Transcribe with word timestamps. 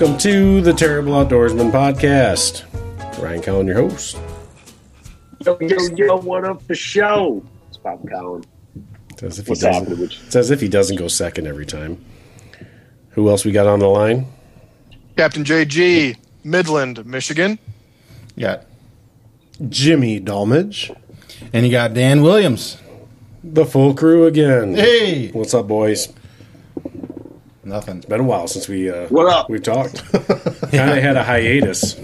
Welcome 0.00 0.16
to 0.20 0.62
the 0.62 0.72
Terrible 0.72 1.12
Outdoorsman 1.12 1.70
podcast. 1.70 2.64
Ryan 3.22 3.42
Cowan, 3.42 3.66
your 3.66 3.76
host. 3.76 4.16
Yo, 5.44 5.58
yo, 5.60 5.76
yo, 5.94 6.16
what 6.16 6.42
up 6.46 6.66
the 6.68 6.74
show? 6.74 7.44
It's 7.68 7.76
Bob 7.76 8.08
Cowan. 8.08 8.42
It's 9.10 9.22
as 9.22 9.38
if 9.38 9.44
he 9.44 9.50
What's 9.50 9.60
doesn't. 9.60 10.00
It's 10.00 10.36
as 10.36 10.50
if 10.50 10.62
he 10.62 10.68
doesn't 10.68 10.96
go 10.96 11.06
second 11.06 11.46
every 11.46 11.66
time. 11.66 12.02
Who 13.10 13.28
else 13.28 13.44
we 13.44 13.52
got 13.52 13.66
on 13.66 13.78
the 13.80 13.88
line? 13.88 14.24
Captain 15.18 15.44
JG, 15.44 16.16
Midland, 16.44 17.04
Michigan. 17.04 17.58
You 18.36 18.46
got 18.46 18.64
Jimmy 19.68 20.18
Dolmage. 20.18 20.96
and 21.52 21.66
you 21.66 21.70
got 21.70 21.92
Dan 21.92 22.22
Williams. 22.22 22.78
The 23.44 23.66
full 23.66 23.92
crew 23.92 24.24
again. 24.24 24.76
Hey, 24.76 25.30
What's 25.32 25.52
up, 25.52 25.68
boys? 25.68 26.10
Nothing. 27.70 27.98
It's 27.98 28.06
been 28.06 28.20
a 28.20 28.24
while 28.24 28.46
since 28.48 28.68
we 28.68 28.90
uh, 28.90 29.06
What 29.08 29.26
up? 29.32 29.48
We've 29.48 29.62
talked. 29.62 30.04
kind 30.12 30.90
of 30.90 30.98
had 31.02 31.16
a 31.16 31.24
hiatus. 31.24 31.94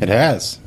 It 0.00 0.08
has 0.08 0.58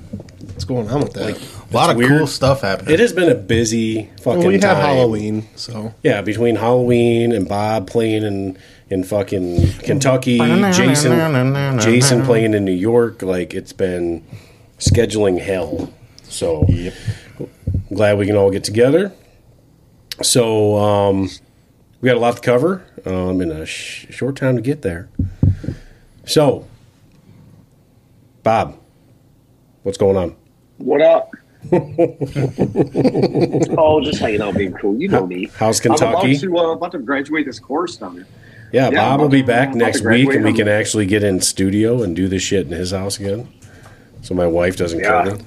What's 0.41 0.65
going 0.65 0.89
on 0.89 1.02
with 1.02 1.13
that? 1.13 1.39
a 1.71 1.73
lot 1.73 1.89
of 1.91 1.98
weird. 1.98 2.09
cool 2.17 2.27
stuff 2.27 2.62
happening. 2.62 2.93
It 2.93 2.99
has 2.99 3.13
been 3.13 3.29
a 3.29 3.35
busy 3.35 4.09
fucking 4.21 4.39
well, 4.39 4.48
we 4.48 4.57
time. 4.57 4.75
had 4.75 4.85
Halloween, 4.85 5.48
so 5.55 5.93
Yeah, 6.01 6.21
between 6.21 6.55
Halloween 6.55 7.32
and 7.32 7.48
Bob 7.48 7.87
playing 7.87 8.23
in 8.23 8.57
in 8.90 9.04
fucking 9.04 9.73
Kentucky, 9.79 10.37
Jason 10.37 11.79
Jason 11.79 12.23
playing 12.23 12.54
in 12.54 12.65
New 12.65 12.71
York, 12.71 13.21
like 13.21 13.54
it's 13.54 13.73
been 13.73 14.26
scheduling 14.79 15.39
hell. 15.39 15.93
So 16.23 16.65
Yep. 16.70 16.93
glad 17.93 18.17
we 18.17 18.26
can 18.26 18.35
all 18.35 18.49
get 18.49 18.63
together. 18.63 19.12
So 20.23 20.77
um, 20.77 21.29
we 22.01 22.07
got 22.07 22.17
a 22.17 22.20
lot 22.20 22.35
to 22.35 22.41
cover 22.41 22.84
um, 23.05 23.41
in 23.41 23.51
a 23.51 23.65
sh- 23.65 24.07
short 24.09 24.35
time 24.35 24.55
to 24.55 24.62
get 24.62 24.81
there. 24.81 25.09
So, 26.26 26.67
Bob, 28.43 28.77
what's 29.84 29.98
going 29.98 30.17
on? 30.17 30.35
what 30.77 31.01
up? 31.01 31.31
oh, 31.71 31.87
just 34.04 34.20
hanging 34.20 34.41
out, 34.41 34.55
being 34.55 34.73
cool. 34.73 34.95
You 34.99 35.07
know 35.07 35.26
me. 35.26 35.49
How's 35.57 35.79
Kentucky? 35.79 36.05
I'm 36.05 36.13
about 36.13 36.39
to, 36.41 36.57
uh, 36.57 36.71
about 36.73 36.91
to 36.91 36.99
graduate 36.99 37.45
this 37.48 37.59
course 37.59 37.98
down 37.98 38.17
there. 38.17 38.27
Yeah, 38.71 38.89
Yeah, 38.91 39.09
Bob 39.09 39.21
will 39.21 39.29
be 39.29 39.41
to- 39.41 39.48
back 39.48 39.73
next 39.73 40.05
week, 40.05 40.29
and 40.34 40.43
we 40.45 40.54
can 40.54 40.67
actually 40.67 41.07
get 41.07 41.23
in 41.23 41.41
studio 41.41 42.04
and 42.04 42.15
do 42.15 42.27
this 42.27 42.43
shit 42.43 42.67
in 42.67 42.73
his 42.73 42.91
house 42.91 43.20
again. 43.20 43.48
So 44.21 44.35
my 44.35 44.45
wife 44.45 44.77
doesn't 44.77 44.99
Yeah. 44.99 45.23
kill 45.23 45.37
me. 45.37 45.43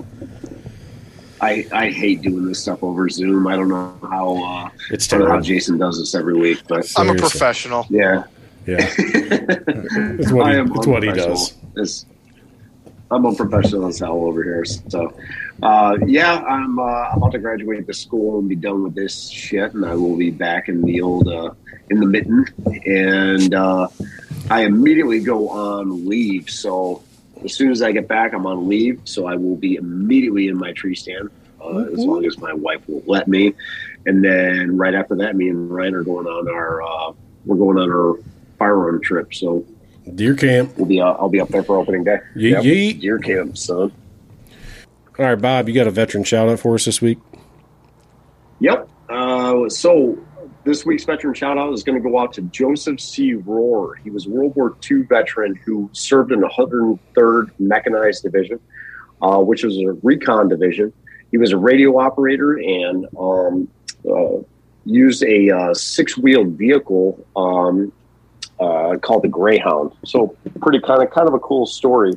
I, 1.40 1.66
I 1.72 1.90
hate 1.90 2.22
doing 2.22 2.46
this 2.46 2.60
stuff 2.62 2.82
over 2.82 3.08
Zoom. 3.08 3.46
I 3.46 3.56
don't 3.56 3.68
know 3.68 3.96
how 4.02 4.36
uh, 4.44 4.70
It's 4.90 5.10
I 5.12 5.18
don't 5.18 5.28
know 5.28 5.34
how. 5.34 5.40
Jason 5.40 5.78
does 5.78 5.98
this 5.98 6.14
every 6.14 6.34
week, 6.34 6.62
but 6.68 6.90
I'm 6.96 7.08
a 7.10 7.14
professional. 7.14 7.86
yeah, 7.88 8.24
Yeah, 8.66 8.76
it's 8.98 10.30
what 10.32 10.46
I 10.46 10.52
he, 10.54 10.58
am 10.58 10.72
it's 10.74 10.86
what 10.86 11.02
he 11.02 11.12
does. 11.12 11.52
It's- 11.76 12.06
I'm 13.12 13.24
a 13.24 13.34
professional 13.34 13.88
as 13.88 13.98
hell 13.98 14.12
over 14.24 14.40
here. 14.44 14.64
So, 14.64 15.12
uh, 15.64 15.96
yeah, 16.06 16.38
I'm 16.42 16.78
uh, 16.78 17.10
about 17.14 17.32
to 17.32 17.38
graduate 17.40 17.84
the 17.88 17.92
school 17.92 18.38
and 18.38 18.48
be 18.48 18.54
done 18.54 18.84
with 18.84 18.94
this 18.94 19.28
shit, 19.28 19.74
and 19.74 19.84
I 19.84 19.96
will 19.96 20.16
be 20.16 20.30
back 20.30 20.68
in 20.68 20.80
the 20.82 21.00
old 21.00 21.26
uh, 21.26 21.50
in 21.90 21.98
the 21.98 22.06
mitten, 22.06 22.44
and 22.86 23.52
uh, 23.52 23.88
I 24.48 24.62
immediately 24.62 25.18
go 25.18 25.48
on 25.48 26.08
leave. 26.08 26.48
So 26.48 27.02
as 27.44 27.52
soon 27.52 27.72
as 27.72 27.82
I 27.82 27.90
get 27.90 28.06
back, 28.06 28.32
I'm 28.32 28.46
on 28.46 28.68
leave, 28.68 29.00
so 29.06 29.26
I 29.26 29.34
will 29.34 29.56
be 29.56 29.74
immediately 29.74 30.46
in 30.46 30.56
my 30.56 30.70
tree 30.72 30.94
stand. 30.94 31.30
Uh, 31.60 31.84
as 31.92 31.98
long 31.98 32.24
as 32.24 32.38
my 32.38 32.52
wife 32.52 32.80
will 32.88 33.02
let 33.06 33.28
me, 33.28 33.54
and 34.06 34.24
then 34.24 34.76
right 34.76 34.94
after 34.94 35.14
that, 35.16 35.36
me 35.36 35.48
and 35.48 35.70
Ryan 35.70 35.94
are 35.94 36.02
going 36.02 36.26
on 36.26 36.48
our 36.48 36.82
uh, 36.82 37.12
we're 37.44 37.56
going 37.56 37.78
on 37.78 37.90
our 37.90 38.18
firearm 38.58 39.00
trip. 39.02 39.34
So 39.34 39.64
Deer 40.14 40.34
camp. 40.34 40.76
We'll 40.76 40.86
be 40.86 41.00
uh, 41.00 41.12
I'll 41.12 41.28
be 41.28 41.40
up 41.40 41.48
there 41.48 41.62
for 41.62 41.76
opening 41.76 42.04
day. 42.04 42.18
Yeet, 42.34 42.62
yeet. 42.62 43.00
Deer 43.00 43.18
camp, 43.18 43.56
son. 43.56 43.92
All 45.18 45.26
right, 45.26 45.34
Bob, 45.34 45.68
you 45.68 45.74
got 45.74 45.86
a 45.86 45.90
veteran 45.90 46.24
shout 46.24 46.48
out 46.48 46.60
for 46.60 46.74
us 46.74 46.86
this 46.86 47.02
week? 47.02 47.18
Yep. 48.60 48.88
Uh, 49.08 49.68
so 49.68 50.18
this 50.64 50.86
week's 50.86 51.04
veteran 51.04 51.34
shout 51.34 51.58
out 51.58 51.72
is 51.72 51.82
going 51.82 52.00
to 52.00 52.08
go 52.08 52.18
out 52.18 52.32
to 52.34 52.42
Joseph 52.42 53.00
C. 53.00 53.34
Rohr. 53.34 53.98
He 54.02 54.10
was 54.10 54.26
a 54.26 54.30
World 54.30 54.54
War 54.56 54.76
II 54.90 55.02
veteran 55.02 55.56
who 55.56 55.90
served 55.92 56.32
in 56.32 56.40
the 56.40 56.48
103rd 56.48 57.50
Mechanized 57.58 58.22
Division, 58.22 58.60
uh, 59.20 59.38
which 59.38 59.62
was 59.62 59.76
a 59.78 59.92
recon 60.02 60.48
division. 60.48 60.92
He 61.30 61.38
was 61.38 61.52
a 61.52 61.56
radio 61.56 61.98
operator 61.98 62.54
and 62.58 63.06
um, 63.18 63.68
uh, 64.08 64.42
used 64.84 65.22
a 65.22 65.50
uh, 65.50 65.74
six 65.74 66.16
wheeled 66.16 66.58
vehicle 66.58 67.24
um, 67.36 67.92
uh, 68.58 68.96
called 68.98 69.22
the 69.22 69.28
Greyhound. 69.28 69.92
So 70.04 70.36
pretty 70.60 70.80
kind 70.80 71.02
of 71.02 71.10
kind 71.10 71.28
of 71.28 71.34
a 71.34 71.38
cool 71.38 71.66
story. 71.66 72.14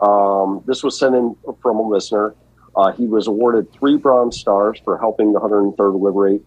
Um, 0.00 0.62
this 0.66 0.82
was 0.82 0.98
sent 0.98 1.14
in 1.14 1.34
from 1.62 1.78
a 1.78 1.88
listener. 1.88 2.34
Uh, 2.74 2.92
he 2.92 3.06
was 3.06 3.26
awarded 3.26 3.72
three 3.72 3.96
Bronze 3.96 4.38
Stars 4.38 4.78
for 4.84 4.98
helping 4.98 5.32
the 5.32 5.40
103rd 5.40 6.00
liberate. 6.00 6.44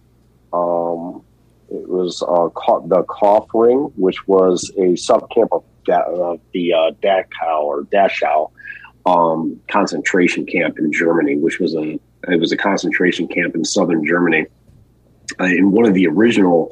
Um, 0.54 1.24
it 1.72 1.88
was 1.88 2.22
uh, 2.22 2.50
the 2.88 3.04
Kaufering, 3.04 3.92
which 3.96 4.28
was 4.28 4.72
a 4.78 4.94
subcamp 4.94 5.50
of 5.52 5.64
da- 5.86 6.34
uh, 6.34 6.38
the 6.54 6.74
Dachau 7.02 7.62
or 7.62 7.84
Dachau 7.84 8.52
um, 9.10 9.60
concentration 9.70 10.46
camp 10.46 10.78
in 10.78 10.92
Germany, 10.92 11.36
which 11.36 11.60
was 11.60 11.76
a 11.76 12.00
it 12.28 12.40
was 12.40 12.52
a 12.52 12.58
concentration 12.58 13.28
camp 13.28 13.56
in 13.56 13.64
southern 13.66 14.06
Germany. 14.06 14.46
Uh, 15.40 15.46
in 15.46 15.72
one 15.72 15.86
of 15.86 15.94
the 15.94 16.08
original 16.08 16.72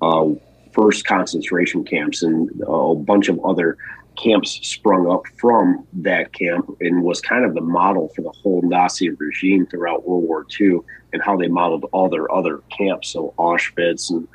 uh, 0.00 0.26
first 0.72 1.04
concentration 1.06 1.84
camps, 1.84 2.22
and 2.22 2.50
a 2.66 2.94
bunch 2.94 3.28
of 3.28 3.38
other 3.44 3.76
camps 4.16 4.60
sprung 4.62 5.10
up 5.10 5.26
from 5.36 5.86
that 5.92 6.32
camp 6.32 6.70
and 6.80 7.02
was 7.02 7.20
kind 7.20 7.44
of 7.44 7.54
the 7.54 7.60
model 7.60 8.08
for 8.14 8.22
the 8.22 8.30
whole 8.30 8.62
Nazi 8.62 9.10
regime 9.10 9.66
throughout 9.66 10.06
World 10.06 10.24
War 10.24 10.46
II 10.60 10.78
and 11.12 11.20
how 11.22 11.36
they 11.36 11.48
modeled 11.48 11.86
all 11.92 12.08
their 12.08 12.30
other 12.32 12.62
camps. 12.76 13.08
So 13.08 13.34
Auschwitz 13.38 14.10
and, 14.10 14.28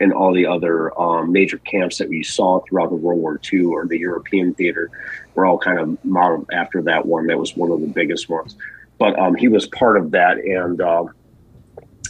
and 0.00 0.12
all 0.12 0.32
the 0.32 0.46
other 0.46 0.98
um, 0.98 1.32
major 1.32 1.58
camps 1.58 1.98
that 1.98 2.08
we 2.08 2.22
saw 2.22 2.60
throughout 2.60 2.88
the 2.88 2.96
World 2.96 3.20
War 3.20 3.38
II 3.52 3.64
or 3.66 3.86
the 3.86 3.98
European 3.98 4.54
theater 4.54 4.90
were 5.36 5.46
all 5.46 5.58
kind 5.58 5.78
of 5.78 6.04
modeled 6.04 6.48
after 6.52 6.82
that 6.82 7.06
one. 7.06 7.26
That 7.28 7.38
was 7.38 7.54
one 7.56 7.70
of 7.70 7.80
the 7.80 7.86
biggest 7.86 8.28
ones. 8.28 8.56
But 8.98 9.16
um, 9.18 9.34
he 9.36 9.48
was 9.48 9.66
part 9.66 9.98
of 9.98 10.10
that. 10.12 10.38
And 10.38 10.80
um, 10.80 11.10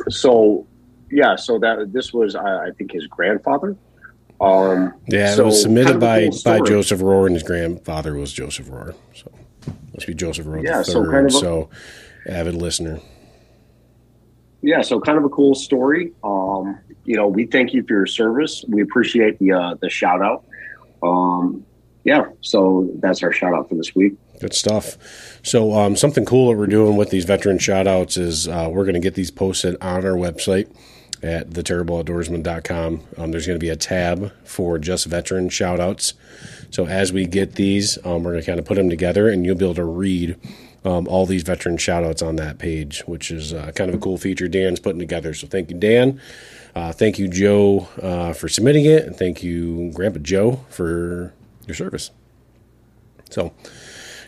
so, 0.09 0.67
yeah, 1.11 1.37
so 1.37 1.59
that 1.59 1.93
this 1.93 2.13
was, 2.13 2.35
I, 2.37 2.67
I 2.67 2.71
think, 2.71 2.93
his 2.93 3.07
grandfather. 3.09 3.77
Um, 4.41 4.95
Yeah, 5.09 5.35
it 5.37 5.45
was 5.45 5.61
submitted 5.63 5.87
kind 5.87 5.97
of 5.97 6.01
by, 6.01 6.29
cool 6.29 6.61
by. 6.61 6.67
Joseph 6.69 7.01
Rohr, 7.01 7.27
and 7.27 7.35
his 7.35 7.43
grandfather 7.43 8.15
was 8.15 8.33
Joseph 8.33 8.67
Rohr. 8.69 8.95
So 9.15 9.31
must 9.95 10.07
be 10.07 10.15
Joseph 10.15 10.47
Rohr 10.47 10.63
Yeah, 10.63 10.79
the 10.79 10.85
so 10.85 11.05
kind 11.11 11.27
of 11.27 11.35
a- 11.35 11.39
so 11.39 11.71
avid 12.29 12.55
listener. 12.55 13.01
yeah, 14.63 14.83
so 14.83 15.01
kind 15.01 15.17
of 15.19 15.25
a 15.25 15.29
cool 15.31 15.55
story. 15.55 16.13
Um, 16.23 16.79
you 17.05 17.17
know, 17.17 17.29
we 17.29 17.47
thank 17.47 17.73
you 17.73 17.83
for 17.85 17.95
your 17.95 18.07
service. 18.07 18.65
We 18.69 18.83
appreciate 18.83 19.39
the 19.39 19.53
uh, 19.53 19.75
the 19.81 19.89
shout 19.89 20.21
out. 20.23 20.45
Um, 21.03 21.65
yeah, 22.07 22.27
so 22.41 22.89
that's 23.01 23.21
our 23.25 23.33
shout 23.33 23.53
out 23.53 23.69
for 23.69 23.75
this 23.75 23.93
week. 23.97 24.15
Good 24.41 24.55
stuff. 24.55 24.97
So, 25.43 25.73
um, 25.75 25.97
something 25.97 26.25
cool 26.25 26.51
that 26.51 26.57
we're 26.57 26.69
doing 26.69 26.97
with 26.97 27.11
these 27.11 27.25
veteran 27.25 27.59
shout 27.59 27.89
outs 27.89 28.17
is 28.17 28.47
uh, 28.47 28.69
we're 28.71 28.85
going 28.85 28.95
to 28.95 29.01
get 29.01 29.15
these 29.15 29.33
posted 29.33 29.75
on 29.81 30.07
our 30.07 30.13
website 30.13 30.73
at 31.21 31.51
theterribleoutdoorsman.com. 31.51 33.01
Um, 33.19 33.31
there's 33.33 33.45
going 33.49 33.59
to 33.59 33.65
be 33.65 33.71
a 33.71 33.77
tab 33.77 34.33
for 34.45 34.79
just 34.79 35.07
veteran 35.07 35.49
shout 35.49 35.81
outs. 35.81 36.15
So, 36.71 36.87
as 36.87 37.13
we 37.13 37.27
get 37.27 37.57
these, 37.57 37.99
um, 38.05 38.23
we're 38.23 38.33
going 38.33 38.43
to 38.43 38.47
kind 38.47 38.61
of 38.61 38.67
put 38.67 38.77
them 38.77 38.89
together 38.89 39.29
and 39.29 39.45
you'll 39.45 39.57
be 39.57 39.65
able 39.65 39.75
to 39.75 39.85
read 39.85 40.37
um, 40.85 41.09
all 41.09 41.27
these 41.27 41.43
veteran 41.43 41.77
shout 41.77 42.05
outs 42.05 42.23
on 42.23 42.37
that 42.37 42.59
page, 42.59 43.01
which 43.07 43.33
is 43.33 43.53
uh, 43.53 43.73
kind 43.75 43.91
of 43.91 43.97
a 43.97 43.99
cool 43.99 44.17
feature 44.17 44.47
Dan's 44.47 44.79
putting 44.79 45.01
together. 45.01 45.35
So, 45.35 45.49
thank 45.49 45.71
you, 45.71 45.77
Dan. 45.77 46.21
Uh, 46.77 46.93
thank 46.93 47.19
you, 47.19 47.27
Joe, 47.27 47.89
uh, 48.01 48.33
for 48.33 48.49
submitting 48.49 48.85
it. 48.85 49.07
And 49.07 49.17
thank 49.17 49.43
you, 49.43 49.91
Grandpa 49.93 50.21
Joe, 50.21 50.61
for 50.69 51.33
your 51.67 51.75
service. 51.75 52.11
So, 53.31 53.53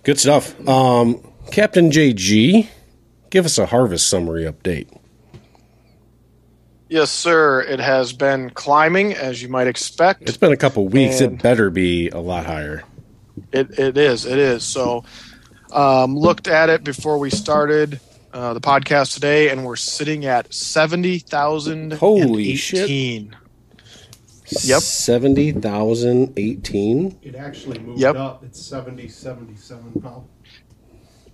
Good 0.09 0.19
stuff. 0.19 0.59
Um, 0.67 1.21
Captain 1.51 1.91
JG, 1.91 2.67
give 3.31 3.45
us 3.45 3.59
a 3.59 3.67
harvest 3.67 4.09
summary 4.09 4.45
update. 4.45 4.89
Yes, 6.89 7.11
sir. 7.11 7.61
It 7.61 7.81
has 7.81 8.15
been 8.15 8.49
climbing, 8.51 9.13
as 9.13 9.43
you 9.43 9.49
might 9.49 9.67
expect. 9.67 10.23
It's 10.23 10.39
been 10.39 10.53
a 10.53 10.57
couple 10.57 10.89
weeks. 10.89 11.21
It 11.21 11.43
better 11.43 11.69
be 11.69 12.09
a 12.09 12.19
lot 12.21 12.47
higher. 12.47 12.85
It, 13.53 13.79
it 13.79 13.99
is. 13.99 14.25
It 14.25 14.39
is. 14.39 14.65
So, 14.65 15.05
um, 15.73 16.17
looked 16.17 16.49
at 16.49 16.71
it 16.71 16.83
before 16.85 17.19
we 17.19 17.29
started 17.29 18.01
uh, 18.33 18.55
the 18.55 18.61
podcast 18.61 19.13
today, 19.13 19.51
and 19.51 19.67
we're 19.67 19.77
sitting 19.77 20.25
at 20.25 20.53
seventy 20.55 21.19
thousand. 21.19 21.93
Holy 21.93 22.57
shit. 22.57 22.89
Yep. 24.65 24.81
70,018. 24.83 27.19
it 27.23 27.35
actually 27.35 27.79
moved 27.81 28.01
Yep. 28.01 28.17
up. 28.17 28.45
It's 28.45 28.61
70, 28.61 29.09
77 29.09 29.93
now. 30.03 30.25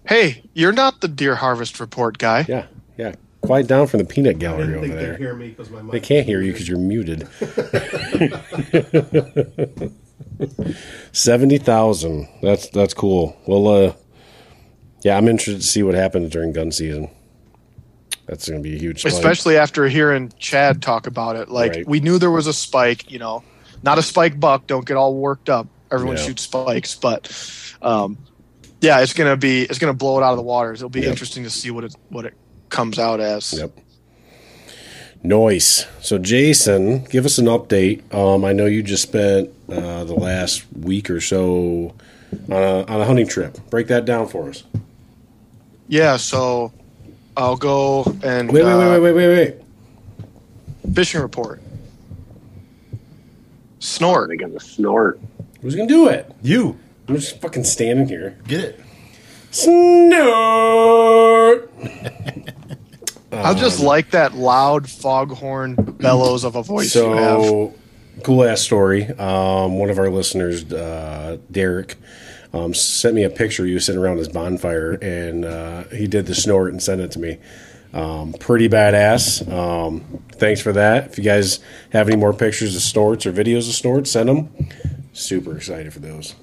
Hey, 0.06 0.42
you're 0.52 0.72
not 0.72 1.00
the 1.00 1.08
deer 1.08 1.36
harvest 1.36 1.80
report 1.80 2.18
guy. 2.18 2.44
Yeah, 2.48 2.66
yeah. 2.98 3.14
Quiet 3.40 3.66
down 3.66 3.86
from 3.86 3.98
the 3.98 4.04
peanut 4.04 4.36
I 4.36 4.38
gallery 4.38 4.66
didn't 4.66 4.74
over 4.76 4.86
think 4.86 4.98
there. 4.98 5.10
they'd 5.12 5.18
hear 5.18 5.34
me 5.34 5.48
because 5.50 5.70
my 5.70 5.80
mic 5.82 5.92
They 5.92 6.00
can't 6.00 6.26
hear 6.26 6.40
you 6.42 6.52
because 6.52 6.68
you're 6.68 6.78
muted. 6.78 7.26
Seventy 11.12 11.58
thousand. 11.58 12.28
That's 12.42 12.68
that's 12.70 12.94
cool. 12.94 13.36
Well, 13.46 13.68
uh, 13.68 13.92
yeah, 15.02 15.16
I'm 15.16 15.28
interested 15.28 15.60
to 15.60 15.66
see 15.66 15.82
what 15.82 15.94
happens 15.94 16.30
during 16.30 16.52
gun 16.52 16.72
season. 16.72 17.10
That's 18.26 18.48
going 18.48 18.62
to 18.62 18.68
be 18.68 18.74
a 18.76 18.78
huge, 18.78 19.00
spike. 19.00 19.12
especially 19.12 19.56
after 19.58 19.86
hearing 19.86 20.32
Chad 20.38 20.80
talk 20.82 21.06
about 21.06 21.36
it. 21.36 21.50
Like 21.50 21.72
Right. 21.72 21.86
we 21.88 22.00
knew 22.00 22.18
there 22.18 22.30
was 22.30 22.46
a 22.46 22.52
spike, 22.54 23.10
you 23.10 23.18
know, 23.18 23.42
not 23.82 23.98
a 23.98 24.02
spike 24.02 24.40
buck. 24.40 24.66
Don't 24.66 24.86
get 24.86 24.96
all 24.96 25.14
worked 25.14 25.50
up. 25.50 25.66
Everyone 25.92 26.16
Yeah. 26.16 26.22
shoots 26.22 26.42
spikes, 26.42 26.94
but 26.94 27.30
um, 27.82 28.16
yeah, 28.80 29.00
it's 29.00 29.12
gonna 29.12 29.36
be 29.36 29.62
it's 29.62 29.78
gonna 29.78 29.92
blow 29.92 30.18
it 30.18 30.22
out 30.22 30.30
of 30.32 30.36
the 30.38 30.42
waters. 30.42 30.80
It'll 30.80 30.88
be 30.88 31.00
Yep. 31.00 31.10
interesting 31.10 31.44
to 31.44 31.50
see 31.50 31.70
what 31.70 31.84
it 31.84 31.94
what 32.08 32.24
it 32.24 32.32
comes 32.70 32.98
out 32.98 33.20
as. 33.20 33.52
Yep. 33.52 33.70
Noise. 35.22 35.86
So, 36.00 36.18
Jason, 36.18 37.04
give 37.04 37.24
us 37.24 37.38
an 37.38 37.46
update. 37.46 38.02
Um, 38.14 38.44
I 38.44 38.52
know 38.52 38.66
you 38.66 38.82
just 38.82 39.02
spent 39.02 39.50
uh, 39.70 40.04
the 40.04 40.14
last 40.14 40.64
week 40.72 41.08
or 41.08 41.20
so 41.20 41.94
on 42.50 42.62
a, 42.62 42.84
on 42.84 43.00
a 43.00 43.04
hunting 43.04 43.26
trip. 43.26 43.58
Break 43.70 43.86
that 43.88 44.04
down 44.04 44.26
for 44.28 44.50
us. 44.50 44.64
Yeah, 45.88 46.16
so 46.18 46.72
I'll 47.36 47.56
go 47.56 48.04
and 48.22 48.50
Wait, 48.50 48.64
wait, 48.64 48.72
uh, 48.72 48.78
wait, 48.78 49.00
wait, 49.00 49.12
wait, 49.12 49.26
wait, 49.28 49.56
wait. 50.84 50.94
fishing 50.94 51.20
report. 51.20 51.60
Snort. 53.80 54.28
they 54.28 54.36
gonna 54.36 54.60
snort? 54.60 55.20
Who's 55.60 55.74
going 55.74 55.88
to 55.88 55.94
do 55.94 56.08
it? 56.08 56.30
You 56.42 56.78
I'm 57.08 57.16
just 57.16 57.40
fucking 57.40 57.64
standing 57.64 58.06
here. 58.08 58.38
get 58.46 58.60
it. 58.60 58.80
Snort. 59.50 60.12
I 63.32 63.54
just 63.54 63.80
like 63.80 64.10
that 64.12 64.34
loud 64.34 64.88
foghorn 64.88 65.74
bellows 65.74 66.44
of 66.44 66.54
a 66.56 66.62
voice 66.62 66.94
you 66.94 67.10
have. 67.12 67.42
So 67.42 67.74
cool 68.22 68.44
ass 68.44 68.60
story. 68.60 69.06
Um, 69.08 69.78
one 69.78 69.90
of 69.90 69.98
our 69.98 70.08
listeners, 70.10 70.70
uh, 70.72 71.38
Derek, 71.50 71.96
um, 72.54 72.72
sent 72.72 73.14
me 73.14 73.24
a 73.24 73.30
picture. 73.30 73.64
He 73.66 73.74
was 73.74 73.84
sitting 73.84 74.00
around 74.00 74.18
his 74.18 74.28
bonfire, 74.28 74.92
and 74.92 75.44
uh, 75.44 75.84
he 75.84 76.06
did 76.06 76.26
the 76.26 76.34
snort 76.34 76.70
and 76.70 76.82
sent 76.82 77.00
it 77.00 77.10
to 77.12 77.18
me. 77.18 77.38
Um, 77.92 78.32
pretty 78.32 78.68
badass. 78.68 79.50
Um, 79.52 80.22
thanks 80.32 80.60
for 80.60 80.72
that. 80.72 81.10
If 81.10 81.18
you 81.18 81.24
guys 81.24 81.60
have 81.92 82.08
any 82.08 82.16
more 82.16 82.32
pictures 82.32 82.74
of 82.74 82.82
snorts 82.82 83.26
or 83.26 83.32
videos 83.32 83.68
of 83.68 83.74
snorts, 83.74 84.12
send 84.12 84.28
them. 84.28 84.68
Super 85.12 85.56
excited 85.56 85.92
for 85.92 86.00
those. 86.00 86.34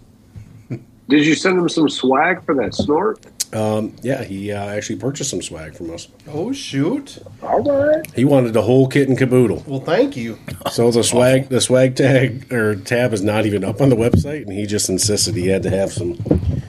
Did 0.70 1.26
you 1.26 1.36
send 1.36 1.58
him 1.58 1.68
some 1.68 1.90
swag 1.90 2.44
for 2.46 2.56
that 2.56 2.74
snort? 2.74 3.26
Yeah, 3.54 4.24
he 4.24 4.52
uh, 4.52 4.66
actually 4.66 4.98
purchased 4.98 5.30
some 5.30 5.42
swag 5.42 5.76
from 5.76 5.92
us. 5.94 6.08
Oh 6.28 6.52
shoot! 6.54 7.20
All 7.44 7.62
right. 7.62 8.06
He 8.14 8.26
wanted 8.26 8.54
the 8.54 8.62
whole 8.62 8.88
kit 8.88 9.10
and 9.10 9.18
caboodle. 9.18 9.64
Well, 9.68 9.80
thank 9.82 10.16
you. 10.16 10.40
So 10.72 10.90
the 10.92 11.04
swag, 11.04 11.50
the 11.50 11.62
swag 11.62 11.96
tag 11.96 12.52
or 12.52 12.76
tab 12.76 13.14
is 13.14 13.22
not 13.22 13.46
even 13.46 13.64
up 13.64 13.82
on 13.82 13.90
the 13.90 13.96
website, 13.96 14.44
and 14.44 14.54
he 14.54 14.66
just 14.66 14.90
insisted 14.90 15.36
he 15.36 15.48
had 15.48 15.64
to 15.64 15.70
have 15.70 15.92
some, 15.92 16.18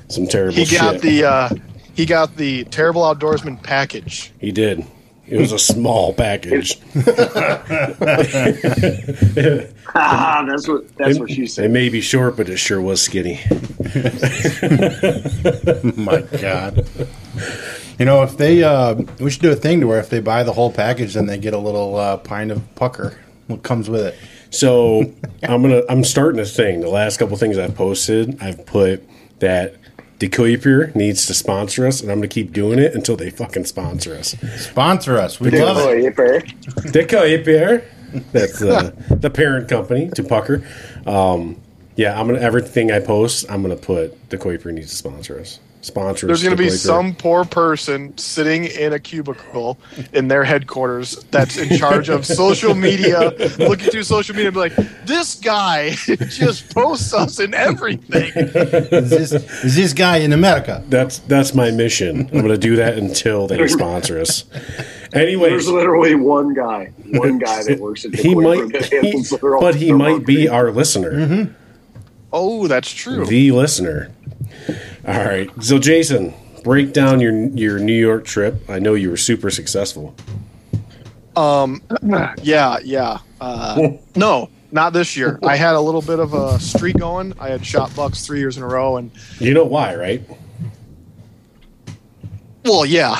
some 0.08 0.26
terrible 0.26 0.56
He 0.56 0.64
shit. 0.64 0.80
got 0.80 1.00
the 1.00 1.24
uh, 1.24 1.48
he 1.94 2.06
got 2.06 2.36
the 2.36 2.64
terrible 2.64 3.02
outdoorsman 3.02 3.62
package. 3.62 4.32
He 4.38 4.50
did. 4.52 4.84
It 5.26 5.38
was 5.38 5.52
a 5.52 5.58
small 5.58 6.12
package. 6.12 6.78
Ah, 9.94 10.42
that's 10.48 10.66
what 10.66 10.96
that's 10.96 11.18
what 11.18 11.30
she 11.30 11.46
said. 11.46 11.66
It 11.66 11.68
may 11.68 11.90
be 11.90 12.00
short, 12.00 12.34
but 12.36 12.48
it 12.48 12.56
sure 12.56 12.80
was 12.80 13.02
skinny. 13.02 13.40
My 15.96 16.22
God. 16.40 16.86
You 17.98 18.06
know, 18.06 18.22
if 18.22 18.38
they, 18.38 18.64
uh, 18.64 18.94
we 19.20 19.30
should 19.30 19.42
do 19.42 19.52
a 19.52 19.56
thing 19.56 19.80
to 19.80 19.86
where 19.86 20.00
if 20.00 20.08
they 20.08 20.20
buy 20.20 20.44
the 20.44 20.52
whole 20.54 20.72
package, 20.72 21.12
then 21.12 21.26
they 21.26 21.36
get 21.36 21.52
a 21.52 21.58
little 21.58 21.96
uh, 21.96 22.16
pint 22.16 22.50
of 22.50 22.74
pucker. 22.74 23.18
What 23.48 23.62
comes 23.62 23.90
with 23.90 24.00
it? 24.00 24.16
So 24.50 25.12
I'm 25.42 25.60
gonna 25.60 25.82
I'm 25.90 26.04
starting 26.04 26.40
a 26.40 26.46
thing. 26.46 26.80
The 26.80 26.88
last 26.88 27.18
couple 27.18 27.36
things 27.36 27.58
I've 27.58 27.74
posted, 27.74 28.42
I've 28.42 28.64
put 28.64 29.06
that 29.40 29.74
DeKuyper 30.22 30.94
needs 30.94 31.26
to 31.26 31.34
sponsor 31.34 31.84
us, 31.84 32.00
and 32.00 32.08
I'm 32.10 32.18
gonna 32.18 32.28
keep 32.28 32.52
doing 32.52 32.78
it 32.78 32.94
until 32.94 33.16
they 33.16 33.28
fucking 33.28 33.64
sponsor 33.64 34.14
us. 34.14 34.36
Sponsor 34.56 35.18
us. 35.18 35.40
We 35.40 35.50
love 35.50 35.78
it. 35.78 36.14
DeKuyper, 36.92 37.82
that's 38.30 38.60
the 38.60 38.94
the 39.10 39.30
parent 39.30 39.68
company 39.68 40.10
to 40.10 40.22
Pucker. 40.22 40.62
Um, 41.06 41.60
yeah, 41.96 42.18
I'm 42.18 42.28
gonna 42.28 42.38
everything 42.38 42.92
I 42.92 43.00
post, 43.00 43.46
I'm 43.50 43.62
gonna 43.62 43.74
put 43.74 44.28
DeKuyper 44.28 44.72
needs 44.72 44.90
to 44.90 44.96
sponsor 44.96 45.40
us. 45.40 45.58
Sponsor. 45.82 46.28
There's 46.28 46.44
going 46.44 46.56
to 46.56 46.62
be 46.62 46.68
DeKuyper. 46.68 46.76
some 46.86 47.14
poor 47.14 47.44
person 47.44 48.16
sitting 48.16 48.64
in 48.66 48.92
a 48.92 49.00
cubicle 49.00 49.78
in 50.12 50.28
their 50.28 50.44
headquarters 50.44 51.24
that's 51.32 51.58
in 51.58 51.76
charge 51.76 52.08
of 52.08 52.24
social 52.42 52.72
media, 52.74 53.32
looking 53.58 53.90
through 53.90 54.04
social 54.04 54.34
media, 54.36 54.48
and 54.48 54.54
be 54.54 54.60
like, 54.60 54.76
"This 55.06 55.34
guy 55.34 55.90
just 56.06 56.72
posts 56.72 57.12
us 57.12 57.40
in 57.40 57.52
everything." 57.52 58.30
Is 58.36 59.10
this, 59.10 59.32
is 59.32 59.74
this 59.74 59.92
guy 59.92 60.18
in 60.18 60.32
America? 60.32 60.84
That's 60.88 61.18
that's 61.18 61.52
my 61.52 61.72
mission. 61.72 62.28
I'm 62.32 62.42
gonna 62.42 62.56
do 62.56 62.76
that 62.76 62.96
until 62.96 63.48
they 63.48 63.66
sponsor 63.66 64.20
us. 64.20 64.44
Anyway, 65.12 65.48
There's 65.50 65.68
literally 65.68 66.14
one 66.14 66.54
guy, 66.54 66.92
one 67.06 67.38
guy 67.40 67.64
that 67.64 67.80
works 67.80 68.04
at 68.04 68.12
the 68.12 68.18
he 68.18 68.34
might, 68.36 68.70
he- 68.86 69.24
but 69.60 69.74
he 69.74 69.86
their 69.88 69.96
might 69.96 70.24
be 70.24 70.46
marketing. 70.46 70.48
our 70.50 70.70
listener, 70.70 71.12
mm-hmm. 71.12 71.52
Oh, 72.32 72.68
that's 72.68 72.90
true. 72.92 73.26
the 73.26 73.50
listener. 73.50 74.12
All 75.06 75.14
right, 75.24 75.50
so 75.62 75.78
Jason, 75.78 76.32
break 76.62 76.92
down 76.92 77.20
your 77.20 77.32
your 77.32 77.78
New 77.78 77.92
York 77.98 78.24
trip. 78.24 78.68
I 78.70 78.78
know 78.78 78.94
you 78.94 79.10
were 79.10 79.16
super 79.16 79.50
successful. 79.50 80.14
Um. 81.36 81.82
Yeah, 82.42 82.78
yeah. 82.84 83.18
Uh, 83.40 83.92
no, 84.16 84.48
not 84.70 84.92
this 84.92 85.16
year. 85.16 85.38
I 85.42 85.56
had 85.56 85.74
a 85.74 85.80
little 85.80 86.02
bit 86.02 86.18
of 86.20 86.34
a 86.34 86.60
streak 86.60 86.98
going. 86.98 87.34
I 87.40 87.48
had 87.48 87.64
shot 87.66 87.94
bucks 87.96 88.24
three 88.24 88.38
years 88.38 88.56
in 88.56 88.62
a 88.62 88.66
row, 88.68 88.96
and 88.98 89.10
You 89.40 89.54
know 89.54 89.64
why, 89.64 89.96
right? 89.96 90.22
well, 92.64 92.86
yeah, 92.86 93.16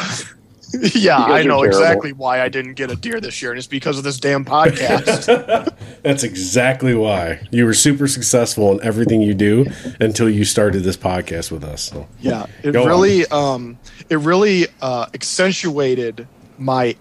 yeah. 0.94 1.18
I 1.18 1.42
know 1.42 1.62
terrible. 1.62 1.64
exactly 1.64 2.12
why 2.12 2.40
I 2.40 2.48
didn't 2.48 2.74
get 2.74 2.90
a 2.90 2.96
deer 2.96 3.20
this 3.20 3.42
year, 3.42 3.50
and 3.50 3.58
it's 3.58 3.66
because 3.66 3.98
of 3.98 4.04
this 4.04 4.18
damn 4.18 4.44
podcast. 4.44 5.74
That's 6.02 6.22
exactly 6.22 6.94
why 6.94 7.46
you 7.50 7.64
were 7.64 7.74
super 7.74 8.08
successful 8.08 8.72
in 8.72 8.84
everything 8.84 9.22
you 9.22 9.34
do 9.34 9.66
until 10.00 10.28
you 10.28 10.44
started 10.44 10.82
this 10.82 10.96
podcast 10.96 11.50
with 11.50 11.64
us. 11.64 11.82
So. 11.82 12.08
Yeah, 12.20 12.46
it 12.62 12.72
Go 12.72 12.86
really, 12.86 13.26
um, 13.26 13.78
it 14.08 14.16
really 14.16 14.66
uh, 14.80 15.06
accentuated 15.14 16.26
my 16.58 16.96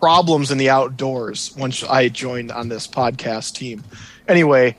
problems 0.00 0.50
in 0.50 0.58
the 0.58 0.70
outdoors 0.70 1.54
once 1.56 1.84
I 1.84 2.08
joined 2.08 2.50
on 2.50 2.68
this 2.68 2.86
podcast 2.86 3.54
team. 3.54 3.84
Anyway, 4.28 4.76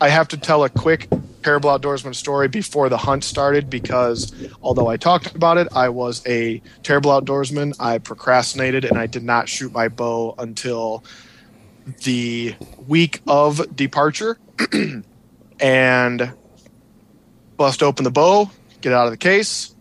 I 0.00 0.08
have 0.08 0.28
to 0.28 0.36
tell 0.36 0.64
a 0.64 0.68
quick 0.68 1.08
terrible 1.42 1.70
outdoorsman 1.70 2.14
story 2.14 2.48
before 2.48 2.88
the 2.88 2.98
hunt 2.98 3.24
started 3.24 3.70
because 3.70 4.32
although 4.62 4.88
I 4.88 4.96
talked 4.96 5.34
about 5.34 5.58
it, 5.58 5.68
I 5.74 5.88
was 5.88 6.26
a 6.26 6.62
terrible 6.82 7.10
outdoorsman. 7.10 7.74
I 7.80 7.98
procrastinated 7.98 8.84
and 8.84 8.98
I 8.98 9.06
did 9.06 9.22
not 9.22 9.48
shoot 9.48 9.72
my 9.72 9.88
bow 9.88 10.34
until 10.38 11.04
the 12.04 12.54
week 12.86 13.22
of 13.26 13.74
departure 13.74 14.38
and 15.60 16.32
bust 17.56 17.82
open 17.82 18.04
the 18.04 18.10
bow, 18.10 18.50
get 18.80 18.92
out 18.92 19.06
of 19.06 19.10
the 19.10 19.16
case, 19.16 19.74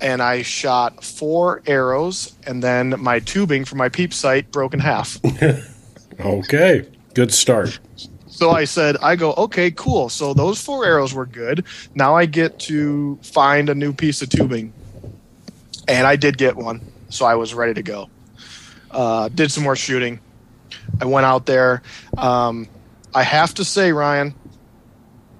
and 0.00 0.22
I 0.22 0.42
shot 0.42 1.02
four 1.02 1.62
arrows, 1.66 2.36
and 2.46 2.62
then 2.62 2.94
my 2.98 3.20
tubing 3.20 3.64
for 3.64 3.76
my 3.76 3.88
peep 3.88 4.12
sight 4.12 4.50
broke 4.52 4.74
in 4.74 4.80
half. 4.80 5.18
Okay, 6.20 6.86
good 7.12 7.34
start. 7.34 7.80
So 8.34 8.50
I 8.50 8.64
said, 8.64 8.96
I 9.00 9.14
go, 9.14 9.32
okay, 9.34 9.70
cool. 9.70 10.08
So 10.08 10.34
those 10.34 10.60
four 10.60 10.84
arrows 10.84 11.14
were 11.14 11.24
good. 11.24 11.64
Now 11.94 12.16
I 12.16 12.26
get 12.26 12.58
to 12.60 13.16
find 13.22 13.68
a 13.68 13.76
new 13.76 13.92
piece 13.92 14.22
of 14.22 14.28
tubing. 14.28 14.72
And 15.86 16.04
I 16.04 16.16
did 16.16 16.36
get 16.36 16.56
one. 16.56 16.80
So 17.10 17.26
I 17.26 17.36
was 17.36 17.54
ready 17.54 17.74
to 17.74 17.82
go. 17.84 18.10
Uh, 18.90 19.28
did 19.28 19.52
some 19.52 19.62
more 19.62 19.76
shooting. 19.76 20.18
I 21.00 21.04
went 21.04 21.26
out 21.26 21.46
there. 21.46 21.82
Um, 22.18 22.66
I 23.14 23.22
have 23.22 23.54
to 23.54 23.64
say, 23.64 23.92
Ryan, 23.92 24.34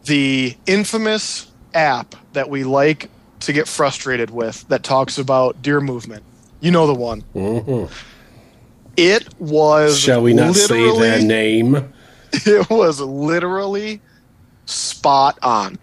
the 0.05 0.57
infamous 0.67 1.51
app 1.75 2.15
that 2.35 2.49
we 2.49 2.63
like 2.63 3.11
to 3.41 3.53
get 3.53 3.67
frustrated 3.67 4.31
with 4.31 4.69
that 4.69 4.85
talks 4.85 5.19
about 5.19 5.61
deer 5.63 5.81
movement. 5.81 6.23
You 6.61 6.71
know 6.71 6.87
the 6.87 6.95
one. 6.95 7.25
Mhm. 7.35 7.91
It 8.97 9.27
was. 9.41 9.99
Shall 9.99 10.23
we 10.23 10.33
not 10.33 10.55
say 10.55 10.75
literally- 10.87 11.25
name? 11.25 11.93
it 12.47 12.69
was 12.69 13.01
literally 13.01 14.01
spot 14.67 15.39
on. 15.43 15.79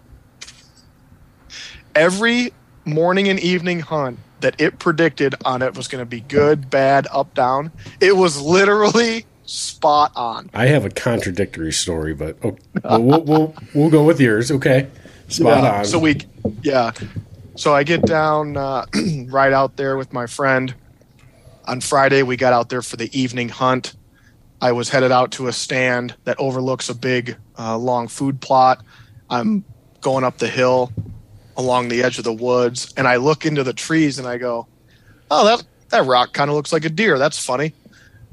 Every 1.94 2.52
morning 2.84 3.28
and 3.28 3.40
evening 3.40 3.80
hunt 3.80 4.18
that 4.40 4.60
it 4.60 4.78
predicted 4.78 5.34
on 5.44 5.62
it 5.62 5.76
was 5.76 5.88
going 5.88 6.02
to 6.02 6.06
be 6.06 6.20
good, 6.20 6.68
bad, 6.68 7.06
up, 7.10 7.32
down. 7.34 7.72
It 8.00 8.16
was 8.16 8.40
literally 8.40 9.24
spot 9.44 10.12
on. 10.14 10.50
I 10.52 10.66
have 10.66 10.84
a 10.84 10.90
contradictory 10.90 11.72
story, 11.72 12.14
but 12.14 12.36
oh, 12.42 12.56
well, 12.84 13.00
we'll, 13.00 13.22
we'll 13.22 13.54
we'll 13.74 13.90
go 13.90 14.04
with 14.04 14.20
yours. 14.20 14.50
Okay, 14.50 14.88
spot 15.28 15.62
Yeah, 15.62 15.78
on. 15.78 15.84
So 15.84 15.98
we, 15.98 16.18
yeah. 16.62 16.92
So 17.54 17.74
I 17.74 17.82
get 17.82 18.02
down 18.02 18.56
uh, 18.56 18.86
right 19.26 19.52
out 19.52 19.76
there 19.76 19.96
with 19.96 20.12
my 20.12 20.26
friend. 20.26 20.74
On 21.64 21.80
Friday, 21.80 22.24
we 22.24 22.36
got 22.36 22.52
out 22.52 22.68
there 22.68 22.82
for 22.82 22.96
the 22.96 23.08
evening 23.18 23.48
hunt. 23.48 23.94
I 24.62 24.70
was 24.70 24.88
headed 24.88 25.10
out 25.10 25.32
to 25.32 25.48
a 25.48 25.52
stand 25.52 26.14
that 26.22 26.38
overlooks 26.38 26.88
a 26.88 26.94
big, 26.94 27.36
uh, 27.58 27.76
long 27.76 28.06
food 28.06 28.40
plot. 28.40 28.84
I'm 29.28 29.64
going 30.00 30.22
up 30.22 30.38
the 30.38 30.46
hill 30.46 30.92
along 31.56 31.88
the 31.88 32.04
edge 32.04 32.18
of 32.18 32.24
the 32.24 32.32
woods, 32.32 32.94
and 32.96 33.08
I 33.08 33.16
look 33.16 33.44
into 33.44 33.64
the 33.64 33.72
trees 33.72 34.20
and 34.20 34.28
I 34.28 34.38
go, 34.38 34.68
"Oh, 35.32 35.44
that 35.44 35.64
that 35.88 36.06
rock 36.06 36.32
kind 36.32 36.48
of 36.48 36.54
looks 36.54 36.72
like 36.72 36.84
a 36.84 36.88
deer. 36.88 37.18
That's 37.18 37.44
funny." 37.44 37.74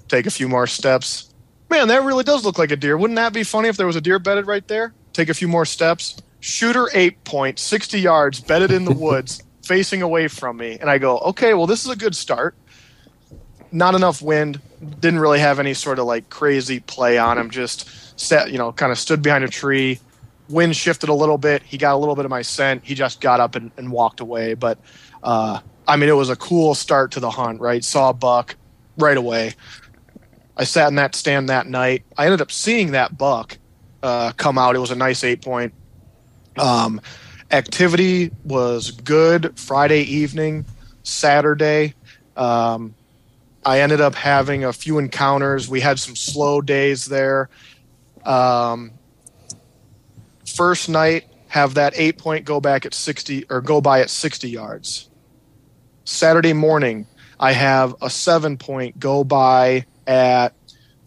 Take 0.07 0.27
a 0.27 0.31
few 0.31 0.47
more 0.47 0.67
steps. 0.67 1.33
Man, 1.67 1.87
that 1.87 2.03
really 2.03 2.23
does 2.23 2.45
look 2.45 2.59
like 2.59 2.71
a 2.71 2.75
deer. 2.75 2.95
Wouldn't 2.95 3.17
that 3.17 3.33
be 3.33 3.43
funny 3.43 3.67
if 3.67 3.77
there 3.77 3.87
was 3.87 3.95
a 3.95 4.01
deer 4.01 4.19
bedded 4.19 4.45
right 4.45 4.67
there? 4.67 4.93
Take 5.13 5.29
a 5.29 5.33
few 5.33 5.47
more 5.47 5.65
steps. 5.65 6.21
Shooter 6.41 6.89
eight 6.93 7.23
point, 7.23 7.57
60 7.57 7.99
yards, 7.99 8.39
bedded 8.39 8.71
in 8.71 8.85
the 8.85 8.93
woods, 9.07 9.41
facing 9.63 10.03
away 10.03 10.27
from 10.27 10.57
me. 10.57 10.77
And 10.79 10.91
I 10.91 10.99
go, 10.99 11.17
okay, 11.19 11.55
well, 11.55 11.65
this 11.67 11.85
is 11.85 11.91
a 11.91 11.95
good 11.95 12.15
start. 12.15 12.55
Not 13.71 13.95
enough 13.95 14.21
wind. 14.21 14.61
Didn't 14.99 15.19
really 15.19 15.39
have 15.39 15.59
any 15.59 15.73
sort 15.73 15.99
of 15.99 16.05
like 16.05 16.29
crazy 16.29 16.79
play 16.79 17.17
on 17.17 17.37
him. 17.37 17.49
Just 17.49 18.19
sat, 18.19 18.51
you 18.51 18.57
know, 18.57 18.71
kind 18.71 18.91
of 18.91 18.97
stood 18.97 19.21
behind 19.21 19.43
a 19.43 19.47
tree. 19.47 19.99
Wind 20.49 20.75
shifted 20.75 21.09
a 21.09 21.13
little 21.13 21.37
bit. 21.37 21.61
He 21.63 21.77
got 21.77 21.93
a 21.93 21.97
little 21.97 22.15
bit 22.15 22.25
of 22.25 22.31
my 22.31 22.41
scent. 22.41 22.83
He 22.83 22.95
just 22.95 23.21
got 23.21 23.39
up 23.39 23.55
and, 23.55 23.71
and 23.77 23.91
walked 23.91 24.19
away. 24.19 24.55
But 24.55 24.79
uh, 25.21 25.59
I 25.87 25.95
mean, 25.95 26.09
it 26.09 26.13
was 26.13 26.29
a 26.29 26.35
cool 26.35 26.73
start 26.75 27.11
to 27.11 27.19
the 27.19 27.29
hunt, 27.29 27.61
right? 27.61 27.83
Saw 27.83 28.09
a 28.09 28.13
buck 28.13 28.55
right 28.97 29.17
away. 29.17 29.53
I 30.57 30.63
sat 30.63 30.89
in 30.89 30.95
that 30.95 31.15
stand 31.15 31.49
that 31.49 31.67
night. 31.67 32.03
I 32.17 32.25
ended 32.25 32.41
up 32.41 32.51
seeing 32.51 32.91
that 32.91 33.17
buck 33.17 33.57
uh, 34.03 34.31
come 34.33 34.57
out. 34.57 34.75
It 34.75 34.79
was 34.79 34.91
a 34.91 34.95
nice 34.95 35.23
eight 35.23 35.41
point. 35.41 35.73
Um, 36.57 36.99
activity 37.51 38.31
was 38.43 38.91
good 38.91 39.57
Friday 39.57 40.01
evening, 40.01 40.65
Saturday. 41.03 41.93
Um, 42.35 42.93
I 43.65 43.81
ended 43.81 44.01
up 44.01 44.15
having 44.15 44.63
a 44.63 44.73
few 44.73 44.97
encounters. 44.97 45.67
We 45.67 45.81
had 45.81 45.99
some 45.99 46.15
slow 46.15 46.61
days 46.61 47.05
there. 47.05 47.49
Um, 48.25 48.91
first 50.45 50.89
night, 50.89 51.25
have 51.49 51.73
that 51.73 51.93
eight 51.95 52.17
point 52.17 52.45
go 52.45 52.61
back 52.61 52.85
at 52.85 52.93
60 52.93 53.45
or 53.49 53.61
go 53.61 53.81
by 53.81 54.01
at 54.01 54.09
60 54.09 54.49
yards. 54.49 55.09
Saturday 56.05 56.53
morning, 56.53 57.07
I 57.39 57.53
have 57.53 57.95
a 58.01 58.09
seven 58.09 58.57
point 58.57 58.99
go 58.99 59.23
by 59.23 59.85
at 60.07 60.53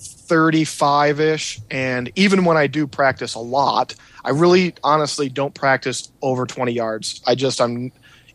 35 0.00 1.20
ish. 1.20 1.60
And 1.70 2.10
even 2.16 2.44
when 2.44 2.56
I 2.56 2.66
do 2.66 2.86
practice 2.86 3.34
a 3.34 3.40
lot, 3.40 3.94
I 4.24 4.30
really 4.30 4.74
honestly 4.82 5.28
don't 5.28 5.54
practice 5.54 6.10
over 6.22 6.44
20 6.46 6.72
yards. 6.72 7.22
I 7.26 7.34
just, 7.34 7.60
I'm, 7.60 7.92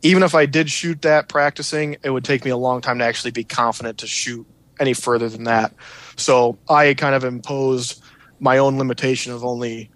even 0.08 0.24
if 0.24 0.34
I 0.34 0.46
did 0.46 0.70
shoot 0.70 1.02
that 1.02 1.28
practicing, 1.28 1.98
it 2.04 2.10
would 2.10 2.24
take 2.24 2.46
me 2.46 2.52
a 2.52 2.58
long 2.58 2.82
time 2.82 3.00
to 3.00 3.06
actually 3.06 3.32
be 3.32 3.44
confident 3.44 4.00
to 4.00 4.08
shoot 4.08 4.48
any 4.80 4.94
further 4.94 5.28
than 5.28 5.46
that. 5.46 5.74
So 6.16 6.58
I 6.70 6.94
kind 6.94 7.14
of 7.14 7.24
imposed 7.24 8.02
my 8.40 8.60
own 8.60 8.78
limitation 8.78 9.34
of 9.34 9.44
only 9.44 9.92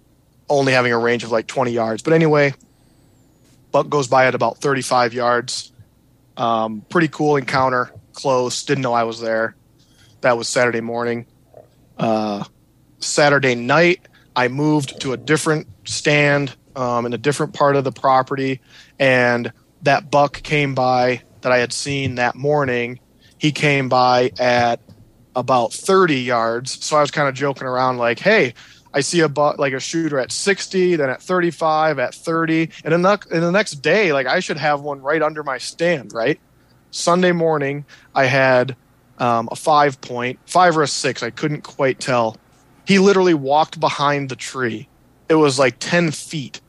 only 0.50 0.74
having 0.74 0.92
a 0.92 1.00
range 1.00 1.24
of 1.24 1.32
like 1.32 1.48
20 1.48 1.72
yards. 1.72 2.04
But 2.04 2.12
anyway, 2.12 2.54
buck 3.72 3.88
goes 3.88 4.10
by 4.10 4.26
at 4.26 4.36
about 4.36 4.58
35 4.58 5.14
yards. 5.14 5.72
Um, 6.36 6.82
pretty 6.90 7.08
cool 7.08 7.38
encounter, 7.38 7.92
close. 8.12 8.66
Didn't 8.66 8.82
know 8.82 8.94
I 8.94 9.04
was 9.04 9.22
there. 9.22 9.56
That 10.22 10.38
was 10.38 10.50
Saturday 10.50 10.82
morning. 10.82 11.26
Uh, 11.98 12.44
Saturday 13.00 13.56
night, 13.56 14.08
I 14.36 14.50
moved 14.50 15.02
to 15.02 15.14
a 15.14 15.18
different 15.18 15.68
stand 15.86 16.54
um, 16.76 17.06
in 17.06 17.14
a 17.14 17.18
different 17.18 17.54
part 17.54 17.76
of 17.76 17.84
the 17.84 17.92
property, 17.92 18.60
and 19.00 19.52
that 19.84 20.12
buck 20.12 20.42
came 20.44 20.76
by 20.76 21.22
that 21.42 21.52
I 21.52 21.58
had 21.58 21.74
seen 21.74 22.16
that 22.16 22.36
morning. 22.36 23.00
He 23.38 23.52
came 23.52 23.90
by 23.90 24.32
at 24.40 24.80
about 25.36 25.74
30 25.74 26.16
yards. 26.16 26.84
So 26.84 26.98
I 26.98 27.02
was 27.02 27.12
kind 27.12 27.28
of 27.28 27.36
joking 27.36 27.68
around, 27.68 27.98
like, 27.98 28.20
hey, 28.20 28.54
I 28.94 29.02
see 29.02 29.22
a 29.22 29.30
buck, 29.30 29.58
like 29.58 29.74
a 29.74 29.80
shooter 29.80 30.20
at 30.20 30.32
60, 30.32 30.98
then 30.98 31.10
at 31.10 31.22
35, 31.22 32.00
at 32.00 32.14
30. 32.14 32.70
And 32.84 32.94
in 32.94 33.02
the, 33.02 33.20
in 33.32 33.42
the 33.42 33.52
next 33.52 33.76
day, 33.76 34.14
like 34.14 34.28
I 34.28 34.40
should 34.40 34.58
have 34.58 34.82
one 34.82 35.02
right 35.02 35.22
under 35.22 35.44
my 35.44 35.58
stand, 35.58 36.14
right? 36.14 36.40
Sunday 36.92 37.32
morning, 37.32 37.86
I 38.14 38.26
had 38.26 38.76
um, 39.18 39.48
a 39.52 39.56
five 39.56 40.02
point, 40.02 40.40
five 40.46 40.78
or 40.78 40.84
a 40.84 40.88
six. 40.88 41.24
I 41.24 41.30
couldn't 41.30 41.62
quite 41.62 42.00
tell. 42.00 42.36
He 42.86 43.00
literally 43.00 43.34
walked 43.34 43.80
behind 43.80 44.30
the 44.30 44.36
tree. 44.36 44.90
It 45.30 45.36
was 45.36 45.58
like 45.58 45.78
10 45.80 46.12
feet. 46.12 46.60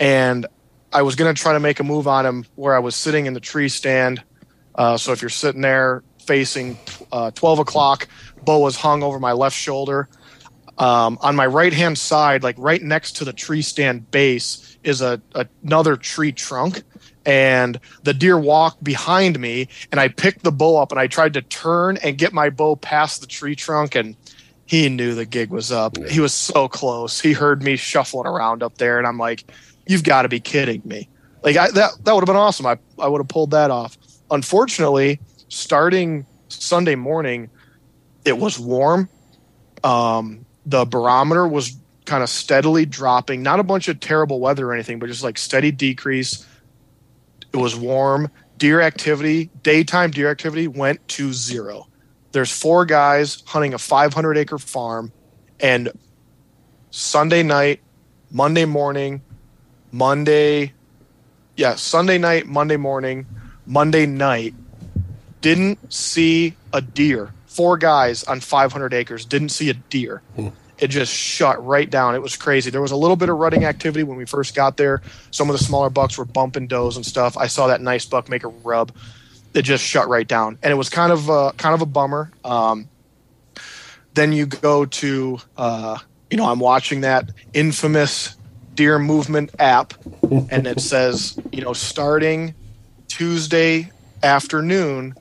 And 0.00 0.46
I 0.92 1.02
was 1.02 1.14
going 1.14 1.32
to 1.32 1.40
try 1.40 1.52
to 1.52 1.60
make 1.60 1.80
a 1.80 1.84
move 1.84 2.08
on 2.08 2.26
him 2.26 2.44
where 2.56 2.74
I 2.74 2.80
was 2.80 2.96
sitting 2.96 3.26
in 3.26 3.34
the 3.34 3.40
tree 3.40 3.68
stand. 3.68 4.22
Uh, 4.74 4.96
so 4.96 5.12
if 5.12 5.22
you're 5.22 5.28
sitting 5.28 5.60
there 5.60 6.02
facing 6.24 6.78
uh, 7.12 7.30
12 7.32 7.60
o'clock, 7.60 8.08
bow 8.44 8.58
was 8.60 8.76
hung 8.76 9.02
over 9.02 9.18
my 9.18 9.32
left 9.32 9.56
shoulder. 9.56 10.08
Um, 10.78 11.18
on 11.20 11.36
my 11.36 11.46
right 11.46 11.72
hand 11.72 11.98
side, 11.98 12.42
like 12.42 12.56
right 12.58 12.82
next 12.82 13.16
to 13.16 13.24
the 13.24 13.32
tree 13.32 13.62
stand 13.62 14.10
base, 14.10 14.78
is 14.82 15.02
a, 15.02 15.20
another 15.62 15.96
tree 15.96 16.32
trunk. 16.32 16.82
And 17.26 17.78
the 18.02 18.14
deer 18.14 18.38
walked 18.38 18.82
behind 18.82 19.38
me, 19.38 19.68
and 19.92 20.00
I 20.00 20.08
picked 20.08 20.42
the 20.42 20.50
bow 20.50 20.78
up 20.78 20.90
and 20.90 20.98
I 20.98 21.06
tried 21.06 21.34
to 21.34 21.42
turn 21.42 21.98
and 21.98 22.16
get 22.16 22.32
my 22.32 22.48
bow 22.48 22.76
past 22.76 23.20
the 23.20 23.26
tree 23.26 23.54
trunk. 23.54 23.94
And 23.94 24.16
he 24.64 24.88
knew 24.88 25.14
the 25.14 25.26
gig 25.26 25.50
was 25.50 25.70
up. 25.70 25.98
He 26.08 26.20
was 26.20 26.32
so 26.32 26.66
close. 26.66 27.20
He 27.20 27.32
heard 27.32 27.62
me 27.62 27.76
shuffling 27.76 28.26
around 28.26 28.62
up 28.62 28.78
there, 28.78 28.98
and 28.98 29.06
I'm 29.06 29.18
like, 29.18 29.44
"You've 29.90 30.04
got 30.04 30.22
to 30.22 30.28
be 30.28 30.40
kidding 30.40 30.82
me!" 30.84 31.08
Like 31.42 31.56
I, 31.56 31.70
that 31.72 31.92
that 32.04 32.14
would 32.14 32.20
have 32.20 32.26
been 32.26 32.36
awesome. 32.36 32.66
I 32.66 32.78
I 32.98 33.08
would 33.08 33.18
have 33.18 33.28
pulled 33.28 33.50
that 33.50 33.70
off. 33.70 33.98
Unfortunately, 34.30 35.20
starting 35.48 36.26
Sunday 36.48 36.94
morning, 36.94 37.50
it 38.24 38.38
was 38.38 38.58
warm. 38.58 39.08
Um, 39.82 40.44
the 40.66 40.84
barometer 40.84 41.48
was 41.48 41.76
kind 42.04 42.22
of 42.22 42.28
steadily 42.28 42.86
dropping. 42.86 43.42
Not 43.42 43.60
a 43.60 43.62
bunch 43.62 43.88
of 43.88 44.00
terrible 44.00 44.40
weather 44.40 44.68
or 44.68 44.74
anything, 44.74 44.98
but 44.98 45.06
just 45.06 45.22
like 45.22 45.38
steady 45.38 45.70
decrease. 45.70 46.46
It 47.52 47.56
was 47.56 47.74
warm. 47.74 48.30
Deer 48.58 48.80
activity, 48.80 49.50
daytime 49.62 50.10
deer 50.10 50.30
activity 50.30 50.68
went 50.68 51.06
to 51.08 51.32
zero. 51.32 51.88
There's 52.32 52.50
four 52.50 52.84
guys 52.84 53.42
hunting 53.46 53.74
a 53.74 53.78
500 53.78 54.36
acre 54.36 54.58
farm, 54.58 55.12
and 55.58 55.90
Sunday 56.90 57.42
night, 57.42 57.80
Monday 58.30 58.66
morning, 58.66 59.22
Monday, 59.92 60.72
yeah, 61.56 61.74
Sunday 61.74 62.18
night, 62.18 62.46
Monday 62.46 62.76
morning, 62.76 63.26
Monday 63.66 64.06
night, 64.06 64.54
didn't 65.40 65.92
see 65.92 66.54
a 66.72 66.80
deer. 66.80 67.32
Four 67.46 67.78
guys 67.78 68.22
on 68.24 68.40
500 68.40 68.94
acres 68.94 69.24
didn't 69.24 69.48
see 69.50 69.70
a 69.70 69.74
deer. 69.74 70.22
It 70.78 70.88
just 70.88 71.12
shut 71.12 71.64
right 71.64 71.88
down. 71.88 72.14
It 72.14 72.22
was 72.22 72.36
crazy. 72.36 72.70
There 72.70 72.80
was 72.80 72.92
a 72.92 72.96
little 72.96 73.16
bit 73.16 73.28
of 73.28 73.36
rutting 73.36 73.64
activity 73.64 74.02
when 74.02 74.16
we 74.16 74.24
first 74.24 74.54
got 74.54 74.76
there. 74.78 75.02
Some 75.30 75.50
of 75.50 75.58
the 75.58 75.62
smaller 75.62 75.90
bucks 75.90 76.16
were 76.16 76.24
bumping 76.24 76.68
does 76.68 76.96
and 76.96 77.04
stuff. 77.04 77.36
I 77.36 77.48
saw 77.48 77.66
that 77.66 77.82
nice 77.82 78.06
buck 78.06 78.28
make 78.30 78.44
a 78.44 78.48
rub. 78.48 78.92
It 79.52 79.62
just 79.62 79.84
shut 79.84 80.08
right 80.08 80.26
down, 80.26 80.58
and 80.62 80.72
it 80.72 80.76
was 80.76 80.88
kind 80.88 81.12
of 81.12 81.28
uh, 81.28 81.52
kind 81.56 81.74
of 81.74 81.82
a 81.82 81.86
bummer. 81.86 82.30
Um, 82.44 82.88
then 84.14 84.32
you 84.32 84.46
go 84.46 84.86
to, 84.86 85.38
uh, 85.56 85.98
you 86.30 86.36
know, 86.36 86.48
I'm 86.48 86.60
watching 86.60 87.00
that 87.02 87.30
infamous 87.52 88.36
deer 88.74 88.98
movement 88.98 89.50
app, 89.58 89.94
and 90.22 90.66
it 90.66 90.80
says, 90.92 91.38
you 91.52 91.62
know, 91.62 91.72
starting 91.72 92.54
Tuesday 93.08 93.90
afternoon, 94.22 95.14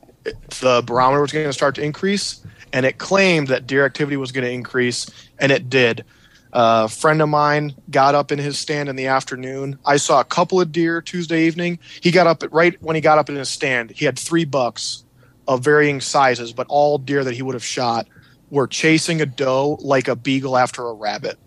the 0.61 0.83
barometer 0.85 1.21
was 1.21 1.31
going 1.31 1.45
to 1.45 1.53
start 1.53 1.75
to 1.75 1.83
increase, 1.83 2.45
and 2.73 2.85
it 2.85 2.97
claimed 2.97 3.47
that 3.47 3.67
deer 3.67 3.85
activity 3.85 4.17
was 4.17 4.31
going 4.31 4.45
to 4.45 4.51
increase, 4.51 5.09
and 5.39 5.51
it 5.51 5.69
did. 5.69 6.05
Uh, 6.51 6.83
a 6.85 6.89
friend 6.89 7.21
of 7.21 7.29
mine 7.29 7.75
got 7.91 8.15
up 8.15 8.31
in 8.31 8.39
his 8.39 8.57
stand 8.57 8.89
in 8.89 8.95
the 8.95 9.05
afternoon. 9.05 9.77
I 9.85 9.97
saw 9.97 10.19
a 10.19 10.23
couple 10.23 10.59
of 10.59 10.71
deer 10.71 11.01
Tuesday 11.01 11.45
evening. 11.45 11.77
He 12.01 12.09
got 12.09 12.25
up 12.25 12.41
at, 12.41 12.51
right 12.51 12.81
when 12.81 12.95
he 12.95 13.01
got 13.01 13.19
up 13.19 13.29
in 13.29 13.35
his 13.35 13.49
stand. 13.49 13.91
He 13.91 14.05
had 14.05 14.17
three 14.17 14.45
bucks 14.45 15.03
of 15.47 15.63
varying 15.63 16.01
sizes, 16.01 16.51
but 16.51 16.65
all 16.67 16.97
deer 16.97 17.23
that 17.23 17.35
he 17.35 17.43
would 17.43 17.53
have 17.53 17.63
shot 17.63 18.07
were 18.49 18.67
chasing 18.67 19.21
a 19.21 19.27
doe 19.27 19.77
like 19.81 20.07
a 20.07 20.15
beagle 20.15 20.57
after 20.57 20.87
a 20.87 20.93
rabbit. 20.93 21.37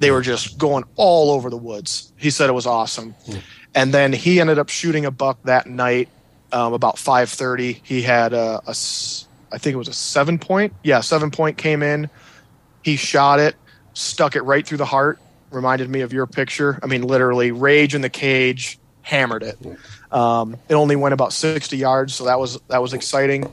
They 0.00 0.10
were 0.10 0.22
just 0.22 0.58
going 0.58 0.84
all 0.96 1.30
over 1.30 1.50
the 1.50 1.56
woods. 1.56 2.12
He 2.16 2.30
said 2.30 2.50
it 2.50 2.54
was 2.54 2.66
awesome. 2.66 3.14
And 3.74 3.94
then 3.94 4.12
he 4.12 4.40
ended 4.40 4.58
up 4.58 4.68
shooting 4.68 5.04
a 5.04 5.10
buck 5.10 5.38
that 5.44 5.66
night 5.66 6.08
um, 6.52 6.72
about 6.72 6.96
5:30. 6.96 7.80
He 7.82 8.02
had 8.02 8.32
a, 8.32 8.60
a 8.66 8.74
I 9.52 9.58
think 9.58 9.74
it 9.74 9.76
was 9.76 9.88
a 9.88 9.92
seven 9.92 10.38
point. 10.38 10.74
Yeah, 10.82 11.00
seven 11.00 11.30
point 11.30 11.58
came 11.58 11.82
in. 11.82 12.08
He 12.82 12.96
shot 12.96 13.40
it, 13.40 13.56
stuck 13.94 14.36
it 14.36 14.42
right 14.42 14.66
through 14.66 14.78
the 14.78 14.86
heart. 14.86 15.18
Reminded 15.50 15.90
me 15.90 16.00
of 16.00 16.12
your 16.12 16.26
picture. 16.26 16.78
I 16.82 16.86
mean, 16.86 17.02
literally, 17.02 17.52
rage 17.52 17.94
in 17.94 18.00
the 18.00 18.08
cage, 18.08 18.78
hammered 19.02 19.42
it. 19.42 19.58
Um, 20.12 20.56
it 20.68 20.74
only 20.74 20.96
went 20.96 21.12
about 21.12 21.32
60 21.32 21.76
yards, 21.76 22.14
so 22.14 22.24
that 22.24 22.38
was 22.38 22.58
that 22.68 22.80
was 22.80 22.94
exciting. 22.94 23.52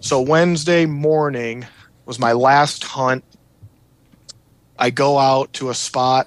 So 0.00 0.20
Wednesday 0.22 0.86
morning 0.86 1.66
was 2.06 2.18
my 2.18 2.32
last 2.32 2.82
hunt. 2.82 3.24
I 4.80 4.88
go 4.88 5.18
out 5.18 5.52
to 5.54 5.68
a 5.68 5.74
spot. 5.74 6.26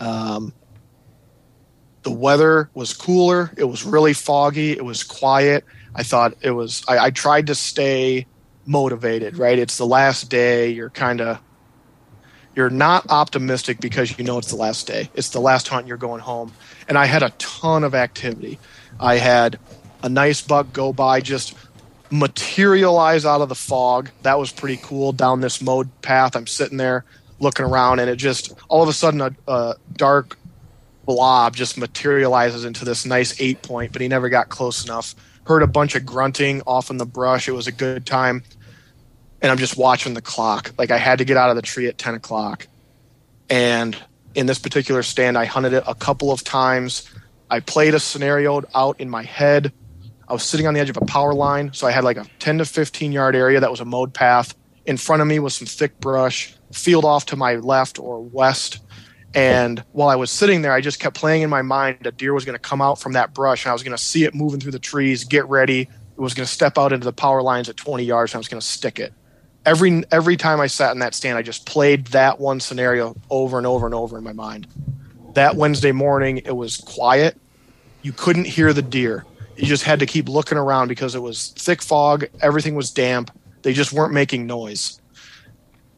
Um, 0.00 0.54
the 2.02 2.10
weather 2.10 2.70
was 2.74 2.94
cooler. 2.94 3.52
It 3.56 3.64
was 3.64 3.84
really 3.84 4.14
foggy. 4.14 4.72
It 4.72 4.84
was 4.84 5.04
quiet. 5.04 5.64
I 5.94 6.02
thought 6.02 6.34
it 6.40 6.52
was. 6.52 6.82
I, 6.88 6.98
I 6.98 7.10
tried 7.10 7.48
to 7.48 7.54
stay 7.54 8.26
motivated, 8.64 9.36
right? 9.36 9.58
It's 9.58 9.76
the 9.76 9.86
last 9.86 10.30
day. 10.30 10.70
You're 10.70 10.90
kind 10.90 11.20
of 11.20 11.38
you're 12.56 12.70
not 12.70 13.10
optimistic 13.10 13.78
because 13.80 14.18
you 14.18 14.24
know 14.24 14.38
it's 14.38 14.50
the 14.50 14.56
last 14.56 14.86
day. 14.86 15.10
It's 15.14 15.28
the 15.28 15.40
last 15.40 15.68
hunt. 15.68 15.86
You're 15.86 15.98
going 15.98 16.20
home, 16.20 16.52
and 16.88 16.96
I 16.96 17.04
had 17.04 17.22
a 17.22 17.30
ton 17.38 17.84
of 17.84 17.94
activity. 17.94 18.58
I 18.98 19.16
had 19.16 19.58
a 20.02 20.08
nice 20.08 20.40
buck 20.40 20.72
go 20.72 20.94
by, 20.94 21.20
just 21.20 21.54
materialize 22.10 23.24
out 23.26 23.42
of 23.42 23.48
the 23.50 23.54
fog. 23.54 24.10
That 24.22 24.38
was 24.38 24.50
pretty 24.50 24.80
cool. 24.82 25.12
Down 25.12 25.40
this 25.40 25.60
mowed 25.62 25.90
path, 26.00 26.34
I'm 26.36 26.46
sitting 26.46 26.78
there 26.78 27.04
looking 27.42 27.66
around, 27.66 27.98
and 27.98 28.08
it 28.08 28.16
just 28.16 28.54
all 28.68 28.82
of 28.82 28.88
a 28.88 28.92
sudden 28.92 29.20
a, 29.20 29.34
a 29.48 29.74
dark 29.94 30.38
blob 31.04 31.54
just 31.56 31.76
materializes 31.76 32.64
into 32.64 32.84
this 32.84 33.04
nice 33.04 33.38
eight 33.40 33.60
point, 33.62 33.92
but 33.92 34.00
he 34.00 34.08
never 34.08 34.28
got 34.28 34.48
close 34.48 34.84
enough. 34.84 35.14
Heard 35.44 35.62
a 35.62 35.66
bunch 35.66 35.96
of 35.96 36.06
grunting 36.06 36.62
off 36.66 36.90
in 36.90 36.96
the 36.96 37.06
brush. 37.06 37.48
It 37.48 37.52
was 37.52 37.66
a 37.66 37.72
good 37.72 38.06
time 38.06 38.44
and 39.42 39.50
I'm 39.50 39.58
just 39.58 39.76
watching 39.76 40.14
the 40.14 40.22
clock. 40.22 40.72
Like 40.78 40.90
I 40.90 40.98
had 40.98 41.18
to 41.18 41.24
get 41.24 41.36
out 41.36 41.50
of 41.50 41.56
the 41.56 41.62
tree 41.62 41.88
at 41.88 41.98
10 41.98 42.14
o'clock. 42.14 42.68
And 43.50 43.96
in 44.34 44.46
this 44.46 44.58
particular 44.58 45.02
stand, 45.02 45.36
I 45.36 45.44
hunted 45.44 45.72
it 45.72 45.82
a 45.86 45.94
couple 45.94 46.30
of 46.30 46.44
times. 46.44 47.10
I 47.50 47.60
played 47.60 47.94
a 47.94 48.00
scenario 48.00 48.62
out 48.74 49.00
in 49.00 49.10
my 49.10 49.24
head. 49.24 49.72
I 50.28 50.32
was 50.32 50.44
sitting 50.44 50.66
on 50.66 50.74
the 50.74 50.80
edge 50.80 50.88
of 50.88 50.96
a 50.96 51.04
power 51.04 51.34
line, 51.34 51.72
so 51.74 51.86
I 51.86 51.90
had 51.90 52.04
like 52.04 52.16
a 52.16 52.24
10 52.38 52.58
to 52.58 52.64
15 52.64 53.12
yard 53.12 53.36
area 53.36 53.60
that 53.60 53.70
was 53.70 53.80
a 53.80 53.84
mowed 53.84 54.14
path. 54.14 54.54
In 54.86 54.96
front 54.96 55.20
of 55.20 55.28
me 55.28 55.38
was 55.38 55.54
some 55.54 55.66
thick 55.66 55.98
brush, 56.00 56.54
field 56.72 57.04
off 57.04 57.26
to 57.26 57.36
my 57.36 57.56
left 57.56 57.98
or 57.98 58.20
west. 58.20 58.78
And 59.34 59.82
while 59.92 60.08
I 60.08 60.16
was 60.16 60.30
sitting 60.30 60.62
there, 60.62 60.72
I 60.72 60.80
just 60.80 61.00
kept 61.00 61.16
playing 61.16 61.42
in 61.42 61.48
my 61.48 61.62
mind 61.62 62.06
a 62.06 62.12
deer 62.12 62.34
was 62.34 62.44
going 62.44 62.54
to 62.54 62.60
come 62.60 62.82
out 62.82 63.00
from 63.00 63.12
that 63.12 63.32
brush, 63.32 63.64
and 63.64 63.70
I 63.70 63.72
was 63.72 63.82
going 63.82 63.96
to 63.96 64.02
see 64.02 64.24
it 64.24 64.34
moving 64.34 64.60
through 64.60 64.72
the 64.72 64.78
trees, 64.78 65.24
get 65.24 65.48
ready. 65.48 65.82
It 65.82 66.20
was 66.20 66.34
going 66.34 66.46
to 66.46 66.52
step 66.52 66.76
out 66.76 66.92
into 66.92 67.04
the 67.04 67.12
power 67.12 67.40
lines 67.40 67.68
at 67.68 67.76
20 67.76 68.04
yards, 68.04 68.32
and 68.32 68.36
I 68.36 68.40
was 68.40 68.48
going 68.48 68.60
to 68.60 68.66
stick 68.66 68.98
it 68.98 69.14
every 69.64 70.04
every 70.10 70.36
time 70.36 70.60
I 70.60 70.66
sat 70.66 70.92
in 70.92 70.98
that 71.00 71.14
stand, 71.14 71.38
I 71.38 71.42
just 71.42 71.66
played 71.66 72.06
that 72.08 72.40
one 72.40 72.60
scenario 72.60 73.14
over 73.30 73.58
and 73.58 73.66
over 73.66 73.86
and 73.86 73.94
over 73.94 74.18
in 74.18 74.24
my 74.24 74.32
mind. 74.32 74.66
That 75.34 75.56
Wednesday 75.56 75.92
morning, 75.92 76.38
it 76.38 76.56
was 76.56 76.78
quiet. 76.78 77.38
You 78.02 78.12
couldn't 78.12 78.46
hear 78.46 78.72
the 78.72 78.82
deer. 78.82 79.24
You 79.56 79.66
just 79.66 79.84
had 79.84 80.00
to 80.00 80.06
keep 80.06 80.28
looking 80.28 80.58
around 80.58 80.88
because 80.88 81.14
it 81.14 81.20
was 81.20 81.50
thick 81.50 81.82
fog. 81.82 82.26
Everything 82.40 82.74
was 82.74 82.90
damp. 82.90 83.30
They 83.62 83.72
just 83.72 83.92
weren't 83.92 84.12
making 84.12 84.46
noise. 84.46 85.00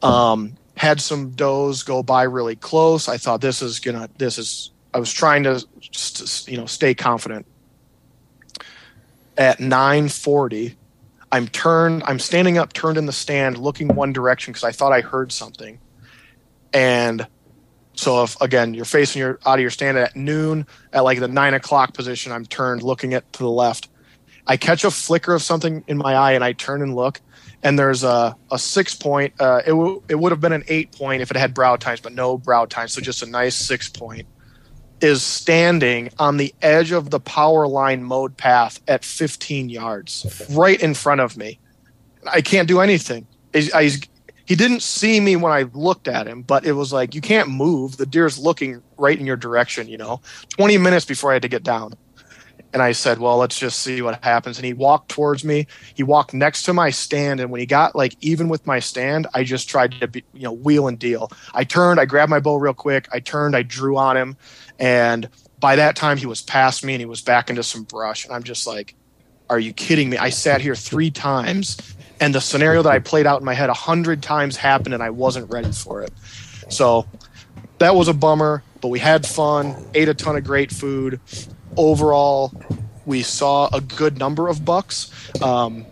Um, 0.01 0.55
had 0.77 0.99
some 1.01 1.31
does 1.31 1.83
go 1.83 2.03
by 2.03 2.23
really 2.23 2.55
close. 2.55 3.07
I 3.07 3.17
thought 3.17 3.41
this 3.41 3.61
is 3.61 3.79
gonna. 3.79 4.09
This 4.17 4.37
is. 4.37 4.71
I 4.93 4.99
was 4.99 5.11
trying 5.11 5.43
to, 5.43 5.65
you 6.47 6.57
know, 6.57 6.65
stay 6.65 6.93
confident. 6.93 7.45
At 9.37 9.59
9:40, 9.59 10.75
I'm 11.31 11.49
turned, 11.49 12.03
I'm 12.05 12.19
standing 12.19 12.57
up, 12.57 12.71
turned 12.71 12.97
in 12.97 13.05
the 13.05 13.11
stand, 13.11 13.57
looking 13.57 13.89
one 13.89 14.13
direction 14.13 14.53
because 14.53 14.63
I 14.63 14.71
thought 14.71 14.93
I 14.93 15.01
heard 15.01 15.33
something. 15.33 15.79
And 16.73 17.27
so 17.95 18.23
if 18.23 18.39
again 18.41 18.73
you're 18.73 18.85
facing 18.85 19.19
your 19.19 19.39
out 19.45 19.55
of 19.55 19.61
your 19.61 19.69
stand 19.69 19.97
at 19.97 20.15
noon 20.15 20.65
at 20.93 21.03
like 21.03 21.19
the 21.19 21.27
nine 21.27 21.53
o'clock 21.53 21.93
position, 21.93 22.31
I'm 22.31 22.45
turned 22.45 22.83
looking 22.83 23.13
at 23.13 23.31
to 23.33 23.39
the 23.39 23.49
left. 23.49 23.89
I 24.47 24.57
catch 24.57 24.83
a 24.83 24.91
flicker 24.91 25.33
of 25.33 25.41
something 25.41 25.83
in 25.87 25.97
my 25.97 26.13
eye 26.13 26.33
and 26.33 26.43
I 26.43 26.53
turn 26.53 26.81
and 26.81 26.95
look, 26.95 27.19
and 27.63 27.77
there's 27.77 28.03
a, 28.03 28.35
a 28.51 28.59
six 28.59 28.93
point. 28.93 29.33
Uh, 29.39 29.61
it, 29.65 29.71
w- 29.71 30.01
it 30.07 30.15
would 30.15 30.31
have 30.31 30.41
been 30.41 30.53
an 30.53 30.63
eight 30.67 30.91
point 30.91 31.21
if 31.21 31.31
it 31.31 31.37
had 31.37 31.53
brow 31.53 31.75
tines, 31.75 31.99
but 32.01 32.13
no 32.13 32.37
brow 32.37 32.65
tines, 32.65 32.93
so 32.93 33.01
just 33.01 33.23
a 33.23 33.25
nice 33.25 33.55
six 33.55 33.89
point 33.89 34.27
is 35.01 35.21
standing 35.21 36.09
on 36.19 36.37
the 36.37 36.53
edge 36.61 36.91
of 36.91 37.09
the 37.09 37.19
power 37.19 37.67
line 37.67 38.01
mowed 38.03 38.37
path 38.37 38.79
at 38.87 39.03
15 39.03 39.69
yards, 39.69 40.45
right 40.51 40.81
in 40.81 40.93
front 40.93 41.21
of 41.21 41.35
me. 41.37 41.59
I 42.31 42.41
can't 42.41 42.67
do 42.67 42.79
anything. 42.79 43.27
He 43.53 44.55
didn't 44.55 44.83
see 44.83 45.19
me 45.19 45.35
when 45.35 45.51
I 45.51 45.63
looked 45.73 46.07
at 46.07 46.27
him, 46.27 46.43
but 46.43 46.65
it 46.65 46.73
was 46.73 46.93
like, 46.93 47.15
you 47.15 47.21
can't 47.21 47.49
move. 47.49 47.97
The 47.97 48.05
deer's 48.05 48.37
looking 48.37 48.81
right 48.97 49.19
in 49.19 49.25
your 49.25 49.35
direction, 49.35 49.87
you 49.87 49.97
know, 49.97 50.21
20 50.49 50.77
minutes 50.77 51.05
before 51.05 51.31
I 51.31 51.33
had 51.33 51.41
to 51.41 51.47
get 51.47 51.63
down. 51.63 51.93
And 52.75 52.83
I 52.83 52.91
said, 52.91 53.19
well, 53.19 53.37
let's 53.37 53.57
just 53.57 53.79
see 53.79 54.01
what 54.01 54.21
happens. 54.21 54.57
And 54.57 54.65
he 54.65 54.73
walked 54.73 55.07
towards 55.07 55.45
me. 55.45 55.65
He 55.93 56.03
walked 56.03 56.33
next 56.33 56.63
to 56.63 56.73
my 56.73 56.89
stand. 56.89 57.39
And 57.39 57.49
when 57.49 57.61
he 57.61 57.65
got 57.65 57.95
like 57.95 58.17
even 58.19 58.49
with 58.49 58.67
my 58.67 58.79
stand, 58.79 59.27
I 59.33 59.45
just 59.45 59.69
tried 59.69 59.93
to 60.01 60.09
be, 60.09 60.25
you 60.33 60.41
know, 60.41 60.51
wheel 60.51 60.89
and 60.89 60.99
deal. 60.99 61.31
I 61.53 61.63
turned, 61.63 62.01
I 62.01 62.05
grabbed 62.05 62.29
my 62.29 62.41
bow 62.41 62.57
real 62.57 62.73
quick. 62.73 63.07
I 63.13 63.21
turned, 63.21 63.55
I 63.55 63.63
drew 63.63 63.95
on 63.95 64.17
him. 64.17 64.35
And 64.77 65.29
by 65.61 65.77
that 65.77 65.95
time, 65.95 66.17
he 66.17 66.25
was 66.25 66.41
past 66.41 66.83
me 66.83 66.93
and 66.93 66.99
he 66.99 67.05
was 67.05 67.21
back 67.21 67.49
into 67.49 67.63
some 67.63 67.83
brush. 67.83 68.25
And 68.25 68.35
I'm 68.35 68.43
just 68.43 68.67
like, 68.67 68.93
are 69.49 69.57
you 69.57 69.71
kidding 69.71 70.09
me? 70.09 70.17
I 70.17 70.29
sat 70.29 70.59
here 70.59 70.75
three 70.75 71.11
times 71.11 71.77
and 72.19 72.35
the 72.35 72.41
scenario 72.41 72.81
that 72.81 72.91
I 72.91 72.99
played 72.99 73.25
out 73.25 73.39
in 73.39 73.45
my 73.45 73.53
head 73.53 73.69
a 73.69 73.73
hundred 73.73 74.21
times 74.21 74.57
happened 74.57 74.93
and 74.93 75.01
I 75.01 75.11
wasn't 75.11 75.49
ready 75.49 75.71
for 75.71 76.01
it. 76.01 76.11
So 76.67 77.05
that 77.77 77.95
was 77.95 78.09
a 78.09 78.13
bummer, 78.13 78.63
but 78.81 78.89
we 78.89 78.99
had 78.99 79.25
fun, 79.25 79.77
ate 79.93 80.09
a 80.09 80.13
ton 80.13 80.35
of 80.35 80.43
great 80.43 80.73
food. 80.73 81.21
Overall, 81.77 82.53
we 83.05 83.21
saw 83.21 83.69
a 83.73 83.81
good 83.81 84.17
number 84.17 84.47
of 84.47 84.65
bucks. 84.65 85.11
Um, 85.41 85.85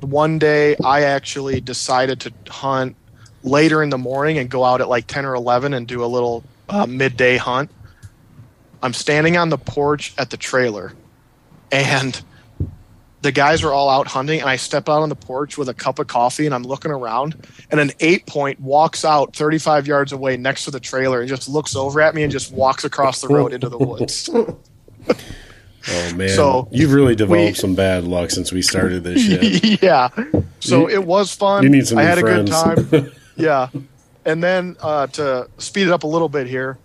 one 0.00 0.38
day, 0.38 0.76
I 0.84 1.02
actually 1.02 1.60
decided 1.60 2.20
to 2.20 2.32
hunt 2.48 2.96
later 3.42 3.82
in 3.82 3.90
the 3.90 3.98
morning 3.98 4.38
and 4.38 4.48
go 4.48 4.64
out 4.64 4.80
at 4.80 4.88
like 4.88 5.06
10 5.06 5.24
or 5.24 5.34
11 5.34 5.74
and 5.74 5.86
do 5.86 6.04
a 6.04 6.06
little 6.06 6.44
uh, 6.68 6.86
midday 6.86 7.36
hunt. 7.36 7.70
I'm 8.82 8.92
standing 8.92 9.36
on 9.36 9.48
the 9.48 9.58
porch 9.58 10.14
at 10.18 10.30
the 10.30 10.36
trailer, 10.36 10.92
and 11.72 12.20
the 13.22 13.32
guys 13.32 13.64
are 13.64 13.72
all 13.72 13.90
out 13.90 14.06
hunting. 14.06 14.40
And 14.40 14.48
I 14.48 14.54
step 14.54 14.88
out 14.88 15.02
on 15.02 15.08
the 15.08 15.16
porch 15.16 15.58
with 15.58 15.68
a 15.68 15.74
cup 15.74 15.98
of 15.98 16.06
coffee, 16.06 16.46
and 16.46 16.54
I'm 16.54 16.62
looking 16.62 16.92
around, 16.92 17.48
and 17.72 17.80
an 17.80 17.90
eight 17.98 18.26
point 18.26 18.60
walks 18.60 19.04
out 19.04 19.34
35 19.34 19.88
yards 19.88 20.12
away 20.12 20.36
next 20.36 20.64
to 20.66 20.70
the 20.70 20.80
trailer 20.80 21.20
and 21.20 21.28
just 21.28 21.48
looks 21.48 21.74
over 21.74 22.00
at 22.00 22.14
me 22.14 22.22
and 22.22 22.30
just 22.30 22.52
walks 22.52 22.84
across 22.84 23.20
the 23.20 23.28
road 23.28 23.52
into 23.52 23.68
the 23.68 23.78
woods. 23.78 24.30
Oh 25.90 26.14
man, 26.16 26.28
So, 26.28 26.68
you've 26.70 26.92
really 26.92 27.14
developed 27.14 27.42
we- 27.50 27.54
some 27.54 27.74
bad 27.74 28.04
luck 28.04 28.30
since 28.30 28.52
we 28.52 28.60
started 28.62 29.04
this 29.04 29.24
shit. 29.24 29.82
yeah. 29.82 30.08
So 30.60 30.88
You- 30.88 30.96
it 30.96 31.04
was 31.04 31.34
fun. 31.34 31.62
you 31.62 31.68
need 31.70 31.86
some 31.86 31.98
I 31.98 32.02
had 32.02 32.18
a 32.18 32.22
good 32.22 32.46
time. 32.46 33.10
yeah. 33.36 33.68
And 34.24 34.42
then 34.42 34.76
uh, 34.80 35.06
to 35.08 35.48
speed 35.56 35.86
it 35.86 35.90
up 35.92 36.02
a 36.02 36.06
little 36.06 36.28
bit 36.28 36.46
here, 36.46 36.76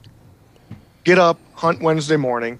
get 1.03 1.19
up, 1.19 1.37
hunt 1.55 1.81
Wednesday 1.81 2.15
morning, 2.15 2.59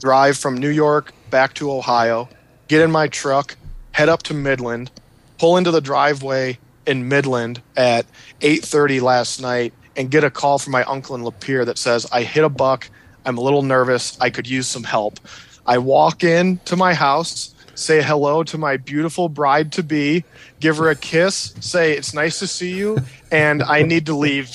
drive 0.00 0.38
from 0.38 0.56
New 0.56 0.70
York 0.70 1.12
back 1.30 1.52
to 1.54 1.70
Ohio, 1.70 2.28
get 2.68 2.80
in 2.80 2.90
my 2.90 3.08
truck, 3.08 3.56
head 3.92 4.08
up 4.08 4.22
to 4.22 4.32
Midland, 4.34 4.90
pull 5.38 5.58
into 5.58 5.70
the 5.70 5.80
driveway 5.82 6.58
in 6.86 7.08
Midland 7.08 7.60
at 7.76 8.06
8:30 8.40 9.02
last 9.02 9.42
night 9.42 9.74
and 9.96 10.10
get 10.10 10.24
a 10.24 10.30
call 10.30 10.58
from 10.58 10.72
my 10.72 10.84
uncle 10.84 11.14
in 11.14 11.22
Lapeer 11.22 11.66
that 11.66 11.76
says 11.76 12.06
I 12.10 12.22
hit 12.22 12.44
a 12.44 12.48
buck. 12.48 12.88
I'm 13.24 13.38
a 13.38 13.40
little 13.40 13.62
nervous. 13.62 14.18
I 14.20 14.30
could 14.30 14.48
use 14.48 14.66
some 14.66 14.84
help. 14.84 15.18
I 15.66 15.78
walk 15.78 16.24
in 16.24 16.58
to 16.66 16.76
my 16.76 16.92
house, 16.94 17.54
say 17.74 18.02
hello 18.02 18.42
to 18.44 18.58
my 18.58 18.76
beautiful 18.76 19.28
bride 19.28 19.72
to 19.72 19.82
be, 19.82 20.24
give 20.60 20.76
her 20.76 20.90
a 20.90 20.94
kiss, 20.96 21.54
say 21.60 21.92
it's 21.92 22.12
nice 22.14 22.38
to 22.40 22.46
see 22.46 22.74
you, 22.76 22.98
and 23.30 23.62
I 23.62 23.82
need 23.82 24.06
to 24.06 24.14
leave. 24.14 24.50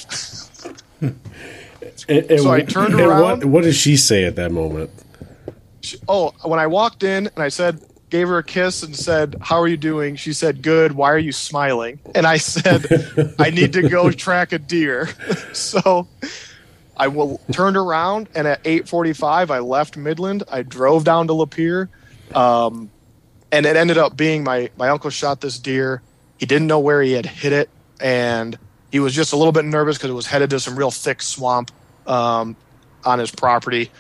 And- 2.07 2.25
and 2.31 2.39
So 2.39 2.51
I 2.51 2.61
turned 2.61 2.93
around. 2.99 3.21
What, 3.21 3.45
what 3.45 3.63
does 3.63 3.75
she 3.75 3.97
say 3.97 4.23
at 4.23 4.35
that 4.37 4.51
moment? 4.51 4.89
Oh, 6.07 6.33
when 6.43 6.59
I 6.59 6.65
walked 6.67 7.03
in 7.03 7.27
and 7.27 7.37
I 7.39 7.49
said, 7.49 7.81
gave 8.09 8.27
her 8.27 8.37
a 8.39 8.43
kiss 8.43 8.83
and 8.83 8.95
said, 8.95 9.35
How 9.41 9.59
are 9.59 9.67
you 9.67 9.77
doing? 9.77 10.15
She 10.15 10.33
said, 10.33 10.61
Good. 10.61 10.93
Why 10.93 11.11
are 11.11 11.17
you 11.19 11.31
smiling? 11.31 11.99
And 12.15 12.25
I 12.25 12.37
said, 12.37 12.85
I 13.37 13.49
need 13.49 13.73
to 13.73 13.87
go 13.87 14.11
track 14.25 14.51
a 14.51 14.59
deer. 14.59 15.07
so 15.53 16.07
I 16.99 17.07
will 17.07 17.41
turned 17.51 17.77
around 17.77 18.27
and 18.35 18.45
at 18.45 18.61
8:45 18.63 19.49
I 19.49 19.59
left 19.59 19.95
Midland. 19.97 20.43
I 20.51 20.61
drove 20.61 21.05
down 21.05 21.27
to 21.27 21.33
Lapeer. 21.33 21.87
Um, 22.35 22.91
and 23.51 23.65
it 23.65 23.75
ended 23.75 23.97
up 23.97 24.15
being 24.15 24.43
my 24.43 24.69
my 24.77 24.89
uncle 24.89 25.09
shot 25.09 25.41
this 25.41 25.57
deer. 25.57 26.01
He 26.37 26.45
didn't 26.45 26.67
know 26.67 26.79
where 26.79 27.01
he 27.01 27.13
had 27.13 27.25
hit 27.25 27.53
it, 27.53 27.69
and 27.99 28.57
he 28.91 28.99
was 28.99 29.13
just 29.13 29.33
a 29.33 29.37
little 29.37 29.51
bit 29.51 29.65
nervous 29.65 29.97
because 29.97 30.09
it 30.09 30.13
was 30.13 30.27
headed 30.27 30.49
to 30.51 30.59
some 30.59 30.77
real 30.77 30.91
thick 30.91 31.21
swamp 31.21 31.71
um, 32.05 32.55
on 33.03 33.19
his 33.19 33.31
property. 33.31 33.91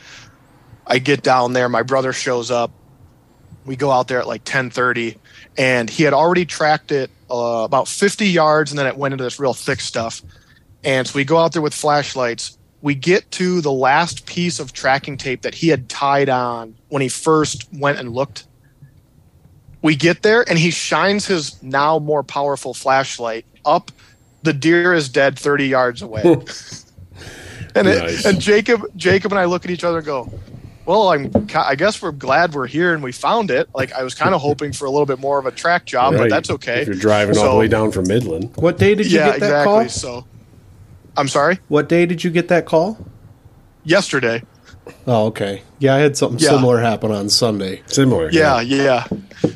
I 0.85 0.99
get 0.99 1.23
down 1.23 1.53
there. 1.53 1.69
My 1.69 1.83
brother 1.83 2.13
shows 2.13 2.51
up. 2.51 2.71
We 3.65 3.75
go 3.75 3.91
out 3.91 4.07
there 4.07 4.19
at 4.19 4.27
like 4.27 4.43
10:30, 4.43 5.17
and 5.57 5.89
he 5.89 6.03
had 6.03 6.13
already 6.13 6.45
tracked 6.45 6.91
it 6.91 7.09
uh, 7.31 7.63
about 7.63 7.87
50 7.87 8.27
yards, 8.27 8.71
and 8.71 8.77
then 8.77 8.87
it 8.87 8.97
went 8.97 9.13
into 9.13 9.23
this 9.23 9.39
real 9.39 9.53
thick 9.53 9.79
stuff. 9.79 10.21
And 10.83 11.07
so 11.07 11.15
we 11.15 11.25
go 11.25 11.37
out 11.37 11.53
there 11.53 11.61
with 11.61 11.73
flashlights. 11.73 12.57
We 12.81 12.95
get 12.95 13.29
to 13.31 13.61
the 13.61 13.71
last 13.71 14.25
piece 14.25 14.59
of 14.59 14.73
tracking 14.73 15.17
tape 15.17 15.41
that 15.41 15.55
he 15.55 15.67
had 15.67 15.89
tied 15.89 16.29
on 16.29 16.75
when 16.87 17.01
he 17.01 17.09
first 17.09 17.67
went 17.73 17.99
and 17.99 18.13
looked. 18.13 18.45
We 19.81 19.95
get 19.95 20.21
there, 20.21 20.47
and 20.49 20.57
he 20.59 20.71
shines 20.71 21.25
his 21.25 21.61
now 21.63 21.99
more 21.99 22.23
powerful 22.23 22.73
flashlight 22.73 23.45
up. 23.65 23.91
The 24.43 24.53
deer 24.53 24.93
is 24.93 25.09
dead 25.09 25.37
30 25.37 25.67
yards 25.67 26.01
away. 26.01 26.21
and 27.75 27.87
it, 27.87 28.25
and 28.25 28.39
Jacob 28.39 28.85
Jacob 28.95 29.31
and 29.31 29.39
I 29.39 29.45
look 29.45 29.65
at 29.65 29.71
each 29.71 29.83
other 29.83 29.97
and 29.97 30.05
go, 30.05 30.31
well, 30.89 31.09
I'm. 31.09 31.29
I 31.53 31.75
guess 31.75 32.01
we're 32.01 32.11
glad 32.11 32.55
we're 32.55 32.65
here 32.65 32.95
and 32.95 33.03
we 33.03 33.11
found 33.11 33.51
it. 33.51 33.69
Like 33.75 33.93
I 33.93 34.01
was 34.01 34.15
kind 34.15 34.33
of 34.33 34.41
hoping 34.49 34.73
for 34.73 34.85
a 34.85 34.89
little 34.89 35.05
bit 35.05 35.19
more 35.19 35.37
of 35.37 35.45
a 35.45 35.51
track 35.51 35.85
job, 35.85 36.15
but 36.15 36.31
that's 36.31 36.49
okay. 36.49 36.81
If 36.81 36.87
you're 36.87 36.95
driving 36.95 37.37
all 37.37 37.53
the 37.53 37.59
way 37.59 37.67
down 37.67 37.91
from 37.91 38.07
Midland. 38.07 38.55
What 38.55 38.79
day 38.79 38.95
did 38.95 39.11
you 39.11 39.19
yeah, 39.19 39.25
get 39.33 39.39
that 39.41 39.45
exactly. 39.45 39.71
call? 39.71 39.89
So, 39.89 40.27
I'm 41.19 41.27
sorry. 41.27 41.59
What 41.67 41.89
day 41.89 42.05
did 42.05 42.23
you 42.23 42.29
get 42.29 42.47
that 42.47 42.65
call? 42.65 42.97
Yesterday. 43.83 44.43
Oh, 45.05 45.25
okay. 45.27 45.61
Yeah, 45.79 45.95
I 45.95 45.99
had 45.99 46.17
something 46.17 46.39
Yeah. 46.39 46.49
similar 46.49 46.79
happen 46.79 47.11
on 47.11 47.29
Sunday. 47.29 47.81
Similar. 47.87 48.29
Yeah, 48.31 48.61
yeah. 48.61 49.05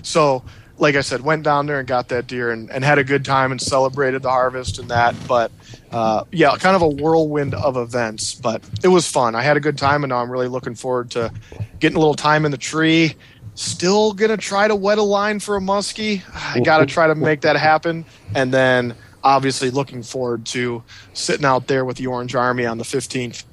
So, 0.02 0.44
like 0.78 0.96
I 0.96 1.02
said, 1.02 1.22
went 1.22 1.44
down 1.44 1.66
there 1.66 1.80
and 1.80 1.88
got 1.88 2.10
that 2.10 2.28
deer 2.28 2.52
and, 2.52 2.70
and 2.70 2.84
had 2.84 2.98
a 2.98 3.04
good 3.04 3.24
time 3.24 3.52
and 3.52 3.62
celebrated 3.62 4.22
the 4.24 4.30
harvest 4.30 4.78
and 4.78 4.90
that. 4.90 5.16
But 5.28 5.52
uh, 5.92 6.26
yeah, 6.32 6.56
kind 6.58 6.76
of 6.76 6.82
a 6.82 6.88
whirlwind 6.90 7.54
of 7.54 7.78
events, 7.78 8.34
but 8.36 8.62
it 8.84 8.90
was 8.90 9.08
fun. 9.08 9.34
I 9.36 9.42
had 9.44 9.56
a 9.56 9.60
good 9.62 9.78
time, 9.78 10.04
and 10.04 10.10
now 10.10 10.18
I'm 10.22 10.30
really 10.32 10.48
looking 10.50 10.76
forward 10.76 11.12
to 11.12 11.32
getting 11.80 11.96
a 11.96 12.00
little 12.00 12.16
time 12.16 12.46
in 12.46 12.52
the 12.52 12.58
tree. 12.58 13.16
Still 13.56 14.14
gonna 14.14 14.36
try 14.38 14.68
to 14.68 14.76
wet 14.76 14.98
a 14.98 15.04
line 15.04 15.40
for 15.40 15.56
a 15.56 15.60
muskie. 15.62 16.22
I 16.34 16.60
got 16.60 16.80
to 16.80 16.86
try 16.88 17.08
to 17.08 17.16
make 17.16 17.42
that 17.42 17.56
happen, 17.56 18.04
and 18.36 18.52
then 18.54 18.96
obviously 19.24 19.70
looking 19.70 20.04
forward 20.04 20.46
to 20.48 20.84
sitting 21.14 21.46
out 21.46 21.68
there 21.68 21.86
with 21.86 21.98
the 21.98 22.08
Orange 22.08 22.36
Army 22.36 22.66
on 22.66 22.78
the 22.78 22.84
15th. 22.84 23.44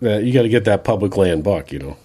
Yeah, 0.00 0.18
you 0.18 0.32
got 0.32 0.42
to 0.42 0.48
get 0.48 0.64
that 0.64 0.84
public 0.84 1.16
land 1.16 1.44
buck, 1.44 1.70
you 1.72 1.78
know. 1.78 1.96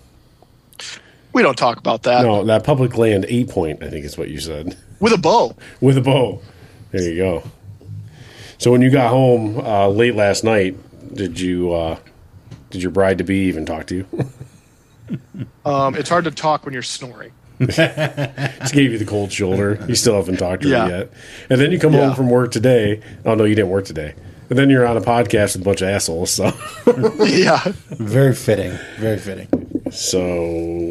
We 1.34 1.42
don't 1.42 1.58
talk 1.58 1.78
about 1.78 2.04
that 2.04 2.24
No, 2.24 2.44
that 2.46 2.64
public 2.64 2.98
land 2.98 3.26
eight 3.28 3.50
point, 3.50 3.84
I 3.84 3.90
think 3.90 4.06
is 4.06 4.18
what 4.18 4.30
you 4.30 4.40
said. 4.40 4.78
with 5.00 5.14
a 5.14 5.18
bow. 5.18 5.56
With 5.82 5.98
a 5.98 6.02
bow. 6.02 6.42
There 6.92 7.02
you 7.02 7.16
go. 7.18 7.44
So 8.60 8.72
when 8.72 8.82
you 8.82 8.90
got 8.90 9.10
home 9.10 9.60
uh, 9.60 9.88
late 9.90 10.16
last 10.16 10.44
night, 10.44 10.76
did 11.14 11.40
you 11.40 11.74
uh, 11.74 12.00
did 12.72 12.82
your 12.82 12.92
bride 12.92 13.18
to 13.20 13.24
be 13.24 13.48
even 13.48 13.66
talk 13.66 13.88
to 13.88 13.96
you? 13.96 14.08
Um, 15.64 15.96
it's 15.96 16.10
hard 16.10 16.26
to 16.26 16.32
talk 16.32 16.66
when 16.66 16.74
you're 16.74 16.84
snoring. 16.84 17.32
Just 17.60 18.74
gave 18.74 18.92
you 18.92 18.98
the 18.98 19.06
cold 19.06 19.32
shoulder. 19.32 19.84
You 19.88 19.96
still 19.96 20.16
haven't 20.16 20.38
talked 20.38 20.64
to 20.64 20.70
Yeah. 20.70 20.88
her 20.90 20.98
yet. 20.98 21.10
And 21.50 21.60
then 21.62 21.72
you 21.72 21.80
come 21.80 21.94
Yeah. 21.94 22.08
home 22.08 22.16
from 22.16 22.30
work 22.30 22.52
today. 22.52 23.00
Oh 23.26 23.36
no, 23.36 23.44
you 23.46 23.56
didn't 23.56 23.70
work 23.72 23.86
today. 23.86 24.14
And 24.50 24.58
then 24.58 24.70
you're 24.70 24.86
on 24.88 24.96
a 24.96 25.02
podcast 25.02 25.54
with 25.56 25.62
a 25.64 25.66
bunch 25.66 25.82
of 25.82 25.90
assholes. 25.90 26.32
So, 26.32 26.52
yeah. 27.26 27.62
Very 27.90 28.34
fitting. 28.34 28.78
Very 28.98 29.18
fitting. 29.18 29.48
so 29.92 30.22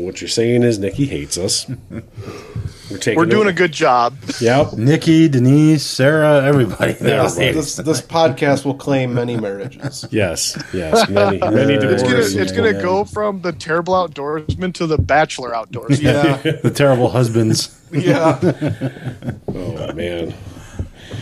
what 0.04 0.20
you're 0.20 0.28
saying 0.28 0.62
is 0.62 0.78
Nikki 0.78 1.06
hates 1.06 1.38
us. 1.38 1.66
We're 2.90 2.98
taking. 2.98 3.18
We're 3.18 3.26
doing 3.26 3.48
it- 3.48 3.50
a 3.50 3.54
good 3.54 3.72
job. 3.72 4.14
Yep. 4.40 4.74
Nikki, 4.74 5.28
Denise, 5.28 5.82
Sarah, 5.84 6.44
everybody. 6.44 6.92
Yeah, 7.00 7.22
This, 7.22 7.36
this, 7.36 7.76
this 7.84 8.00
podcast 8.02 8.64
will 8.64 8.74
claim 8.74 9.14
many 9.14 9.36
marriages. 9.36 10.06
Yes. 10.12 10.56
Yes. 10.72 11.08
Many. 11.08 11.38
Many 11.40 11.74
It's 11.74 11.84
It's 11.84 12.02
gonna, 12.02 12.42
it's 12.42 12.52
gonna 12.52 12.72
go 12.80 13.04
from 13.04 13.40
the 13.42 13.52
terrible 13.52 13.94
outdoorsman 13.94 14.72
to 14.74 14.86
the 14.86 14.98
bachelor 14.98 15.54
outdoors. 15.54 16.00
Yeah. 16.00 16.36
the 16.36 16.70
terrible 16.70 17.08
husbands. 17.10 17.78
yeah. 17.92 18.38
Oh 19.48 19.92
man. 19.92 20.34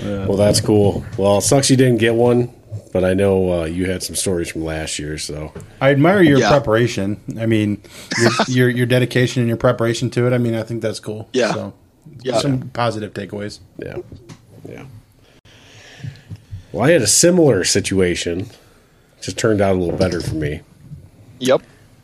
Well, 0.02 0.36
that's 0.36 0.60
cool. 0.60 1.04
Well, 1.16 1.38
it 1.38 1.42
sucks 1.42 1.70
you 1.70 1.76
didn't 1.76 1.98
get 1.98 2.14
one, 2.14 2.50
but 2.94 3.04
I 3.04 3.12
know 3.12 3.52
uh, 3.52 3.64
you 3.64 3.90
had 3.90 4.04
some 4.04 4.14
stories 4.14 4.48
from 4.48 4.64
last 4.64 5.00
year. 5.00 5.18
So 5.18 5.52
I 5.80 5.90
admire 5.90 6.22
your 6.22 6.38
Yeah. 6.38 6.48
preparation. 6.50 7.20
I 7.40 7.44
mean, 7.46 7.82
your, 8.20 8.30
your 8.48 8.68
your 8.70 8.86
dedication 8.86 9.42
and 9.42 9.48
your 9.48 9.56
preparation 9.58 10.10
to 10.10 10.26
it. 10.28 10.32
I 10.32 10.38
mean, 10.38 10.54
I 10.54 10.62
think 10.62 10.80
that's 10.80 11.00
cool. 11.00 11.28
Yeah. 11.32 11.52
So, 11.52 11.74
Yeah. 12.22 12.38
some 12.38 12.70
positive 12.72 13.12
takeaways. 13.12 13.58
yeah, 13.78 13.96
yeah. 14.68 14.84
Well, 16.72 16.84
I 16.84 16.92
had 16.92 17.02
a 17.02 17.06
similar 17.08 17.64
situation. 17.64 18.46
Just 19.20 19.38
turned 19.38 19.60
out 19.60 19.74
a 19.74 19.78
little 19.78 19.96
better 19.98 20.20
for 20.20 20.34
me. 20.36 20.60
Yep. 21.40 21.62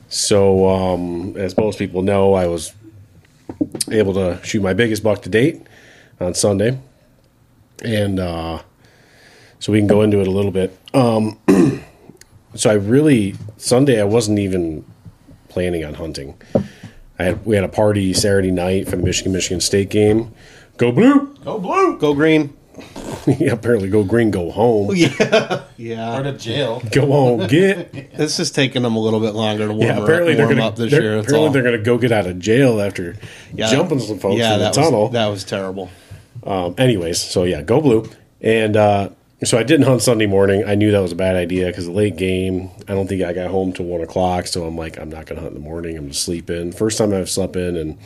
So, 0.08 0.68
um, 0.68 1.36
as 1.36 1.56
most 1.56 1.78
people 1.78 2.02
know, 2.02 2.34
I 2.34 2.46
was 2.46 2.72
able 3.92 4.14
to 4.14 4.40
shoot 4.42 4.60
my 4.62 4.74
biggest 4.74 5.02
buck 5.04 5.22
to 5.22 5.28
date 5.28 5.62
on 6.20 6.34
Sunday, 6.34 6.78
and 7.84 8.18
uh, 8.18 8.62
so 9.60 9.72
we 9.72 9.78
can 9.78 9.86
go 9.86 10.02
into 10.02 10.20
it 10.20 10.26
a 10.26 10.30
little 10.30 10.50
bit. 10.50 10.76
Um, 10.92 11.38
so, 12.54 12.70
I 12.70 12.74
really 12.74 13.36
Sunday 13.56 14.00
I 14.00 14.04
wasn't 14.04 14.40
even 14.40 14.84
planning 15.48 15.84
on 15.84 15.94
hunting. 15.94 16.40
I 17.18 17.22
had 17.24 17.46
we 17.46 17.54
had 17.54 17.64
a 17.64 17.68
party 17.68 18.12
Saturday 18.12 18.50
night 18.50 18.88
for 18.88 18.96
the 18.96 19.02
Michigan 19.02 19.32
Michigan 19.32 19.60
State 19.60 19.90
game. 19.90 20.34
Go 20.76 20.90
blue! 20.90 21.34
Go 21.44 21.58
blue. 21.58 21.98
Go 21.98 22.14
green. 22.14 22.56
yeah, 23.38 23.52
apparently 23.52 23.90
go 23.90 24.02
green, 24.02 24.30
go 24.30 24.50
home. 24.50 24.90
Yeah. 24.96 25.64
Yeah. 25.76 26.22
to 26.22 26.32
jail. 26.32 26.82
Go 26.90 27.06
home, 27.06 27.46
get 27.46 27.92
This 28.16 28.40
is 28.40 28.50
taking 28.50 28.82
them 28.82 28.96
a 28.96 28.98
little 28.98 29.20
bit 29.20 29.34
longer 29.34 29.66
to 29.66 29.74
warm, 29.74 29.86
Yeah, 29.86 29.98
apparently 30.02 30.32
up, 30.32 30.36
they're 30.38 30.46
warm 30.46 30.56
gonna 30.58 30.68
up 30.68 30.76
this 30.76 30.90
they're- 30.90 31.02
year. 31.02 31.18
Apparently 31.18 31.46
all. 31.46 31.52
they're 31.52 31.62
gonna 31.62 31.78
go 31.82 31.98
get 31.98 32.12
out 32.12 32.26
of 32.26 32.38
jail 32.38 32.80
after 32.80 33.16
Yeah, 33.52 33.70
jumping 33.70 34.00
some 34.00 34.18
folks 34.18 34.38
yeah, 34.38 34.54
in 34.54 34.58
the 34.60 34.64
that 34.66 34.74
tunnel. 34.74 35.04
Was, 35.04 35.12
that 35.12 35.26
was 35.26 35.44
terrible. 35.44 35.90
Um, 36.42 36.74
anyways, 36.78 37.20
so 37.20 37.44
yeah, 37.44 37.60
go 37.60 37.82
blue. 37.82 38.08
And 38.40 38.76
uh, 38.76 39.10
so 39.44 39.58
I 39.58 39.62
didn't 39.62 39.86
hunt 39.86 40.02
Sunday 40.02 40.26
morning. 40.26 40.64
I 40.66 40.74
knew 40.74 40.90
that 40.90 41.00
was 41.00 41.12
a 41.12 41.16
bad 41.16 41.34
idea 41.34 41.66
because 41.66 41.88
late 41.88 42.16
game. 42.16 42.70
I 42.88 42.94
don't 42.94 43.06
think 43.06 43.22
I 43.22 43.32
got 43.32 43.50
home 43.50 43.72
till 43.72 43.86
one 43.86 44.02
o'clock. 44.02 44.46
So 44.46 44.64
I'm 44.66 44.76
like, 44.76 44.98
I'm 44.98 45.08
not 45.08 45.26
going 45.26 45.36
to 45.36 45.42
hunt 45.42 45.54
in 45.56 45.62
the 45.62 45.66
morning. 45.66 45.96
I'm 45.96 46.04
going 46.04 46.12
to 46.12 46.18
sleep 46.18 46.50
in. 46.50 46.72
First 46.72 46.98
time 46.98 47.14
I've 47.14 47.30
slept 47.30 47.56
in, 47.56 47.76
and 47.76 47.98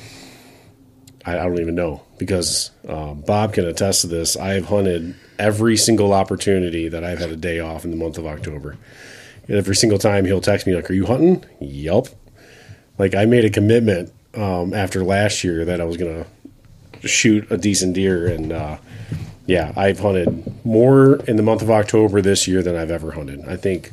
I, 1.24 1.38
I 1.38 1.42
don't 1.44 1.60
even 1.60 1.74
know 1.74 2.02
because 2.18 2.70
um, 2.88 3.22
Bob 3.22 3.54
can 3.54 3.64
attest 3.64 4.02
to 4.02 4.06
this. 4.06 4.36
I 4.36 4.54
have 4.54 4.66
hunted 4.66 5.16
every 5.38 5.76
single 5.76 6.12
opportunity 6.12 6.88
that 6.88 7.02
I've 7.02 7.18
had 7.18 7.30
a 7.30 7.36
day 7.36 7.58
off 7.58 7.84
in 7.84 7.90
the 7.90 7.96
month 7.96 8.16
of 8.16 8.26
October. 8.26 8.76
And 9.48 9.56
every 9.56 9.76
single 9.76 9.98
time 9.98 10.24
he'll 10.24 10.40
text 10.40 10.66
me 10.66 10.74
like, 10.74 10.88
"Are 10.88 10.94
you 10.94 11.06
hunting?" 11.06 11.44
Yup. 11.60 12.06
Like 12.96 13.16
I 13.16 13.24
made 13.24 13.44
a 13.44 13.50
commitment 13.50 14.12
um, 14.34 14.72
after 14.72 15.02
last 15.02 15.42
year 15.42 15.64
that 15.64 15.80
I 15.80 15.84
was 15.84 15.96
going 15.96 16.24
to 17.00 17.08
shoot 17.08 17.50
a 17.50 17.56
decent 17.56 17.94
deer 17.94 18.26
and 18.26 18.52
uh, 18.52 18.78
yeah 19.46 19.72
i've 19.76 20.00
hunted 20.00 20.64
more 20.64 21.16
in 21.24 21.36
the 21.36 21.42
month 21.42 21.62
of 21.62 21.70
october 21.70 22.20
this 22.20 22.48
year 22.48 22.62
than 22.62 22.76
i've 22.76 22.90
ever 22.90 23.12
hunted. 23.12 23.40
I 23.46 23.56
think 23.56 23.92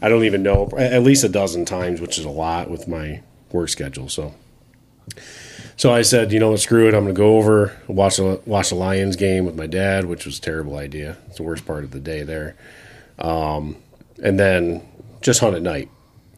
i 0.00 0.08
don't 0.08 0.24
even 0.24 0.42
know 0.42 0.68
at 0.76 1.02
least 1.02 1.24
a 1.24 1.28
dozen 1.28 1.64
times 1.64 2.00
which 2.00 2.18
is 2.18 2.24
a 2.24 2.30
lot 2.30 2.70
with 2.70 2.88
my 2.88 3.22
work 3.52 3.68
schedule 3.68 4.08
so. 4.08 4.34
So 5.76 5.92
i 5.92 6.02
said 6.02 6.32
you 6.32 6.40
know 6.40 6.50
what 6.50 6.60
screw 6.60 6.88
it 6.88 6.94
i'm 6.94 7.04
going 7.04 7.14
to 7.14 7.18
go 7.18 7.36
over 7.36 7.76
watch 7.86 8.16
the 8.16 8.40
watch 8.46 8.70
the 8.70 8.76
lions 8.76 9.16
game 9.16 9.44
with 9.44 9.56
my 9.56 9.66
dad 9.66 10.06
which 10.06 10.24
was 10.24 10.38
a 10.38 10.40
terrible 10.40 10.76
idea. 10.76 11.16
It's 11.28 11.36
the 11.36 11.42
worst 11.42 11.66
part 11.66 11.84
of 11.84 11.90
the 11.90 12.00
day 12.00 12.22
there. 12.22 12.56
Um, 13.18 13.76
and 14.22 14.38
then 14.38 14.86
just 15.20 15.40
hunt 15.40 15.56
at 15.56 15.62
night. 15.62 15.90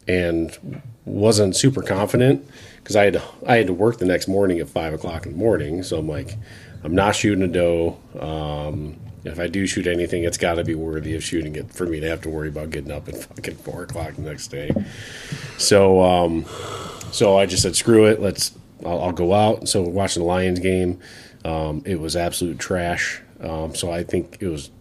And 0.07 0.81
wasn't 1.05 1.55
super 1.55 1.83
confident 1.83 2.47
because 2.77 2.95
I 2.95 3.05
had 3.05 3.13
to, 3.13 3.23
I 3.45 3.57
had 3.57 3.67
to 3.67 3.73
work 3.73 3.97
the 3.97 4.05
next 4.05 4.27
morning 4.27 4.59
at 4.59 4.67
five 4.67 4.93
o'clock 4.93 5.25
in 5.25 5.33
the 5.33 5.37
morning. 5.37 5.83
So 5.83 5.99
I'm 5.99 6.07
like, 6.07 6.35
I'm 6.83 6.95
not 6.95 7.15
shooting 7.15 7.43
a 7.43 7.47
doe. 7.47 7.99
Um, 8.19 8.97
if 9.25 9.39
I 9.39 9.47
do 9.47 9.67
shoot 9.67 9.85
anything, 9.85 10.23
it's 10.23 10.37
got 10.37 10.55
to 10.55 10.63
be 10.63 10.75
worthy 10.75 11.15
of 11.15 11.23
shooting 11.23 11.55
it 11.55 11.71
for 11.71 11.85
me 11.85 11.99
to 11.99 12.07
have 12.07 12.21
to 12.21 12.29
worry 12.29 12.47
about 12.47 12.69
getting 12.69 12.91
up 12.91 13.09
at 13.09 13.17
fucking 13.17 13.55
four 13.57 13.83
o'clock 13.83 14.15
the 14.15 14.21
next 14.21 14.47
day. 14.47 14.71
So, 15.57 16.01
um, 16.01 16.45
so 17.11 17.37
I 17.37 17.45
just 17.45 17.63
said, 17.63 17.75
screw 17.75 18.05
it. 18.05 18.21
Let's. 18.21 18.57
I'll, 18.85 19.01
I'll 19.01 19.11
go 19.11 19.33
out. 19.33 19.67
So 19.67 19.81
we're 19.81 19.91
watching 19.91 20.21
the 20.21 20.27
Lions 20.27 20.59
game. 20.59 20.99
Um, 21.43 21.83
it 21.85 21.99
was 21.99 22.15
absolute 22.15 22.59
trash. 22.59 23.21
Um, 23.41 23.75
so 23.75 23.91
I 23.91 24.03
think 24.03 24.37
it 24.39 24.47
was 24.47 24.71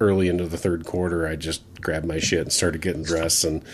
early 0.00 0.28
into 0.28 0.46
the 0.46 0.58
third 0.58 0.84
quarter. 0.84 1.26
I 1.26 1.36
just 1.36 1.62
grabbed 1.80 2.06
my 2.06 2.18
shit 2.18 2.40
and 2.40 2.52
started 2.52 2.80
getting 2.80 3.04
dressed, 3.04 3.44
and 3.44 3.64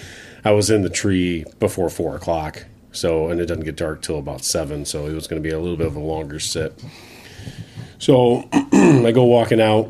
I 0.44 0.52
was 0.52 0.70
in 0.70 0.82
the 0.82 0.90
tree 0.90 1.44
before 1.58 1.88
four 1.88 2.16
o'clock. 2.16 2.66
So, 2.92 3.28
and 3.28 3.40
it 3.40 3.46
doesn't 3.46 3.64
get 3.64 3.76
dark 3.76 4.02
till 4.02 4.18
about 4.18 4.44
seven. 4.44 4.84
So 4.84 5.06
it 5.06 5.14
was 5.14 5.26
going 5.26 5.42
to 5.42 5.48
be 5.48 5.54
a 5.54 5.58
little 5.58 5.78
bit 5.78 5.86
of 5.86 5.96
a 5.96 6.00
longer 6.00 6.38
sit. 6.38 6.78
So 8.02 8.48
I 8.52 9.12
go 9.12 9.22
walking 9.22 9.60
out, 9.60 9.88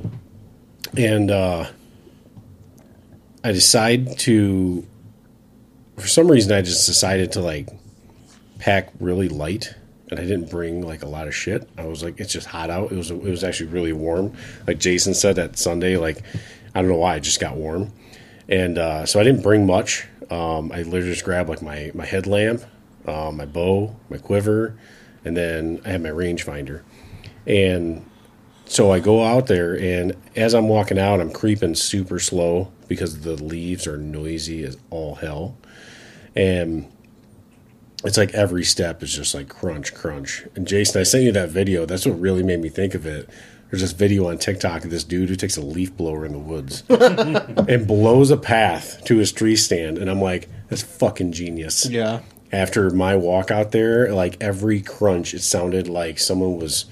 and 0.98 1.30
uh, 1.30 1.66
I 3.42 3.52
decide 3.52 4.18
to. 4.18 4.86
For 5.96 6.06
some 6.06 6.30
reason, 6.30 6.52
I 6.52 6.60
just 6.60 6.86
decided 6.86 7.32
to 7.32 7.40
like 7.40 7.70
pack 8.58 8.92
really 9.00 9.30
light, 9.30 9.74
and 10.10 10.20
I 10.20 10.24
didn't 10.24 10.50
bring 10.50 10.86
like 10.86 11.02
a 11.02 11.08
lot 11.08 11.26
of 11.26 11.34
shit. 11.34 11.66
I 11.78 11.86
was 11.86 12.04
like, 12.04 12.20
it's 12.20 12.30
just 12.30 12.48
hot 12.48 12.68
out. 12.68 12.92
It 12.92 12.96
was 12.96 13.10
it 13.10 13.22
was 13.22 13.44
actually 13.44 13.70
really 13.70 13.94
warm. 13.94 14.36
Like 14.66 14.78
Jason 14.78 15.14
said 15.14 15.36
that 15.36 15.56
Sunday, 15.56 15.96
like 15.96 16.22
I 16.74 16.82
don't 16.82 16.90
know 16.90 16.98
why, 16.98 17.16
it 17.16 17.20
just 17.20 17.40
got 17.40 17.56
warm, 17.56 17.94
and 18.46 18.76
uh, 18.76 19.06
so 19.06 19.20
I 19.20 19.24
didn't 19.24 19.42
bring 19.42 19.64
much. 19.64 20.06
Um, 20.30 20.70
I 20.70 20.82
literally 20.82 21.12
just 21.12 21.24
grabbed 21.24 21.48
like 21.48 21.62
my 21.62 21.90
my 21.94 22.04
headlamp, 22.04 22.62
uh, 23.06 23.32
my 23.32 23.46
bow, 23.46 23.96
my 24.10 24.18
quiver, 24.18 24.76
and 25.24 25.34
then 25.34 25.80
I 25.86 25.92
had 25.92 26.02
my 26.02 26.10
rangefinder, 26.10 26.82
and 27.46 28.04
so 28.66 28.90
I 28.90 29.00
go 29.00 29.22
out 29.22 29.48
there, 29.48 29.74
and 29.78 30.16
as 30.34 30.54
I'm 30.54 30.68
walking 30.68 30.98
out, 30.98 31.20
I'm 31.20 31.30
creeping 31.32 31.74
super 31.74 32.18
slow 32.18 32.72
because 32.88 33.20
the 33.20 33.32
leaves 33.42 33.86
are 33.86 33.98
noisy 33.98 34.64
as 34.64 34.76
all 34.90 35.16
hell, 35.16 35.56
and 36.34 36.90
it's 38.04 38.16
like 38.16 38.32
every 38.34 38.64
step 38.64 39.02
is 39.02 39.14
just 39.14 39.34
like 39.34 39.48
crunch, 39.48 39.94
crunch. 39.94 40.44
And 40.56 40.66
Jason, 40.66 41.00
I 41.00 41.04
sent 41.04 41.24
you 41.24 41.32
that 41.32 41.50
video. 41.50 41.86
That's 41.86 42.06
what 42.06 42.18
really 42.18 42.42
made 42.42 42.60
me 42.60 42.68
think 42.68 42.94
of 42.94 43.06
it. 43.06 43.28
There's 43.70 43.80
this 43.82 43.92
video 43.92 44.28
on 44.28 44.38
TikTok 44.38 44.84
of 44.84 44.90
this 44.90 45.04
dude 45.04 45.28
who 45.30 45.36
takes 45.36 45.56
a 45.56 45.62
leaf 45.62 45.96
blower 45.96 46.26
in 46.26 46.32
the 46.32 46.38
woods 46.38 46.82
and 46.90 47.86
blows 47.86 48.30
a 48.30 48.36
path 48.36 49.02
to 49.04 49.16
his 49.16 49.32
tree 49.32 49.56
stand, 49.56 49.98
and 49.98 50.10
I'm 50.10 50.20
like, 50.20 50.48
that's 50.68 50.82
fucking 50.82 51.32
genius. 51.32 51.88
Yeah. 51.88 52.20
after 52.52 52.90
my 52.90 53.16
walk 53.16 53.50
out 53.50 53.72
there, 53.72 54.12
like 54.12 54.36
every 54.42 54.80
crunch, 54.82 55.32
it 55.32 55.40
sounded 55.42 55.88
like 55.88 56.18
someone 56.18 56.56
was 56.58 56.84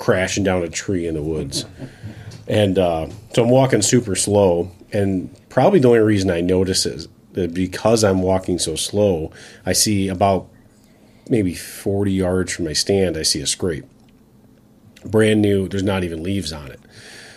crashing 0.00 0.42
down 0.42 0.64
a 0.64 0.68
tree 0.68 1.06
in 1.06 1.14
the 1.14 1.22
woods. 1.22 1.64
And 2.48 2.78
uh, 2.78 3.08
so 3.32 3.44
I'm 3.44 3.50
walking 3.50 3.82
super 3.82 4.16
slow, 4.16 4.72
and 4.92 5.30
probably 5.48 5.78
the 5.78 5.88
only 5.88 6.00
reason 6.00 6.30
I 6.30 6.40
notice 6.40 6.84
is 6.84 7.06
that 7.34 7.54
because 7.54 8.02
I'm 8.02 8.22
walking 8.22 8.58
so 8.58 8.74
slow, 8.74 9.30
I 9.64 9.72
see 9.72 10.08
about 10.08 10.48
maybe 11.28 11.54
40 11.54 12.10
yards 12.10 12.52
from 12.52 12.64
my 12.64 12.72
stand, 12.72 13.16
I 13.16 13.22
see 13.22 13.40
a 13.40 13.46
scrape. 13.46 13.84
Brand 15.04 15.40
new, 15.40 15.68
there's 15.68 15.84
not 15.84 16.02
even 16.02 16.24
leaves 16.24 16.52
on 16.52 16.72
it. 16.72 16.80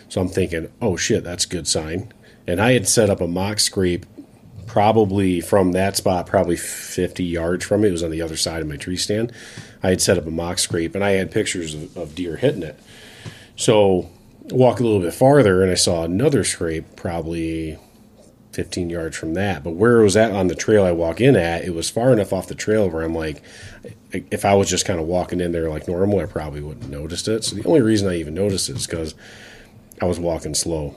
So 0.09 0.19
I'm 0.19 0.29
thinking, 0.29 0.71
oh 0.81 0.97
shit, 0.97 1.23
that's 1.23 1.45
a 1.45 1.49
good 1.49 1.67
sign. 1.67 2.11
And 2.47 2.59
I 2.59 2.71
had 2.71 2.87
set 2.87 3.09
up 3.09 3.21
a 3.21 3.27
mock 3.27 3.59
scrape 3.59 4.05
probably 4.65 5.41
from 5.41 5.73
that 5.73 5.95
spot, 5.95 6.25
probably 6.25 6.57
50 6.57 7.23
yards 7.23 7.65
from 7.65 7.83
it. 7.83 7.89
It 7.89 7.91
was 7.91 8.03
on 8.03 8.11
the 8.11 8.21
other 8.21 8.37
side 8.37 8.61
of 8.61 8.67
my 8.67 8.77
tree 8.77 8.97
stand. 8.97 9.31
I 9.83 9.89
had 9.89 10.01
set 10.01 10.17
up 10.17 10.25
a 10.25 10.31
mock 10.31 10.59
scrape 10.59 10.95
and 10.95 11.03
I 11.03 11.11
had 11.11 11.31
pictures 11.31 11.73
of, 11.73 11.95
of 11.97 12.15
deer 12.15 12.37
hitting 12.37 12.63
it. 12.63 12.79
So 13.55 14.09
walk 14.49 14.79
a 14.79 14.83
little 14.83 14.99
bit 14.99 15.13
farther 15.13 15.61
and 15.61 15.71
I 15.71 15.75
saw 15.75 16.03
another 16.03 16.43
scrape 16.43 16.95
probably 16.95 17.77
15 18.53 18.89
yards 18.89 19.17
from 19.17 19.33
that. 19.33 19.63
But 19.63 19.71
where 19.71 19.99
it 19.99 20.03
was 20.03 20.15
at 20.15 20.31
on 20.31 20.47
the 20.47 20.55
trail 20.55 20.85
I 20.85 20.91
walk 20.91 21.19
in 21.19 21.35
at, 21.35 21.63
it 21.63 21.73
was 21.73 21.89
far 21.89 22.13
enough 22.13 22.33
off 22.33 22.47
the 22.47 22.55
trail 22.55 22.89
where 22.89 23.03
I'm 23.03 23.15
like, 23.15 23.43
if 24.11 24.45
I 24.45 24.53
was 24.53 24.69
just 24.69 24.85
kind 24.85 24.99
of 24.99 25.07
walking 25.07 25.41
in 25.41 25.51
there 25.51 25.69
like 25.69 25.87
normal, 25.87 26.19
I 26.19 26.25
probably 26.25 26.61
wouldn't 26.61 26.83
have 26.83 26.91
noticed 26.91 27.27
it. 27.27 27.43
So 27.43 27.55
the 27.55 27.67
only 27.67 27.81
reason 27.81 28.07
I 28.07 28.15
even 28.15 28.33
noticed 28.33 28.69
it 28.69 28.77
is 28.77 28.87
because 28.87 29.15
I 30.01 30.05
was 30.05 30.19
walking 30.19 30.53
slow. 30.53 30.95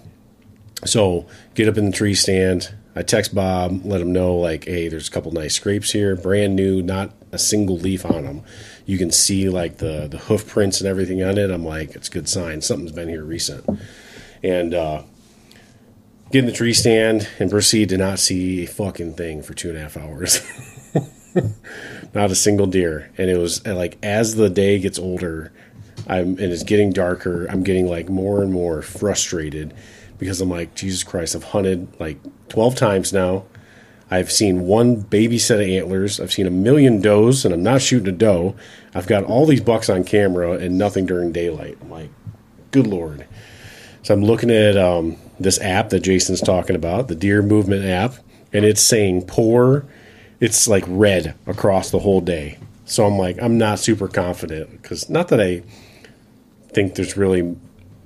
So 0.85 1.27
get 1.55 1.69
up 1.69 1.79
in 1.79 1.87
the 1.87 1.97
tree 1.97 2.15
stand. 2.15 2.75
I 2.97 3.03
text 3.03 3.35
Bob, 3.35 3.83
let 3.85 4.01
him 4.01 4.11
know 4.11 4.37
like, 4.37 4.65
hey, 4.65 4.89
there's 4.89 5.09
a 5.09 5.11
couple 5.11 5.31
nice 5.31 5.55
scrapes 5.55 5.93
here, 5.93 6.17
brand 6.17 6.57
new, 6.57 6.83
not 6.83 7.13
a 7.31 7.39
single 7.39 7.77
leaf 7.77 8.07
on 8.07 8.25
them. 8.25 8.43
You 8.87 8.97
can 8.97 9.11
see 9.11 9.51
like 9.51 9.77
the 9.77 10.09
the 10.11 10.17
hoof 10.17 10.49
prints 10.49 10.81
and 10.81 10.89
everything 10.89 11.23
on 11.23 11.37
it. 11.37 11.51
I'm 11.51 11.65
like, 11.65 11.95
it's 11.95 12.09
a 12.09 12.11
good 12.11 12.27
sign. 12.27 12.63
Something's 12.63 12.93
been 12.93 13.11
here 13.11 13.23
recent. 13.23 13.69
And 14.43 14.73
uh, 14.73 15.03
get 16.33 16.41
in 16.41 16.47
the 16.47 16.53
tree 16.53 16.73
stand 16.73 17.29
and 17.39 17.51
proceed 17.51 17.91
to 17.91 17.99
not 17.99 18.19
see 18.19 18.65
a 18.65 18.67
fucking 18.67 19.15
thing 19.15 19.43
for 19.43 19.53
two 19.53 19.69
and 19.69 19.77
a 19.77 19.83
half 19.83 19.99
hours. 19.99 20.41
not 22.15 22.31
a 22.31 22.35
single 22.35 22.67
deer. 22.67 23.13
And 23.19 23.29
it 23.29 23.37
was 23.37 23.67
like 23.67 23.99
as 24.03 24.37
the 24.37 24.49
day 24.49 24.79
gets 24.79 24.99
older, 24.99 25.53
I'm 26.07 26.29
and 26.29 26.41
it's 26.41 26.63
getting 26.63 26.93
darker. 26.93 27.45
I'm 27.47 27.63
getting 27.63 27.89
like 27.89 28.09
more 28.09 28.43
and 28.43 28.53
more 28.53 28.81
frustrated 28.81 29.75
because 30.19 30.41
I'm 30.41 30.49
like, 30.49 30.75
Jesus 30.75 31.03
Christ, 31.03 31.37
I've 31.37 31.45
hunted 31.45 32.01
like 32.01 32.19
12 32.49 32.75
times 32.75 33.13
now. 33.13 33.45
I've 34.11 34.31
seen 34.31 34.67
one 34.67 35.01
baby 35.01 35.39
set 35.39 35.61
of 35.61 35.67
antlers. 35.67 36.21
I've 36.21 36.33
seen 36.33 36.47
a 36.47 36.51
million 36.51 37.01
does, 37.01 37.45
and 37.45 37.53
I'm 37.53 37.63
not 37.63 37.83
shooting 37.83 38.09
a 38.09 38.13
doe. 38.13 38.55
I've 38.95 39.09
got 39.09 39.25
all 39.25 39.47
these 39.47 39.61
bucks 39.61 39.91
on 39.91 40.05
camera 40.05 40.53
and 40.53 40.79
nothing 40.79 41.07
during 41.07 41.33
daylight. 41.33 41.77
I'm 41.81 41.91
like, 41.91 42.11
good 42.71 42.87
lord. 42.87 43.27
So 44.03 44.15
I'm 44.15 44.23
looking 44.23 44.51
at 44.51 44.77
um, 44.77 45.17
this 45.41 45.61
app 45.61 45.89
that 45.91 46.01
Jason's 46.01 46.41
talking 46.41 46.77
about, 46.77 47.09
the 47.09 47.17
Deer 47.17 47.43
Movement 47.43 47.85
app, 47.85 48.15
and 48.53 48.65
it's 48.65 48.81
saying 48.81 49.27
poor. 49.27 49.85
It's 50.39 50.69
like 50.69 50.85
red 50.87 51.35
across 51.47 51.91
the 51.91 51.99
whole 51.99 52.21
day. 52.21 52.59
So 52.85 53.05
I'm 53.05 53.19
like, 53.19 53.37
I'm 53.43 53.59
not 53.59 53.81
super 53.81 54.07
confident 54.07 54.71
because 54.71 55.11
not 55.11 55.29
that 55.29 55.41
I 55.41 55.63
think 56.69 56.95
there's 56.95 57.17
really 57.17 57.57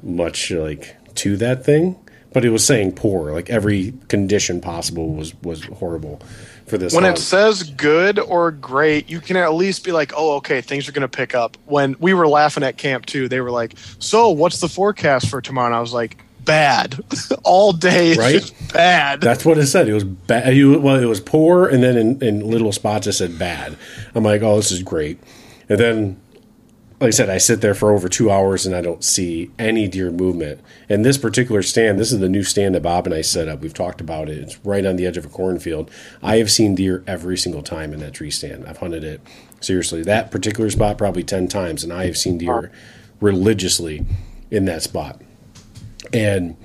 much 0.02 0.50
like 0.50 0.96
to 1.16 1.36
that 1.36 1.64
thing, 1.64 1.98
but 2.32 2.44
it 2.44 2.50
was 2.50 2.64
saying 2.64 2.92
poor. 2.92 3.32
Like 3.32 3.50
every 3.50 3.94
condition 4.08 4.60
possible 4.60 5.14
was 5.14 5.34
was 5.42 5.64
horrible 5.64 6.20
for 6.66 6.78
this. 6.78 6.94
when 6.94 7.04
it 7.04 7.18
says 7.18 7.64
good 7.64 8.18
or 8.18 8.50
great, 8.52 9.10
you 9.10 9.20
can 9.20 9.36
at 9.36 9.52
least 9.54 9.84
be 9.84 9.92
like, 9.92 10.12
"Oh, 10.16 10.36
okay, 10.36 10.60
things 10.60 10.88
are 10.88 10.92
going 10.92 11.02
to 11.02 11.08
pick 11.08 11.34
up." 11.34 11.56
When 11.66 11.96
we 11.98 12.14
were 12.14 12.28
laughing 12.28 12.62
at 12.62 12.76
camp 12.76 13.06
too, 13.06 13.28
they 13.28 13.40
were 13.40 13.50
like, 13.50 13.74
"So, 13.98 14.30
what's 14.30 14.60
the 14.60 14.68
forecast 14.68 15.28
for 15.28 15.40
tomorrow?" 15.40 15.66
And 15.66 15.74
I 15.74 15.80
was 15.80 15.92
like, 15.92 16.22
"Bad, 16.44 17.00
all 17.42 17.72
day, 17.72 18.10
it's 18.10 18.18
Right? 18.18 18.40
just 18.40 18.72
bad." 18.72 19.20
That's 19.20 19.44
what 19.44 19.58
it 19.58 19.66
said. 19.66 19.88
It 19.88 19.94
was 19.94 20.04
bad. 20.04 20.44
Well, 20.56 20.96
it 21.02 21.06
was 21.06 21.20
poor, 21.20 21.66
and 21.66 21.82
then 21.82 21.96
in, 21.96 22.22
in 22.22 22.40
little 22.48 22.70
spots 22.72 23.06
it 23.08 23.12
said 23.14 23.38
bad. 23.38 23.76
I'm 24.14 24.22
like, 24.22 24.42
oh, 24.42 24.56
this 24.56 24.70
is 24.70 24.82
great. 24.84 25.18
And 25.68 25.78
then, 25.78 26.20
like 27.00 27.08
I 27.08 27.10
said, 27.10 27.30
I 27.30 27.38
sit 27.38 27.62
there 27.62 27.74
for 27.74 27.92
over 27.92 28.10
two 28.10 28.30
hours 28.30 28.66
and 28.66 28.76
I 28.76 28.82
don't 28.82 29.02
see 29.02 29.50
any 29.58 29.88
deer 29.88 30.10
movement. 30.10 30.60
And 30.86 31.02
this 31.02 31.16
particular 31.16 31.62
stand, 31.62 31.98
this 31.98 32.12
is 32.12 32.20
the 32.20 32.28
new 32.28 32.42
stand 32.42 32.74
that 32.74 32.82
Bob 32.82 33.06
and 33.06 33.14
I 33.14 33.22
set 33.22 33.48
up. 33.48 33.62
We've 33.62 33.72
talked 33.72 34.02
about 34.02 34.28
it. 34.28 34.36
It's 34.36 34.58
right 34.66 34.84
on 34.84 34.96
the 34.96 35.06
edge 35.06 35.16
of 35.16 35.24
a 35.24 35.30
cornfield. 35.30 35.90
I 36.22 36.36
have 36.36 36.50
seen 36.50 36.74
deer 36.74 37.02
every 37.06 37.38
single 37.38 37.62
time 37.62 37.94
in 37.94 38.00
that 38.00 38.12
tree 38.12 38.30
stand. 38.30 38.66
I've 38.66 38.76
hunted 38.76 39.02
it 39.02 39.22
seriously. 39.60 40.02
That 40.02 40.30
particular 40.30 40.68
spot 40.68 40.98
probably 40.98 41.24
ten 41.24 41.48
times, 41.48 41.82
and 41.82 41.92
I 41.92 42.04
have 42.04 42.18
seen 42.18 42.36
deer 42.36 42.70
religiously 43.18 44.04
in 44.50 44.66
that 44.66 44.82
spot. 44.82 45.22
And 46.12 46.58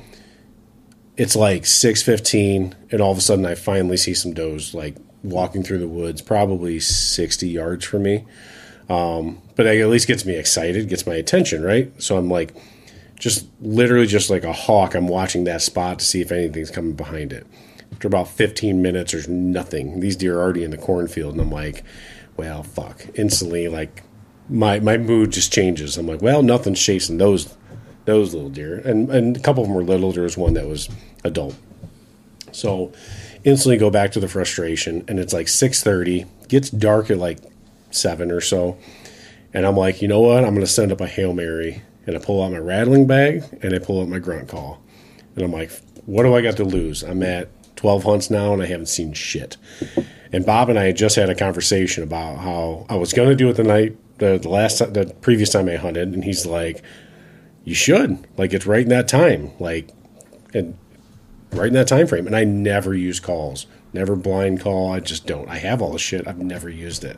it's 1.16 1.36
like 1.36 1.64
6.15 1.64 2.74
and 2.92 3.00
all 3.00 3.12
of 3.12 3.18
a 3.18 3.22
sudden 3.22 3.46
i 3.46 3.56
finally 3.56 3.96
see 3.96 4.14
some 4.14 4.34
does 4.34 4.74
like 4.74 4.98
walking 5.24 5.64
through 5.64 5.78
the 5.78 5.88
woods 5.88 6.22
probably 6.22 6.78
60 6.78 7.48
yards 7.48 7.86
from 7.86 8.04
me 8.04 8.26
um, 8.90 9.42
but 9.56 9.66
it 9.66 9.82
at 9.82 9.90
least 9.90 10.08
gets 10.08 10.26
me 10.26 10.36
excited 10.36 10.90
gets 10.90 11.06
my 11.06 11.16
attention 11.16 11.64
right? 11.64 11.92
So 12.02 12.18
i'm 12.18 12.30
like 12.30 12.56
just 13.18 13.48
literally 13.62 14.08
just 14.08 14.30
like 14.30 14.44
a 14.44 14.52
hawk. 14.52 14.94
I'm 14.94 15.08
watching 15.08 15.46
that 15.46 15.62
spot 15.62 16.00
to 16.00 16.06
see 16.06 16.20
if 16.20 16.34
anything's 16.34 16.70
coming 16.70 16.94
behind 16.94 17.32
it. 17.32 17.48
After 17.94 18.10
about 18.10 18.28
15 18.28 18.82
minutes 18.82 19.14
there's 19.14 19.30
nothing. 19.30 20.02
These 20.02 20.18
deer 20.18 20.38
are 20.38 20.42
already 20.42 20.66
in 20.66 20.72
the 20.72 20.78
cornfield 20.78 21.34
and 21.34 21.42
i'm 21.42 21.52
like 21.52 21.84
well 22.38 22.64
fuck. 22.64 23.06
Instantly 23.16 23.68
like 23.68 24.04
my 24.50 24.80
my 24.80 24.98
mood 24.98 25.32
just 25.32 25.54
changes. 25.54 25.98
I'm 25.98 26.08
like 26.08 26.22
well 26.22 26.44
nothing's 26.44 26.82
chasing 26.82 27.18
those 27.18 27.56
those 28.06 28.34
little 28.34 28.50
deer, 28.50 28.80
and 28.86 29.10
and 29.10 29.36
a 29.36 29.40
couple 29.40 29.64
of 29.64 29.68
them 29.68 29.76
were 29.76 29.84
little. 29.84 30.12
There 30.12 30.24
was 30.24 30.38
one 30.38 30.54
that 30.54 30.68
was 30.68 30.90
adult. 31.24 31.56
So 32.52 32.94
instantly 33.44 33.78
go 33.78 33.90
back 33.90 34.12
to 34.14 34.20
the 34.20 34.28
frustration, 34.28 35.04
and 35.08 35.20
it's 35.20 35.34
like 35.34 35.48
six 35.48 35.84
thirty. 35.84 36.26
Gets 36.48 36.70
dark 36.70 37.10
at 37.10 37.18
like 37.18 37.40
seven 37.90 38.32
or 38.32 38.42
so, 38.42 38.78
and 39.56 39.66
I'm 39.66 39.76
like, 39.76 40.02
you 40.02 40.08
know 40.08 40.22
what? 40.22 40.44
I'm 40.44 40.54
going 40.54 40.66
to 40.66 40.72
send 40.72 40.92
up 40.92 41.02
a 41.02 41.08
hail 41.08 41.34
mary, 41.34 41.82
and 42.06 42.16
I 42.16 42.20
pull 42.20 42.44
out 42.44 42.52
my 42.52 42.60
rattling 42.60 43.08
bag 43.08 43.44
and 43.64 43.74
I 43.74 43.80
pull 43.80 44.02
out 44.02 44.08
my 44.08 44.20
grunt 44.20 44.50
call, 44.50 44.80
and 45.36 45.44
I'm 45.44 45.52
like, 45.52 45.72
what 46.06 46.24
do 46.24 46.36
I 46.36 46.42
got 46.42 46.58
to 46.58 46.64
lose? 46.64 47.02
I'm 47.02 47.24
at 47.24 47.50
twelve 47.76 48.04
hunts 48.04 48.30
now, 48.30 48.54
and 48.54 48.62
I 48.62 48.68
haven't 48.68 48.88
seen 48.88 49.14
shit. 49.14 49.58
And 50.32 50.46
Bob 50.46 50.70
and 50.70 50.78
I 50.78 50.86
had 50.86 50.98
just 50.98 51.16
had 51.16 51.30
a 51.30 51.36
conversation 51.36 52.04
about 52.04 52.38
how 52.38 52.86
I 52.90 52.96
was 52.96 53.14
going 53.14 53.30
to 53.30 53.36
do 53.36 53.50
it 53.50 53.54
the 53.54 53.64
night 53.64 53.98
the, 54.18 54.38
the 54.38 54.50
last 54.50 54.80
the 54.80 55.14
previous 55.22 55.50
time 55.50 55.70
I 55.70 55.76
hunted, 55.76 56.14
and 56.14 56.24
he's 56.24 56.46
like 56.46 56.84
you 57.64 57.74
should. 57.74 58.26
Like 58.38 58.54
it's 58.54 58.66
right 58.66 58.84
in 58.84 58.90
that 58.90 59.08
time. 59.08 59.52
Like 59.60 59.90
and 60.54 60.78
right 61.52 61.68
in 61.68 61.74
that 61.74 61.88
time 61.88 62.08
frame. 62.08 62.28
And 62.28 62.36
i 62.36 62.44
never 62.44 62.94
use 62.94 63.20
calls. 63.20 63.68
Never 63.94 64.16
blind 64.16 64.62
call. 64.62 64.92
I 64.92 65.00
just 65.00 65.26
don't. 65.26 65.50
I 65.50 65.58
have 65.58 65.82
all 65.82 65.92
the 65.92 66.00
shit. 66.00 66.28
I've 66.28 66.38
never 66.38 66.70
used 66.70 67.04
it. 67.04 67.18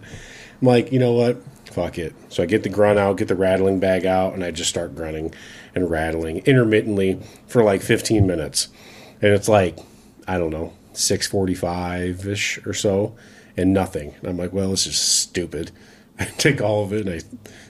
I'm 0.61 0.67
like 0.67 0.91
you 0.91 0.99
know 0.99 1.13
what 1.13 1.41
fuck 1.71 1.97
it 1.97 2.13
so 2.29 2.41
i 2.41 2.45
get 2.45 2.63
the 2.63 2.69
grunt 2.69 2.97
out 2.97 3.17
get 3.17 3.27
the 3.27 3.35
rattling 3.35 3.79
bag 3.79 4.05
out 4.05 4.33
and 4.33 4.43
i 4.43 4.51
just 4.51 4.69
start 4.69 4.95
grunting 4.95 5.33
and 5.75 5.89
rattling 5.89 6.39
intermittently 6.45 7.19
for 7.47 7.63
like 7.63 7.81
15 7.81 8.25
minutes 8.25 8.69
and 9.21 9.33
it's 9.33 9.49
like 9.49 9.77
i 10.27 10.37
don't 10.37 10.51
know 10.51 10.73
645ish 10.93 12.65
or 12.65 12.73
so 12.73 13.15
and 13.55 13.73
nothing 13.73 14.13
and 14.19 14.27
i'm 14.27 14.37
like 14.37 14.53
well 14.53 14.71
this 14.71 14.87
is 14.87 14.97
stupid 14.97 15.71
i 16.19 16.25
take 16.25 16.61
all 16.61 16.83
of 16.83 16.93
it 16.93 17.05
and 17.05 17.15
i 17.15 17.21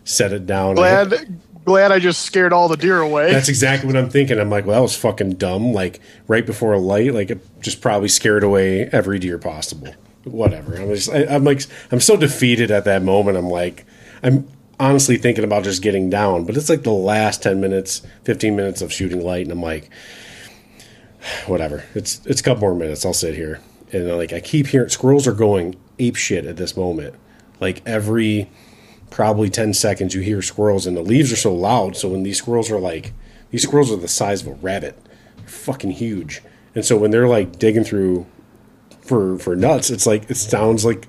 set 0.03 0.31
it 0.31 0.45
down 0.45 0.71
I 0.71 1.05
glad, 1.05 1.39
glad 1.67 1.91
I 1.91 1.99
just 1.99 2.21
scared 2.21 2.53
all 2.53 2.69
the 2.69 2.77
deer 2.77 3.01
away. 3.01 3.33
that's 3.33 3.49
exactly 3.49 3.87
what 3.87 3.97
I'm 3.97 4.09
thinking. 4.09 4.39
I'm 4.39 4.49
like, 4.49 4.65
well, 4.65 4.75
that 4.75 4.81
was 4.81 4.95
fucking 4.95 5.31
dumb. 5.31 5.73
Like 5.73 5.99
right 6.25 6.45
before 6.45 6.71
a 6.71 6.79
light, 6.79 7.13
like 7.13 7.29
it 7.29 7.45
just 7.61 7.81
probably 7.81 8.07
scared 8.07 8.43
away 8.43 8.85
every 8.85 9.19
deer 9.19 9.37
possible. 9.37 9.93
Whatever. 10.31 10.75
I'm 10.75 10.89
just, 10.89 11.09
I, 11.09 11.25
I'm 11.25 11.43
like, 11.43 11.63
I'm 11.91 11.99
so 11.99 12.17
defeated 12.17 12.71
at 12.71 12.85
that 12.85 13.03
moment. 13.03 13.37
I'm 13.37 13.49
like, 13.49 13.85
I'm 14.23 14.47
honestly 14.79 15.17
thinking 15.17 15.43
about 15.43 15.63
just 15.63 15.81
getting 15.81 16.09
down, 16.09 16.45
but 16.45 16.57
it's 16.57 16.69
like 16.69 16.83
the 16.83 16.91
last 16.91 17.43
ten 17.43 17.59
minutes, 17.59 18.01
fifteen 18.23 18.55
minutes 18.55 18.81
of 18.81 18.91
shooting 18.93 19.21
light, 19.21 19.43
and 19.43 19.51
I'm 19.51 19.61
like, 19.61 19.89
whatever. 21.47 21.85
It's 21.95 22.25
it's 22.25 22.41
a 22.41 22.43
couple 22.43 22.61
more 22.61 22.75
minutes. 22.75 23.05
I'll 23.05 23.13
sit 23.13 23.35
here, 23.35 23.61
and 23.91 24.07
like 24.17 24.33
I 24.33 24.39
keep 24.39 24.67
hearing 24.67 24.89
squirrels 24.89 25.27
are 25.27 25.33
going 25.33 25.75
ape 25.99 26.15
shit 26.15 26.45
at 26.45 26.57
this 26.57 26.77
moment. 26.77 27.15
Like 27.59 27.81
every 27.85 28.49
probably 29.09 29.49
10 29.49 29.73
seconds 29.73 30.13
you 30.13 30.21
hear 30.21 30.41
squirrels 30.41 30.85
and 30.85 30.95
the 30.95 31.01
leaves 31.01 31.31
are 31.31 31.37
so 31.37 31.53
loud 31.53 31.95
so 31.95 32.09
when 32.09 32.23
these 32.23 32.37
squirrels 32.37 32.69
are 32.69 32.79
like 32.79 33.13
these 33.51 33.63
squirrels 33.63 33.91
are 33.91 33.95
the 33.95 34.07
size 34.07 34.41
of 34.41 34.47
a 34.47 34.53
rabbit 34.55 34.99
fucking 35.45 35.91
huge 35.91 36.41
and 36.75 36.83
so 36.83 36.97
when 36.97 37.09
they're 37.09 37.27
like 37.27 37.57
digging 37.57 37.85
through 37.85 38.25
for 39.07 39.37
for 39.39 39.55
nuts 39.55 39.89
it's 39.89 40.05
like 40.05 40.29
it 40.29 40.35
sounds 40.35 40.85
like 40.85 41.07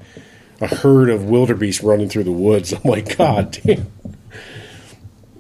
a 0.61 0.67
herd 0.67 1.11
of 1.11 1.25
wildebeest 1.25 1.83
running 1.83 2.09
through 2.09 2.25
the 2.25 2.33
woods 2.33 2.73
i'm 2.75 2.83
like 2.85 3.17
god 3.17 3.59
damn 3.63 3.91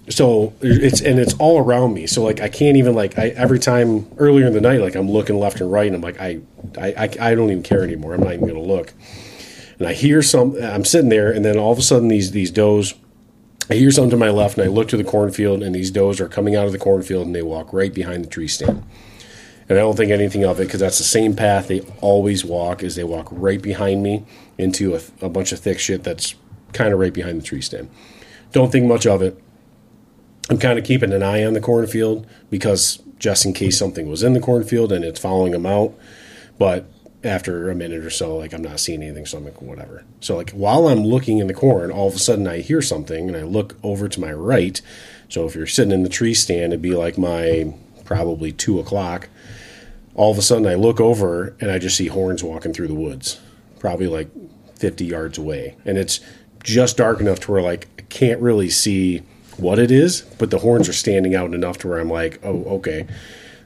so 0.08 0.54
it's 0.62 1.02
and 1.02 1.18
it's 1.18 1.34
all 1.34 1.58
around 1.58 1.92
me 1.92 2.06
so 2.06 2.22
like 2.22 2.40
i 2.40 2.48
can't 2.48 2.76
even 2.76 2.94
like 2.94 3.18
i 3.18 3.28
every 3.28 3.58
time 3.58 4.06
earlier 4.16 4.46
in 4.46 4.54
the 4.54 4.60
night 4.60 4.80
like 4.80 4.94
i'm 4.94 5.10
looking 5.10 5.38
left 5.38 5.60
and 5.60 5.70
right 5.70 5.86
and 5.86 5.96
i'm 5.96 6.00
like 6.00 6.18
i 6.20 6.40
i 6.78 6.94
i, 6.96 7.30
I 7.30 7.34
don't 7.34 7.50
even 7.50 7.62
care 7.62 7.82
anymore 7.82 8.14
i'm 8.14 8.20
not 8.20 8.32
even 8.32 8.48
gonna 8.48 8.60
look 8.60 8.94
and 9.78 9.86
I 9.86 9.92
hear 9.92 10.22
some. 10.22 10.56
I'm 10.60 10.84
sitting 10.84 11.08
there, 11.08 11.30
and 11.30 11.44
then 11.44 11.56
all 11.56 11.72
of 11.72 11.78
a 11.78 11.82
sudden 11.82 12.08
these 12.08 12.32
these 12.32 12.50
does. 12.50 12.94
I 13.70 13.74
hear 13.74 13.90
something 13.90 14.10
to 14.10 14.16
my 14.16 14.30
left, 14.30 14.56
and 14.56 14.66
I 14.66 14.68
look 14.68 14.88
to 14.88 14.96
the 14.96 15.04
cornfield, 15.04 15.62
and 15.62 15.74
these 15.74 15.90
does 15.90 16.20
are 16.20 16.28
coming 16.28 16.56
out 16.56 16.66
of 16.66 16.72
the 16.72 16.78
cornfield, 16.78 17.26
and 17.26 17.34
they 17.34 17.42
walk 17.42 17.72
right 17.72 17.92
behind 17.92 18.24
the 18.24 18.28
tree 18.28 18.48
stand. 18.48 18.84
And 19.68 19.78
I 19.78 19.82
don't 19.82 19.96
think 19.96 20.10
anything 20.10 20.44
of 20.44 20.60
it 20.60 20.64
because 20.64 20.80
that's 20.80 20.98
the 20.98 21.04
same 21.04 21.36
path 21.36 21.68
they 21.68 21.80
always 22.00 22.44
walk. 22.44 22.82
Is 22.82 22.96
they 22.96 23.04
walk 23.04 23.28
right 23.30 23.60
behind 23.60 24.02
me 24.02 24.24
into 24.56 24.94
a, 24.94 25.00
a 25.20 25.28
bunch 25.28 25.52
of 25.52 25.60
thick 25.60 25.78
shit 25.78 26.04
that's 26.04 26.34
kind 26.72 26.92
of 26.92 26.98
right 26.98 27.12
behind 27.12 27.40
the 27.40 27.44
tree 27.44 27.60
stand. 27.60 27.90
Don't 28.52 28.72
think 28.72 28.86
much 28.86 29.06
of 29.06 29.22
it. 29.22 29.42
I'm 30.50 30.58
kind 30.58 30.78
of 30.78 30.84
keeping 30.84 31.12
an 31.12 31.22
eye 31.22 31.44
on 31.44 31.52
the 31.52 31.60
cornfield 31.60 32.26
because 32.48 33.02
just 33.18 33.44
in 33.44 33.52
case 33.52 33.78
something 33.78 34.08
was 34.08 34.22
in 34.22 34.32
the 34.32 34.40
cornfield 34.40 34.92
and 34.92 35.04
it's 35.04 35.20
following 35.20 35.52
them 35.52 35.66
out. 35.66 35.94
But 36.58 36.86
after 37.22 37.68
a 37.68 37.74
minute 37.74 38.04
or 38.04 38.10
so, 38.10 38.36
like 38.36 38.52
I'm 38.54 38.62
not 38.62 38.80
seeing 38.80 39.02
anything, 39.02 39.26
so 39.26 39.38
I'm 39.38 39.44
like, 39.44 39.60
whatever. 39.60 40.04
So 40.20 40.36
like 40.36 40.50
while 40.50 40.88
I'm 40.88 41.04
looking 41.04 41.38
in 41.38 41.46
the 41.46 41.54
corn, 41.54 41.90
all 41.90 42.08
of 42.08 42.14
a 42.14 42.18
sudden 42.18 42.46
I 42.46 42.60
hear 42.60 42.80
something 42.80 43.28
and 43.28 43.36
I 43.36 43.42
look 43.42 43.76
over 43.82 44.08
to 44.08 44.20
my 44.20 44.32
right. 44.32 44.80
So 45.28 45.44
if 45.46 45.54
you're 45.54 45.66
sitting 45.66 45.92
in 45.92 46.04
the 46.04 46.08
tree 46.08 46.34
stand, 46.34 46.72
it'd 46.72 46.80
be 46.80 46.94
like 46.94 47.18
my 47.18 47.74
probably 48.04 48.52
two 48.52 48.80
o'clock. 48.80 49.28
All 50.18 50.30
of 50.30 50.36
a 50.38 50.42
sudden 50.42 50.66
I 50.66 50.74
look 50.74 51.00
over 51.00 51.56
and 51.60 51.70
I 51.70 51.78
just 51.78 51.96
see 51.96 52.08
horns 52.08 52.42
walking 52.42 52.72
through 52.72 52.88
the 52.88 52.94
woods, 52.94 53.40
probably 53.78 54.08
like 54.08 54.28
50 54.76 55.04
yards 55.04 55.38
away. 55.38 55.76
And 55.84 55.96
it's 55.96 56.20
just 56.62 56.96
dark 56.96 57.20
enough 57.20 57.40
to 57.40 57.52
where 57.52 57.62
like 57.62 57.88
I 57.98 58.02
can't 58.02 58.40
really 58.40 58.68
see 58.68 59.22
what 59.56 59.78
it 59.78 59.90
is, 59.90 60.22
but 60.38 60.50
the 60.50 60.58
horns 60.58 60.88
are 60.88 60.92
standing 60.92 61.34
out 61.34 61.54
enough 61.54 61.78
to 61.78 61.88
where 61.88 61.98
I'm 61.98 62.10
like, 62.10 62.40
oh, 62.42 62.64
okay 62.76 63.06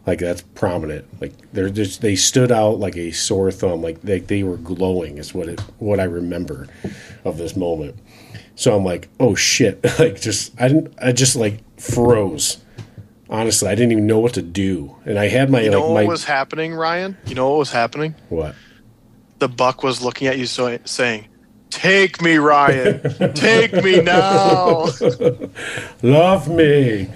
like 0.07 0.19
that's 0.19 0.43
prominent. 0.43 1.07
Like 1.21 1.33
they're 1.53 1.71
just 1.71 2.01
they 2.01 2.17
stood 2.17 2.51
out 2.51 2.79
like 2.79 2.97
a 2.97 3.12
sore 3.12 3.51
thumb. 3.51 3.83
Like 3.83 4.03
they 4.03 4.21
they 4.21 4.43
were 4.43 4.57
glowing 4.57 5.19
is 5.19 5.35
what 5.35 5.49
it 5.49 5.61
what 5.79 6.01
I 6.01 6.05
remember 6.05 6.69
of 7.25 7.38
this 7.38 7.57
moment. 7.57 7.97
So 8.55 8.77
I'm 8.77 8.85
like, 8.85 9.09
oh 9.21 9.35
shit! 9.35 9.83
like 9.99 10.21
just 10.21 10.61
I 10.61 10.69
didn't 10.69 10.95
I 11.01 11.12
just 11.12 11.37
like 11.37 11.61
froze. 11.79 12.59
Honestly, 13.33 13.66
I 13.66 13.75
didn't 13.75 13.92
even 13.92 14.07
know 14.07 14.18
what 14.18 14.35
to 14.35 14.42
do, 14.42 14.95
and 15.07 15.18
I 15.18 15.29
had 15.29 15.49
my 15.49 15.62
You 15.62 15.71
know 15.71 15.90
like 15.90 16.07
what 16.07 16.12
was 16.12 16.25
happening, 16.25 16.75
Ryan? 16.75 17.16
You 17.25 17.35
know 17.35 17.49
what 17.49 17.61
was 17.61 17.73
happening? 17.73 18.14
what 18.29 18.55
The 19.38 19.49
buck 19.49 19.83
was 19.83 20.03
looking 20.03 20.29
at 20.29 20.37
you, 20.37 20.45
so 20.45 20.79
saying, 20.85 21.29
"Take 21.71 22.21
me, 22.21 22.37
Ryan. 22.37 23.33
Take 23.33 23.73
me 23.73 24.03
now." 24.03 24.88
love 26.03 26.47
me. 26.47 27.09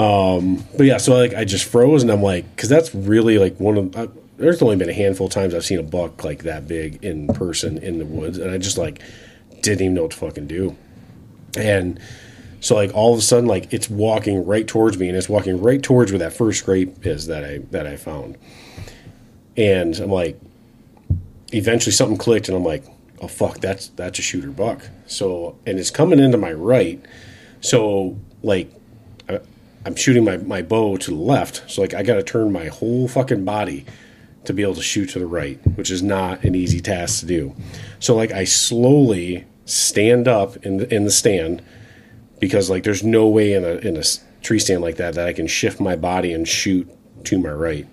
Um, 0.00 0.64
but 0.76 0.86
yeah, 0.86 0.96
so 0.96 1.14
like 1.14 1.34
I 1.34 1.44
just 1.44 1.66
froze, 1.66 2.02
and 2.02 2.10
I'm 2.10 2.22
like, 2.22 2.50
because 2.56 2.68
that's 2.68 2.92
really 2.92 3.38
like 3.38 3.60
one 3.60 3.76
of. 3.76 3.96
Uh, 3.96 4.08
there's 4.38 4.60
only 4.60 4.74
been 4.74 4.88
a 4.88 4.94
handful 4.94 5.28
of 5.28 5.32
times 5.32 5.54
I've 5.54 5.64
seen 5.64 5.78
a 5.78 5.84
buck 5.84 6.24
like 6.24 6.42
that 6.42 6.66
big 6.66 7.04
in 7.04 7.28
person 7.28 7.78
in 7.78 8.00
the 8.00 8.06
woods, 8.06 8.38
and 8.38 8.50
I 8.50 8.58
just 8.58 8.76
like 8.76 9.00
didn't 9.62 9.82
even 9.82 9.94
know 9.94 10.02
what 10.02 10.10
to 10.10 10.16
fucking 10.16 10.48
do. 10.48 10.76
And 11.56 12.00
so 12.60 12.74
like 12.74 12.94
all 12.94 13.12
of 13.12 13.18
a 13.18 13.22
sudden, 13.22 13.46
like 13.46 13.72
it's 13.72 13.88
walking 13.88 14.44
right 14.44 14.66
towards 14.66 14.98
me, 14.98 15.08
and 15.08 15.16
it's 15.16 15.28
walking 15.28 15.60
right 15.60 15.82
towards 15.82 16.12
where 16.12 16.18
that 16.18 16.34
first 16.34 16.60
scrape 16.60 17.06
is 17.06 17.26
that 17.26 17.44
I 17.44 17.58
that 17.70 17.86
I 17.86 17.96
found. 17.96 18.36
And 19.56 19.98
I'm 19.98 20.10
like, 20.10 20.38
eventually 21.52 21.92
something 21.92 22.18
clicked, 22.18 22.48
and 22.48 22.56
I'm 22.56 22.64
like, 22.64 22.84
oh 23.20 23.28
fuck, 23.28 23.60
that's 23.60 23.88
that's 23.88 24.18
a 24.18 24.22
shooter 24.22 24.50
buck. 24.50 24.88
So 25.06 25.58
and 25.66 25.78
it's 25.78 25.90
coming 25.90 26.18
into 26.18 26.36
my 26.36 26.52
right, 26.52 27.02
so 27.62 28.18
like 28.42 28.70
I, 29.28 29.40
I'm 29.86 29.96
shooting 29.96 30.24
my 30.24 30.36
my 30.36 30.60
bow 30.60 30.98
to 30.98 31.10
the 31.10 31.16
left, 31.16 31.70
so 31.70 31.80
like 31.80 31.94
I 31.94 32.02
got 32.02 32.16
to 32.16 32.22
turn 32.22 32.52
my 32.52 32.66
whole 32.66 33.08
fucking 33.08 33.44
body 33.44 33.86
to 34.44 34.52
be 34.52 34.62
able 34.62 34.74
to 34.74 34.82
shoot 34.82 35.08
to 35.10 35.18
the 35.18 35.26
right, 35.26 35.58
which 35.76 35.90
is 35.90 36.02
not 36.02 36.44
an 36.44 36.54
easy 36.54 36.80
task 36.80 37.20
to 37.20 37.26
do. 37.26 37.54
So 38.00 38.14
like 38.14 38.32
I 38.32 38.44
slowly 38.44 39.46
stand 39.64 40.28
up 40.28 40.56
in 40.58 40.76
the 40.76 40.94
in 40.94 41.04
the 41.04 41.10
stand 41.10 41.62
because 42.40 42.68
like 42.70 42.82
there's 42.82 43.04
no 43.04 43.28
way 43.28 43.52
in 43.52 43.64
a 43.64 43.74
in 43.76 43.96
a 43.96 44.02
tree 44.42 44.58
stand 44.58 44.82
like 44.82 44.96
that 44.96 45.14
that 45.14 45.28
I 45.28 45.32
can 45.32 45.46
shift 45.46 45.78
my 45.78 45.94
body 45.94 46.32
and 46.32 46.48
shoot 46.48 46.90
to 47.24 47.38
my 47.38 47.50
right. 47.50 47.86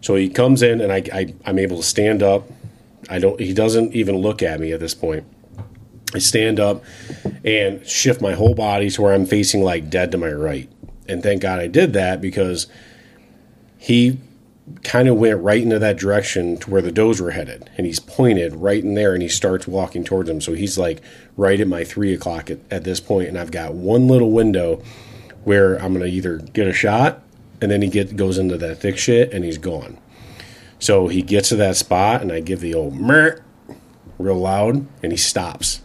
So 0.00 0.16
he 0.16 0.28
comes 0.28 0.62
in 0.62 0.80
and 0.80 0.92
I, 0.92 1.02
I 1.12 1.34
I'm 1.46 1.58
able 1.58 1.78
to 1.78 1.82
stand 1.82 2.22
up. 2.22 2.48
I 3.08 3.18
don't 3.18 3.40
he 3.40 3.54
doesn't 3.54 3.94
even 3.94 4.16
look 4.16 4.42
at 4.42 4.60
me 4.60 4.72
at 4.72 4.80
this 4.80 4.94
point. 4.94 5.24
I 6.14 6.18
stand 6.18 6.58
up 6.58 6.84
and 7.44 7.86
shift 7.86 8.20
my 8.20 8.32
whole 8.32 8.54
body 8.54 8.90
to 8.90 9.02
where 9.02 9.14
I'm 9.14 9.26
facing 9.26 9.62
like 9.62 9.90
dead 9.90 10.10
to 10.12 10.18
my 10.18 10.32
right. 10.32 10.70
And 11.06 11.22
thank 11.22 11.42
God 11.42 11.60
I 11.60 11.66
did 11.68 11.92
that 11.94 12.20
because 12.20 12.66
he 13.78 14.18
kind 14.84 15.08
of 15.08 15.16
went 15.16 15.40
right 15.40 15.62
into 15.62 15.78
that 15.78 15.98
direction 15.98 16.56
to 16.58 16.70
where 16.70 16.82
the 16.82 16.92
does 16.92 17.20
were 17.20 17.32
headed. 17.32 17.70
And 17.76 17.86
he's 17.86 18.00
pointed 18.00 18.54
right 18.54 18.82
in 18.82 18.94
there 18.94 19.12
and 19.14 19.22
he 19.22 19.28
starts 19.28 19.66
walking 19.66 20.04
towards 20.04 20.28
them. 20.28 20.40
So 20.40 20.54
he's 20.54 20.78
like 20.78 21.02
right 21.36 21.60
at 21.60 21.68
my 21.68 21.84
three 21.84 22.14
o'clock 22.14 22.50
at, 22.50 22.60
at 22.70 22.84
this 22.84 23.00
point, 23.00 23.28
And 23.28 23.38
I've 23.38 23.50
got 23.50 23.74
one 23.74 24.08
little 24.08 24.30
window 24.30 24.82
where 25.44 25.76
I'm 25.76 25.94
to 25.98 26.06
either 26.06 26.38
get 26.38 26.66
a 26.66 26.72
shot 26.72 27.22
and 27.60 27.70
then 27.70 27.82
he 27.82 27.88
get 27.88 28.16
goes 28.16 28.38
into 28.38 28.56
that 28.58 28.76
thick 28.76 28.98
shit 28.98 29.32
and 29.32 29.44
he's 29.44 29.58
gone. 29.58 29.98
So 30.78 31.08
he 31.08 31.22
gets 31.22 31.48
to 31.48 31.56
that 31.56 31.76
spot 31.76 32.22
and 32.22 32.30
I 32.32 32.40
give 32.40 32.60
the 32.60 32.74
old 32.74 32.94
mer 32.94 33.42
real 34.18 34.38
loud 34.38 34.86
and 35.02 35.12
he 35.12 35.18
stops 35.18 35.80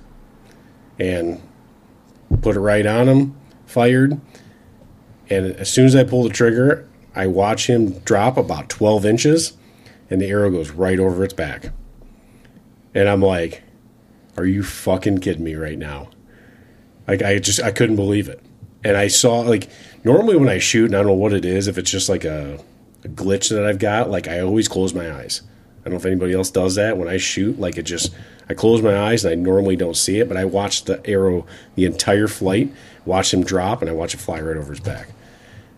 and 1.00 1.42
put 2.42 2.56
it 2.56 2.60
right 2.60 2.86
on 2.86 3.08
him, 3.08 3.36
fired. 3.66 4.20
And 5.30 5.48
as 5.56 5.72
soon 5.72 5.86
as 5.86 5.96
I 5.96 6.04
pull 6.04 6.24
the 6.24 6.30
trigger, 6.30 6.88
I 7.16 7.28
watch 7.28 7.68
him 7.68 8.00
drop 8.00 8.38
about 8.38 8.70
12 8.70 9.06
inches 9.06 9.58
and 10.10 10.22
the 10.22 10.28
arrow 10.28 10.52
goes 10.52 10.72
right 10.72 11.00
over 11.00 11.24
its 11.24 11.34
back. 11.34 11.72
And 12.94 13.10
I'm 13.10 13.22
like, 13.22 13.64
are 14.38 14.46
you 14.46 14.64
fucking 14.64 15.20
kidding 15.20 15.44
me 15.44 15.56
right 15.56 15.78
now? 15.78 16.10
Like, 17.08 17.22
I 17.22 17.40
just, 17.40 17.62
I 17.62 17.72
couldn't 17.72 17.96
believe 17.96 18.30
it. 18.30 18.40
And 18.84 18.98
I 18.98 19.08
saw, 19.08 19.40
like, 19.40 19.70
normally 20.04 20.38
when 20.38 20.50
I 20.50 20.60
shoot, 20.60 20.86
and 20.86 20.96
I 20.96 21.00
don't 21.00 21.08
know 21.08 21.14
what 21.14 21.34
it 21.34 21.46
is, 21.46 21.68
if 21.68 21.78
it's 21.78 21.92
just 21.92 22.10
like 22.10 22.26
a, 22.26 22.60
a 23.04 23.08
glitch 23.08 23.50
that 23.50 23.66
I've 23.66 23.80
got, 23.80 24.10
like, 24.10 24.28
I 24.28 24.40
always 24.40 24.68
close 24.68 24.94
my 24.94 25.12
eyes. 25.12 25.42
I 25.82 25.86
don't 25.86 25.94
know 25.94 26.00
if 26.00 26.06
anybody 26.06 26.34
else 26.34 26.50
does 26.50 26.76
that. 26.76 26.98
When 26.98 27.08
I 27.08 27.18
shoot, 27.18 27.60
like, 27.60 27.78
it 27.78 27.84
just, 27.84 28.14
I 28.50 28.54
close 28.54 28.82
my 28.82 28.98
eyes 28.98 29.26
and 29.26 29.32
I 29.32 29.36
normally 29.36 29.76
don't 29.76 29.98
see 29.98 30.20
it, 30.20 30.28
but 30.28 30.38
I 30.38 30.46
watch 30.46 30.86
the 30.86 31.06
arrow 31.08 31.46
the 31.76 31.86
entire 31.86 32.28
flight, 32.28 32.72
watch 33.06 33.34
him 33.34 33.44
drop, 33.44 33.82
and 33.82 33.90
I 33.90 33.94
watch 33.94 34.14
it 34.14 34.20
fly 34.20 34.40
right 34.40 34.58
over 34.58 34.72
his 34.72 34.80
back. 34.80 35.10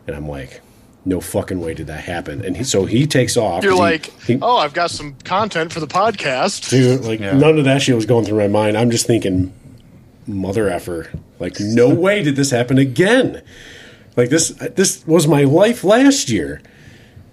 And 0.07 0.15
I'm 0.15 0.27
like, 0.27 0.61
no 1.05 1.21
fucking 1.21 1.59
way 1.59 1.73
did 1.73 1.87
that 1.87 2.03
happen. 2.03 2.43
And 2.43 2.57
he, 2.57 2.63
so 2.63 2.85
he 2.85 3.05
takes 3.05 3.37
off. 3.37 3.63
You're 3.63 3.73
'cause 3.73 3.79
he- 3.79 3.83
like, 3.83 4.21
he- 4.25 4.39
"Oh, 4.41 4.57
I've 4.57 4.73
got 4.73 4.89
some 4.91 5.15
content 5.23 5.71
for 5.71 5.79
the 5.79 5.87
podcast." 5.87 6.69
dude, 6.69 7.05
like 7.05 7.19
Yeah. 7.19 7.37
none 7.37 7.57
of 7.59 7.65
that 7.65 7.81
shit 7.81 7.95
was 7.95 8.05
going 8.05 8.25
through 8.25 8.39
my 8.39 8.47
mind. 8.47 8.77
I'm 8.77 8.89
just 8.91 9.05
thinking, 9.05 9.53
mother 10.27 10.69
effer, 10.69 11.07
like 11.39 11.59
no 11.59 11.89
way 11.93 12.23
did 12.23 12.35
this 12.35 12.51
happen 12.51 12.77
again. 12.77 13.41
Like 14.17 14.29
this, 14.29 14.49
this 14.49 15.05
was 15.05 15.27
my 15.27 15.43
life 15.43 15.83
last 15.83 16.29
year. 16.29 16.61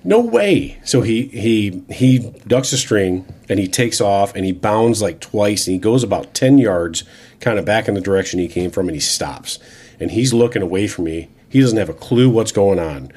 No 0.04 0.18
way. 0.20 0.78
So 0.84 1.00
he 1.02 1.28
he 1.28 1.82
he 1.88 2.18
ducks 2.46 2.72
a 2.72 2.76
string 2.76 3.24
and 3.48 3.58
he 3.60 3.68
takes 3.68 4.00
off 4.00 4.34
and 4.34 4.44
he 4.44 4.50
bounds 4.50 5.00
like 5.00 5.20
twice 5.20 5.66
and 5.68 5.74
he 5.74 5.78
goes 5.78 6.02
about 6.02 6.34
ten 6.34 6.58
yards, 6.58 7.04
kind 7.40 7.56
of 7.58 7.64
back 7.64 7.86
in 7.86 7.94
the 7.94 8.00
direction 8.00 8.40
he 8.40 8.48
came 8.48 8.70
from, 8.72 8.88
and 8.88 8.96
he 8.96 9.00
stops 9.00 9.60
and 10.00 10.10
he's 10.10 10.34
looking 10.34 10.60
away 10.60 10.88
from 10.88 11.04
me. 11.04 11.28
He 11.48 11.60
doesn't 11.60 11.78
have 11.78 11.88
a 11.88 11.94
clue 11.94 12.28
what's 12.28 12.50
going 12.50 12.80
on, 12.80 13.12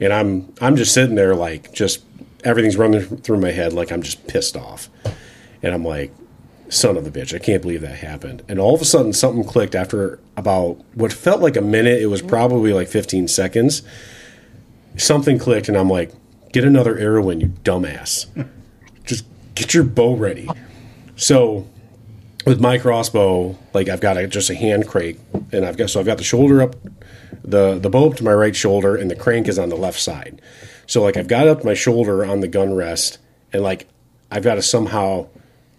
and 0.00 0.12
I'm 0.12 0.52
I'm 0.60 0.76
just 0.76 0.92
sitting 0.94 1.14
there 1.14 1.34
like 1.34 1.72
just 1.72 2.04
everything's 2.44 2.76
running 2.76 3.02
through 3.18 3.40
my 3.40 3.50
head 3.50 3.72
like 3.72 3.90
I'm 3.90 4.02
just 4.02 4.26
pissed 4.26 4.56
off, 4.56 4.88
and 5.62 5.74
I'm 5.74 5.84
like, 5.84 6.12
son 6.68 6.96
of 6.96 7.06
a 7.06 7.10
bitch, 7.10 7.34
I 7.34 7.38
can't 7.38 7.62
believe 7.62 7.80
that 7.80 7.96
happened. 7.96 8.42
And 8.48 8.58
all 8.58 8.74
of 8.74 8.80
a 8.80 8.84
sudden, 8.84 9.12
something 9.12 9.44
clicked 9.44 9.74
after 9.74 10.18
about 10.36 10.74
what 10.94 11.12
felt 11.12 11.40
like 11.40 11.56
a 11.56 11.62
minute. 11.62 12.00
It 12.00 12.06
was 12.06 12.22
probably 12.22 12.72
like 12.72 12.88
15 12.88 13.28
seconds. 13.28 13.82
Something 14.96 15.38
clicked, 15.38 15.68
and 15.68 15.76
I'm 15.76 15.88
like, 15.88 16.12
get 16.52 16.64
another 16.64 16.98
arrow 16.98 17.30
in, 17.30 17.40
you 17.40 17.48
dumbass. 17.48 18.26
Just 19.04 19.24
get 19.54 19.74
your 19.74 19.84
bow 19.84 20.14
ready. 20.14 20.48
So 21.16 21.68
with 22.46 22.60
my 22.60 22.78
crossbow, 22.78 23.58
like 23.74 23.88
I've 23.88 24.00
got 24.00 24.16
a, 24.16 24.26
just 24.26 24.50
a 24.50 24.54
hand 24.54 24.86
crank, 24.88 25.18
and 25.52 25.64
I've 25.64 25.76
got 25.76 25.90
so 25.90 26.00
I've 26.00 26.06
got 26.06 26.18
the 26.18 26.24
shoulder 26.24 26.62
up, 26.62 26.76
the 27.48 27.78
the 27.78 27.90
bow 27.90 28.10
up 28.10 28.16
to 28.16 28.24
my 28.24 28.32
right 28.32 28.54
shoulder, 28.54 28.96
and 28.96 29.10
the 29.10 29.16
crank 29.16 29.48
is 29.48 29.58
on 29.58 29.68
the 29.68 29.76
left 29.76 30.00
side. 30.00 30.40
So 30.86 31.02
like 31.02 31.16
I've 31.16 31.28
got 31.28 31.46
up 31.48 31.64
my 31.64 31.74
shoulder 31.74 32.24
on 32.24 32.40
the 32.40 32.48
gun 32.48 32.74
rest, 32.74 33.18
and 33.52 33.62
like 33.62 33.88
I've 34.30 34.42
got 34.42 34.54
to 34.56 34.62
somehow 34.62 35.28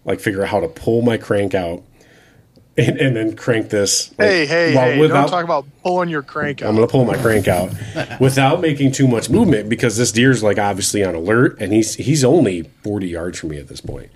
like 0.04 0.20
figure 0.20 0.42
out 0.42 0.48
how 0.48 0.60
to 0.60 0.68
pull 0.68 1.02
my 1.02 1.16
crank 1.18 1.54
out, 1.54 1.82
and, 2.76 2.98
and 2.98 3.16
then 3.16 3.36
crank 3.36 3.68
this. 3.70 4.10
like, 4.18 4.28
Hey, 4.28 4.46
hey, 4.46 4.74
while 4.74 4.84
hey! 4.86 4.98
without- 5.00 5.22
Don't 5.22 5.30
talk 5.30 5.44
about 5.44 5.66
pulling 5.82 6.08
your 6.08 6.22
crank 6.22 6.62
out. 6.62 6.68
I'm 6.68 6.74
gonna 6.74 6.86
pull 6.86 7.04
my 7.04 7.16
crank 7.16 7.48
out 7.48 7.70
without 8.20 8.60
making 8.60 8.92
too 8.92 9.06
much 9.08 9.28
movement 9.30 9.68
because 9.68 9.96
this 9.96 10.12
deer's 10.12 10.42
like 10.42 10.58
obviously 10.58 11.04
on 11.04 11.14
alert 11.14 11.60
and 11.60 11.72
he's 11.72 11.94
he's 11.94 12.24
only 12.24 12.62
40 12.84 13.08
yards 13.08 13.38
from 13.38 13.50
me 13.50 13.58
at 13.58 13.68
this 13.68 13.80
point. 13.80 14.10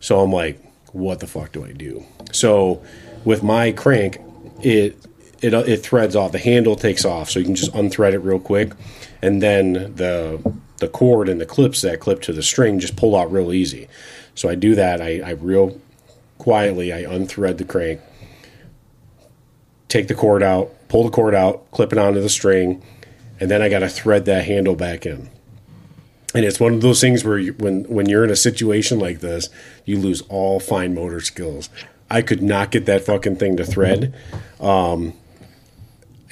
So 0.00 0.20
I'm 0.20 0.32
like, 0.32 0.58
what 0.92 1.20
the 1.20 1.26
fuck 1.26 1.52
do 1.52 1.64
I 1.64 1.72
do? 1.72 2.04
So 2.32 2.82
with 3.24 3.42
my 3.42 3.72
crank, 3.72 4.18
it 4.62 4.96
it 5.40 5.54
it 5.54 5.78
threads 5.78 6.16
off. 6.16 6.32
The 6.32 6.38
handle 6.38 6.76
takes 6.76 7.04
off, 7.04 7.30
so 7.30 7.38
you 7.38 7.44
can 7.44 7.54
just 7.54 7.72
unthread 7.72 8.12
it 8.12 8.18
real 8.18 8.40
quick, 8.40 8.72
and 9.22 9.42
then 9.42 9.72
the 9.72 10.54
the 10.78 10.88
cord 10.88 11.28
and 11.28 11.40
the 11.40 11.46
clips 11.46 11.82
that 11.82 12.00
clip 12.00 12.22
to 12.22 12.32
the 12.32 12.42
string 12.42 12.78
just 12.78 12.96
pull 12.96 13.16
out 13.16 13.30
real 13.30 13.52
easy. 13.52 13.88
So 14.34 14.48
I 14.48 14.54
do 14.54 14.74
that. 14.74 15.00
I, 15.00 15.20
I 15.20 15.30
real 15.32 15.80
quietly 16.38 16.92
I 16.92 17.02
unthread 17.02 17.58
the 17.58 17.64
crank, 17.64 18.00
take 19.88 20.08
the 20.08 20.14
cord 20.14 20.42
out, 20.42 20.70
pull 20.88 21.04
the 21.04 21.10
cord 21.10 21.34
out, 21.34 21.70
clip 21.70 21.92
it 21.92 21.98
onto 21.98 22.20
the 22.20 22.30
string, 22.30 22.82
and 23.38 23.50
then 23.50 23.60
I 23.60 23.68
got 23.68 23.80
to 23.80 23.88
thread 23.88 24.24
that 24.24 24.46
handle 24.46 24.74
back 24.74 25.04
in. 25.04 25.28
And 26.34 26.44
it's 26.44 26.60
one 26.60 26.74
of 26.74 26.80
those 26.80 27.00
things 27.00 27.24
where 27.24 27.38
you, 27.38 27.52
when 27.54 27.84
when 27.84 28.08
you're 28.08 28.24
in 28.24 28.30
a 28.30 28.36
situation 28.36 28.98
like 28.98 29.20
this, 29.20 29.50
you 29.84 29.98
lose 29.98 30.22
all 30.28 30.60
fine 30.60 30.94
motor 30.94 31.20
skills. 31.20 31.68
I 32.10 32.22
could 32.22 32.42
not 32.42 32.70
get 32.70 32.86
that 32.86 33.04
fucking 33.04 33.36
thing 33.36 33.56
to 33.56 33.64
thread. 33.64 34.14
Um, 34.60 35.14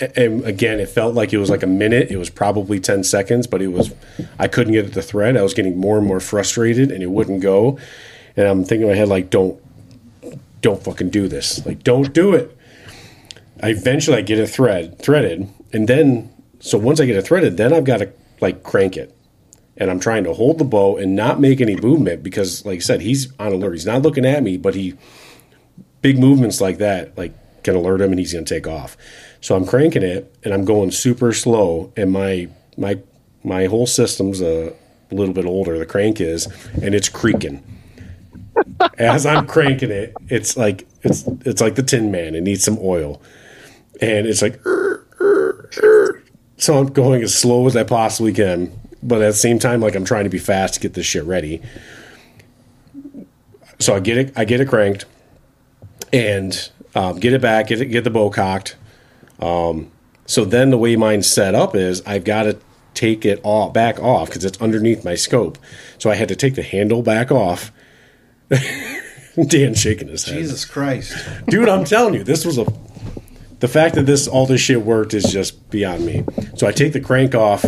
and 0.01 0.45
again, 0.45 0.79
it 0.81 0.89
felt 0.89 1.15
like 1.15 1.33
it 1.33 1.39
was 1.39 1.51
like 1.51 1.63
a 1.63 1.69
minute. 1.69 2.11
It 2.11 2.17
was 2.17 2.31
probably 2.31 2.79
ten 2.79 3.03
seconds, 3.03 3.47
but 3.47 3.61
it 3.61 3.69
was 3.69 3.93
I 4.39 4.49
couldn't 4.49 4.73
get 4.73 4.87
it 4.87 4.93
to 4.95 5.03
thread. 5.03 5.37
I 5.37 5.43
was 5.43 5.55
getting 5.55 5.79
more 5.79 5.99
and 5.99 6.07
more 6.07 6.21
frustrated, 6.21 6.91
and 6.91 7.03
it 7.03 7.11
wouldn't 7.11 7.41
go. 7.41 7.79
And 8.37 8.47
I'm 8.47 8.65
thinking 8.65 8.83
in 8.83 8.93
my 8.93 8.97
head 8.97 9.09
like, 9.09 9.31
don't 9.31 9.61
don't 10.61 10.83
fucking 10.83 11.11
do 11.11 11.29
this. 11.29 11.65
Like, 11.67 11.83
don't 11.83 12.13
do 12.13 12.35
it. 12.35 12.57
I 13.63 13.71
eventually 13.71 14.17
I 14.17 14.23
get 14.23 14.39
it 14.39 14.47
thread 14.49 14.99
threaded, 15.01 15.49
and 15.73 15.89
then 15.89 16.31
so 16.61 16.79
once 16.79 17.01
I 17.01 17.07
get 17.07 17.17
it 17.17 17.27
threaded, 17.27 17.57
then 17.57 17.73
I've 17.73 17.85
got 17.85 17.99
to 17.99 18.13
like 18.41 18.63
crank 18.63 18.97
it, 18.97 19.17
and 19.77 19.91
I'm 19.91 19.99
trying 19.99 20.23
to 20.25 20.33
hold 20.33 20.59
the 20.59 20.65
bow 20.65 20.97
and 20.97 21.17
not 21.17 21.41
make 21.41 21.61
any 21.61 21.75
movement 21.75 22.23
because, 22.23 22.65
like 22.65 22.77
I 22.77 22.81
said, 22.81 23.01
he's 23.01 23.33
on 23.39 23.53
alert. 23.53 23.73
He's 23.73 23.87
not 23.87 24.03
looking 24.03 24.25
at 24.25 24.45
me, 24.45 24.57
but 24.57 24.77
he 24.77 24.95
big 26.03 26.21
movements 26.21 26.61
like 26.61 26.79
that 26.79 27.19
like 27.19 27.33
can 27.65 27.75
alert 27.75 28.01
him, 28.01 28.11
and 28.11 28.21
he's 28.21 28.33
going 28.33 28.45
to 28.45 28.55
take 28.55 28.69
off. 28.69 28.97
So 29.41 29.55
I'm 29.57 29.67
cranking 29.67 30.03
it, 30.03 30.35
and 30.45 30.53
I'm 30.53 30.65
going 30.65 30.91
super 30.91 31.33
slow, 31.33 31.93
and 31.97 32.13
my 32.13 32.49
my 32.77 32.99
my 33.45 33.67
whole 33.67 33.87
system's 33.87 34.41
a 34.41 34.73
little 35.11 35.35
bit 35.35 35.47
older. 35.47 35.79
The 35.79 35.87
crank 35.87 36.21
is, 36.21 36.47
and 36.83 36.95
it's 36.95 37.09
creaking 37.09 37.63
as 38.99 39.27
I'm 39.27 39.47
cranking 39.47 39.91
it, 39.91 40.15
it's 40.29 40.57
like 40.57 40.87
it's 41.03 41.25
it's 41.45 41.61
like 41.61 41.75
the 41.75 41.83
Tin 41.83 42.11
Man. 42.11 42.35
It 42.35 42.43
needs 42.43 42.65
some 42.65 42.79
oil, 42.81 43.21
and 44.01 44.27
it's 44.27 44.43
like 44.43 44.65
"Er, 44.67 45.07
er, 45.21 45.71
er." 45.83 46.23
so 46.57 46.79
I'm 46.79 46.89
going 46.89 47.23
as 47.23 47.35
slow 47.35 47.67
as 47.67 47.77
I 47.77 47.85
possibly 47.85 48.33
can, 48.33 48.73
but 49.03 49.23
at 49.23 49.29
the 49.29 49.33
same 49.33 49.59
time, 49.59 49.81
like 49.81 49.95
I'm 49.95 50.05
trying 50.05 50.25
to 50.25 50.31
be 50.31 50.39
fast 50.39 50.75
to 50.75 50.81
get 50.81 50.95
this 50.95 51.07
shit 51.07 51.25
ready. 51.25 51.63
So 53.79 53.95
I 53.95 54.01
get 54.01 54.19
it, 54.19 54.33
I 54.37 54.45
get 54.45 54.61
it 54.61 54.69
cranked, 54.69 55.05
and 56.13 56.71
um, 56.95 57.21
get 57.21 57.33
it 57.33 57.41
back, 57.41 57.69
get 57.69 57.81
it, 57.81 57.87
get 57.87 58.05
the 58.05 58.11
bow 58.11 58.31
cocked. 58.31 58.77
Um, 59.39 59.91
so 60.27 60.45
then 60.45 60.71
the 60.71 60.79
way 60.79 60.97
mine's 60.97 61.27
set 61.27 61.55
up 61.55 61.75
is 61.75 62.03
I've 62.07 62.25
got 62.25 62.45
to 62.45 62.59
take 62.95 63.25
it 63.25 63.41
off 63.45 63.73
back 63.73 64.01
off 64.01 64.29
because 64.29 64.45
it's 64.45 64.61
underneath 64.61 65.05
my 65.05 65.15
scope. 65.15 65.59
So 65.99 66.11
I 66.11 66.17
had 66.17 66.29
to 66.29 66.37
take 66.37 66.55
the 66.55 66.63
handle 66.63 67.03
back 67.03 67.31
off. 67.31 67.73
Dan 68.51 69.75
shaking 69.75 70.09
his 70.09 70.25
head. 70.25 70.39
Jesus 70.39 70.65
Christ. 70.65 71.17
Dude, 71.47 71.69
I'm 71.69 71.85
telling 71.85 72.15
you, 72.15 72.25
this 72.25 72.45
was 72.45 72.59
a 72.59 72.67
the 73.61 73.69
fact 73.69 73.95
that 73.97 74.07
this 74.07 74.29
all 74.29 74.47
this 74.47 74.61
shit 74.61 74.83
worked 74.83 75.15
is 75.15 75.25
just 75.25 75.71
beyond 75.71 76.05
me. 76.05 76.25
So 76.57 76.67
I 76.67 76.73
take 76.73 76.93
the 76.93 77.01
crank 77.01 77.35
off. 77.35 77.65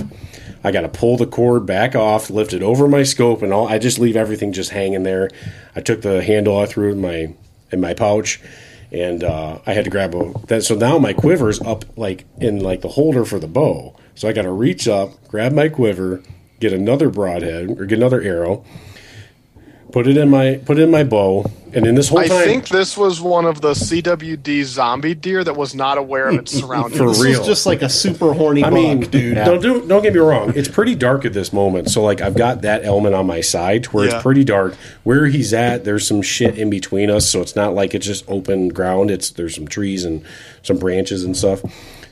I 0.62 0.72
got 0.72 0.82
to 0.82 0.88
pull 0.88 1.16
the 1.16 1.26
cord 1.26 1.64
back 1.64 1.94
off, 1.94 2.28
lift 2.28 2.52
it 2.52 2.62
over 2.62 2.86
my 2.86 3.02
scope, 3.02 3.42
and 3.42 3.52
all. 3.52 3.66
I 3.66 3.78
just 3.78 3.98
leave 3.98 4.16
everything 4.16 4.52
just 4.52 4.70
hanging 4.70 5.04
there. 5.04 5.30
I 5.74 5.80
took 5.80 6.02
the 6.02 6.22
handle 6.22 6.58
I 6.58 6.66
threw 6.66 6.92
in 6.92 7.00
my 7.00 7.34
in 7.72 7.80
my 7.80 7.94
pouch, 7.94 8.40
and 8.92 9.22
uh, 9.22 9.60
I 9.66 9.72
had 9.72 9.84
to 9.84 9.90
grab 9.90 10.14
a. 10.14 10.32
That, 10.46 10.64
so 10.64 10.74
now 10.74 10.98
my 10.98 11.12
quiver's 11.12 11.60
up 11.60 11.84
like 11.96 12.26
in 12.38 12.60
like 12.60 12.80
the 12.80 12.88
holder 12.88 13.24
for 13.24 13.38
the 13.38 13.48
bow. 13.48 13.96
So 14.14 14.28
I 14.28 14.32
got 14.32 14.42
to 14.42 14.50
reach 14.50 14.88
up, 14.88 15.28
grab 15.28 15.52
my 15.52 15.68
quiver, 15.68 16.22
get 16.58 16.72
another 16.72 17.08
broadhead 17.08 17.70
or 17.70 17.86
get 17.86 17.98
another 17.98 18.20
arrow, 18.20 18.64
put 19.92 20.06
it 20.06 20.16
in 20.16 20.30
my 20.30 20.60
put 20.64 20.78
it 20.78 20.82
in 20.82 20.90
my 20.90 21.04
bow, 21.04 21.44
and 21.72 21.86
in 21.86 21.94
this 21.94 22.08
whole 22.08 22.18
time 22.22 22.26
I 22.32 22.34
time, 22.36 22.44
think 22.44 22.68
this 22.68 22.96
was 22.96 23.20
one 23.20 23.44
of 23.44 23.60
the 23.60 23.72
CWD 23.72 24.64
zombie 24.64 25.14
deer 25.14 25.44
that 25.44 25.56
was 25.56 25.74
not 25.74 25.98
aware 25.98 26.28
of 26.28 26.36
its 26.36 26.52
surroundings. 26.60 26.96
For 26.98 27.08
This 27.08 27.20
real. 27.22 27.44
just 27.44 27.66
like 27.66 27.82
a 27.82 27.88
super 27.88 28.32
horny 28.32 28.62
I 28.64 28.70
buck, 28.70 28.74
mean, 28.74 29.00
dude. 29.00 29.34
don't 29.36 29.60
do, 29.60 29.86
don't 29.86 30.02
get 30.02 30.12
me 30.14 30.20
wrong. 30.20 30.52
It's 30.56 30.68
pretty 30.68 30.94
dark 30.94 31.24
at 31.24 31.32
this 31.32 31.52
moment, 31.52 31.90
so 31.90 32.02
like 32.02 32.20
I've 32.20 32.36
got 32.36 32.62
that 32.62 32.84
element 32.84 33.14
on 33.14 33.26
my 33.26 33.40
side 33.40 33.84
to 33.84 33.90
where 33.90 34.06
Yeah. 34.06 34.14
it's 34.14 34.22
pretty 34.22 34.44
dark. 34.44 34.74
Where 35.04 35.26
he's 35.26 35.52
at, 35.52 35.84
there's 35.84 36.06
some 36.06 36.22
shit 36.22 36.58
in 36.58 36.70
between 36.70 37.10
us, 37.10 37.28
so 37.28 37.40
it's 37.40 37.56
not 37.56 37.74
like 37.74 37.94
it's 37.94 38.06
just 38.06 38.24
open 38.28 38.68
ground. 38.68 39.10
It's 39.10 39.30
there's 39.30 39.54
some 39.54 39.68
trees 39.68 40.04
and 40.04 40.24
some 40.62 40.78
branches 40.78 41.24
and 41.24 41.36
stuff. 41.36 41.60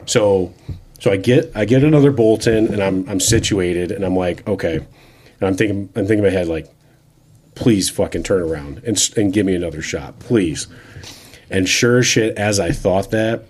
So 0.06 0.52
so 1.00 1.10
I 1.12 1.16
get 1.16 1.52
I 1.54 1.64
get 1.64 1.84
another 1.84 2.10
bolt 2.10 2.46
in, 2.46 2.72
and 2.72 2.82
I'm 2.82 3.08
I'm 3.08 3.20
situated, 3.20 3.92
and 3.92 4.04
I'm 4.04 4.16
like 4.16 4.46
okay, 4.48 4.76
and 4.76 5.42
I'm 5.48 5.54
thinking 5.56 5.88
I'm 5.94 6.06
thinking 6.06 6.18
in 6.18 6.24
my 6.24 6.30
head 6.30 6.48
like, 6.48 6.66
please 7.58 7.90
fucking 7.90 8.22
turn 8.22 8.42
around 8.42 8.82
and 8.84 8.98
and 9.16 9.32
give 9.32 9.44
me 9.46 9.54
another 9.54 9.82
shot, 9.82 10.18
please. 10.18 10.66
And 11.50 11.68
sure 11.68 11.98
as 11.98 12.06
shit, 12.06 12.36
as 12.36 12.60
I 12.60 12.70
thought 12.72 13.10
that, 13.10 13.44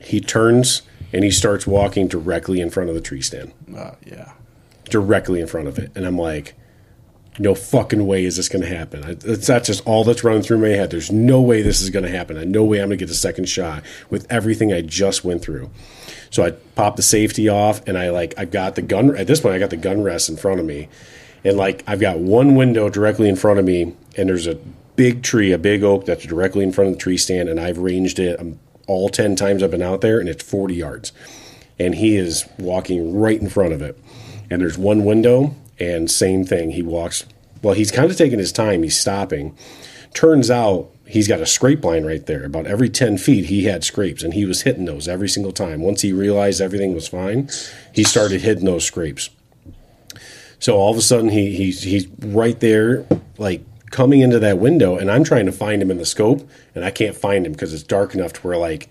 he 0.00 0.20
turns 0.20 0.82
and 1.12 1.24
he 1.24 1.30
starts 1.30 1.66
walking 1.66 2.08
directly 2.08 2.60
in 2.60 2.70
front 2.70 2.88
of 2.88 2.94
the 2.94 3.00
tree 3.00 3.20
stand, 3.22 3.52
Uh, 3.76 3.92
yeah. 4.06 4.32
directly 4.90 5.40
in 5.40 5.46
front 5.46 5.68
of 5.68 5.78
it. 5.78 5.90
And 5.94 6.04
I'm 6.06 6.18
like, 6.18 6.54
no 7.38 7.54
fucking 7.54 8.06
way 8.06 8.24
is 8.24 8.36
this 8.36 8.48
going 8.48 8.62
to 8.62 8.68
happen. 8.68 9.02
I, 9.04 9.10
it's 9.24 9.46
that's 9.46 9.66
just 9.66 9.84
all 9.86 10.04
that's 10.04 10.22
running 10.22 10.42
through 10.42 10.58
my 10.58 10.68
head. 10.68 10.90
There's 10.90 11.10
no 11.10 11.40
way 11.40 11.62
this 11.62 11.80
is 11.80 11.90
going 11.90 12.04
to 12.04 12.10
happen. 12.10 12.36
I 12.38 12.44
no 12.44 12.64
way 12.64 12.78
I'm 12.78 12.88
going 12.88 12.98
to 12.98 13.04
get 13.04 13.10
a 13.10 13.14
second 13.14 13.48
shot 13.48 13.82
with 14.08 14.26
everything 14.30 14.72
I 14.72 14.80
just 14.82 15.24
went 15.24 15.42
through. 15.42 15.70
So 16.30 16.44
I 16.44 16.52
pop 16.52 16.96
the 16.96 17.02
safety 17.02 17.48
off 17.48 17.86
and 17.88 17.98
I 17.98 18.10
like 18.10 18.34
I've 18.38 18.50
got 18.52 18.76
the 18.76 18.82
gun 18.82 19.16
at 19.16 19.26
this 19.26 19.40
point 19.40 19.54
I 19.54 19.58
got 19.58 19.70
the 19.70 19.76
gun 19.76 20.02
rest 20.02 20.28
in 20.28 20.36
front 20.36 20.60
of 20.60 20.66
me. 20.66 20.88
And 21.44 21.56
like 21.56 21.84
I've 21.86 22.00
got 22.00 22.18
one 22.18 22.54
window 22.54 22.88
directly 22.88 23.28
in 23.28 23.36
front 23.36 23.58
of 23.58 23.64
me 23.64 23.94
and 24.16 24.28
there's 24.28 24.46
a 24.46 24.54
big 24.96 25.22
tree, 25.22 25.52
a 25.52 25.58
big 25.58 25.82
oak 25.82 26.06
that's 26.06 26.24
directly 26.24 26.64
in 26.64 26.72
front 26.72 26.88
of 26.88 26.94
the 26.94 27.00
tree 27.00 27.18
stand 27.18 27.48
and 27.48 27.60
I've 27.60 27.78
ranged 27.78 28.18
it 28.18 28.40
um, 28.40 28.58
all 28.86 29.08
10 29.08 29.36
times 29.36 29.62
I've 29.62 29.70
been 29.70 29.82
out 29.82 30.00
there 30.00 30.20
and 30.20 30.28
it's 30.28 30.42
40 30.42 30.74
yards. 30.74 31.12
And 31.78 31.96
he 31.96 32.16
is 32.16 32.46
walking 32.58 33.14
right 33.14 33.40
in 33.40 33.48
front 33.48 33.72
of 33.72 33.82
it. 33.82 33.98
And 34.50 34.60
there's 34.60 34.78
one 34.78 35.04
window 35.04 35.54
and 35.78 36.10
same 36.10 36.44
thing. 36.44 36.70
He 36.70 36.82
walks 36.82 37.24
well, 37.64 37.74
he's 37.74 37.90
kind 37.90 38.10
of 38.10 38.16
taking 38.16 38.38
his 38.38 38.52
time, 38.52 38.82
he's 38.82 38.98
stopping. 38.98 39.56
Turns 40.12 40.50
out 40.50 40.90
he's 41.06 41.26
got 41.26 41.40
a 41.40 41.46
scrape 41.46 41.82
line 41.82 42.04
right 42.04 42.24
there. 42.26 42.44
About 42.44 42.66
every 42.66 42.90
10 42.90 43.18
feet, 43.18 43.46
he 43.46 43.64
had 43.64 43.82
scrapes, 43.84 44.22
and 44.22 44.34
he 44.34 44.44
was 44.44 44.62
hitting 44.62 44.84
those 44.84 45.08
every 45.08 45.28
single 45.28 45.52
time. 45.52 45.80
Once 45.80 46.02
he 46.02 46.12
realized 46.12 46.60
everything 46.60 46.94
was 46.94 47.08
fine, 47.08 47.48
he 47.94 48.04
started 48.04 48.42
hitting 48.42 48.66
those 48.66 48.84
scrapes. 48.84 49.30
So 50.58 50.76
all 50.76 50.90
of 50.90 50.96
a 50.96 51.02
sudden, 51.02 51.28
he, 51.28 51.54
he's, 51.54 51.82
he's 51.82 52.06
right 52.20 52.58
there, 52.60 53.06
like 53.38 53.64
coming 53.90 54.20
into 54.20 54.38
that 54.40 54.58
window, 54.58 54.96
and 54.96 55.10
I'm 55.10 55.24
trying 55.24 55.46
to 55.46 55.52
find 55.52 55.80
him 55.80 55.90
in 55.90 55.98
the 55.98 56.06
scope, 56.06 56.48
and 56.74 56.84
I 56.84 56.90
can't 56.90 57.16
find 57.16 57.46
him 57.46 57.52
because 57.52 57.72
it's 57.72 57.82
dark 57.82 58.14
enough 58.14 58.32
to 58.34 58.40
where, 58.40 58.56
like, 58.56 58.88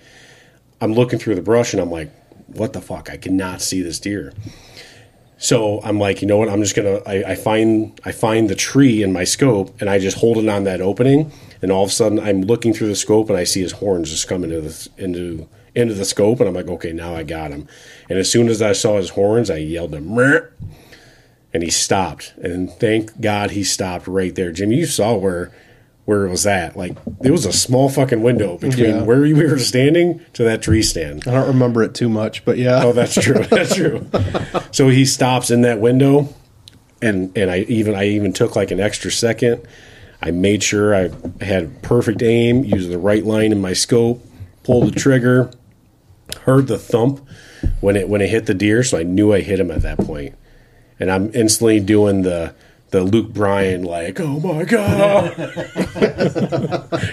I'm 0.82 0.94
looking 0.94 1.20
through 1.20 1.36
the 1.36 1.42
brush, 1.42 1.74
and 1.74 1.82
I'm 1.82 1.92
like, 1.92 2.12
what 2.48 2.74
the 2.74 2.82
fuck? 2.82 3.10
I 3.10 3.18
cannot 3.18 3.62
see 3.62 3.82
this 3.82 4.00
deer. 4.00 4.34
So 5.38 5.82
I'm 5.84 6.00
like, 6.00 6.22
you 6.22 6.28
know 6.28 6.38
what? 6.38 6.48
I'm 6.48 6.62
just 6.62 6.74
gonna. 6.74 7.02
I, 7.06 7.32
I 7.32 7.36
find 7.36 8.00
I 8.06 8.14
find 8.14 8.50
the 8.50 8.56
tree 8.56 9.04
in 9.04 9.12
my 9.12 9.26
scope, 9.26 9.76
and 9.82 9.90
I 9.90 10.00
just 10.00 10.18
hold 10.18 10.38
it 10.38 10.48
on 10.48 10.64
that 10.64 10.80
opening, 10.80 11.34
and 11.62 11.70
all 11.70 11.84
of 11.84 11.90
a 11.90 11.92
sudden 11.92 12.18
I'm 12.18 12.44
looking 12.44 12.74
through 12.74 12.88
the 12.88 12.96
scope, 12.96 13.30
and 13.30 13.38
I 13.38 13.44
see 13.44 13.62
his 13.62 13.74
horns 13.74 14.10
just 14.10 14.30
come 14.30 14.46
into 14.46 14.62
the 14.62 14.90
into 14.98 15.50
into 15.76 15.96
the 15.96 16.06
scope, 16.06 16.40
and 16.40 16.48
I'm 16.48 16.56
like, 16.56 16.70
okay, 16.70 16.94
now 16.94 17.14
I 17.14 17.24
got 17.24 17.52
him. 17.52 17.68
And 18.10 18.18
as 18.18 18.32
soon 18.32 18.48
as 18.48 18.62
I 18.62 18.72
saw 18.72 18.96
his 18.96 19.10
horns, 19.10 19.50
I 19.50 19.58
yelled 19.58 19.94
him, 19.94 20.18
and 21.54 21.64
he 21.64 21.70
stopped. 21.70 22.34
And 22.42 22.70
thank 22.72 23.20
God 23.22 23.52
he 23.52 23.64
stopped 23.64 24.08
right 24.08 24.34
there. 24.34 24.52
Jimmy, 24.52 24.78
you 24.78 24.86
saw 24.86 25.16
where 25.16 25.52
where 26.06 26.26
it 26.26 26.30
was 26.30 26.46
at. 26.46 26.76
Like 26.76 26.98
there 27.22 27.32
was 27.32 27.46
a 27.46 27.54
small 27.54 27.88
fucking 27.90 28.22
window 28.22 28.58
between 28.58 28.90
Yeah. 28.98 29.04
where 29.04 29.22
we 29.22 29.34
were 29.34 29.58
standing 29.58 30.20
to 30.34 30.44
that 30.44 30.62
tree 30.62 30.82
stand. 30.84 31.24
I 31.28 31.32
don't 31.32 31.48
remember 31.48 31.82
it 31.82 31.94
too 31.96 32.10
much, 32.10 32.44
but 32.44 32.58
yeah. 32.58 32.84
Oh, 32.84 32.92
that's 32.92 33.14
true. 33.16 33.44
That's 33.50 33.74
true. 33.76 34.10
so 34.72 34.90
he 34.90 35.06
stops 35.06 35.50
in 35.50 35.62
that 35.62 35.80
window, 35.80 36.28
and 37.02 37.32
and 37.38 37.50
I 37.50 37.60
even 37.70 37.96
I 37.96 38.08
even 38.10 38.34
took 38.34 38.56
like 38.56 38.72
an 38.72 38.80
extra 38.82 39.12
second. 39.12 39.66
I 40.22 40.32
made 40.32 40.64
sure 40.64 40.96
I 40.96 41.10
had 41.44 41.82
perfect 41.82 42.22
aim, 42.22 42.64
used 42.64 42.90
the 42.90 42.98
right 42.98 43.26
line 43.26 43.52
in 43.52 43.60
my 43.62 43.74
scope, 43.74 44.26
pulled 44.64 44.88
the 44.94 45.00
trigger, 45.00 45.52
heard 46.42 46.68
the 46.68 46.78
thump 46.78 47.26
when 47.82 47.96
it 47.96 48.10
when 48.10 48.20
it 48.22 48.30
hit 48.30 48.46
the 48.46 48.54
deer, 48.54 48.84
so 48.84 48.98
I 48.98 49.04
knew 49.04 49.34
I 49.34 49.40
hit 49.42 49.60
him 49.60 49.72
at 49.72 49.82
that 49.84 49.98
point. 50.00 50.36
And 51.00 51.12
I'm 51.12 51.32
instantly 51.34 51.80
doing 51.80 52.22
the 52.22 52.54
the 52.94 53.04
Luke 53.04 53.34
Bryan 53.34 53.84
like, 53.84 54.20
oh 54.20 54.40
my 54.40 54.64
god! 54.66 55.34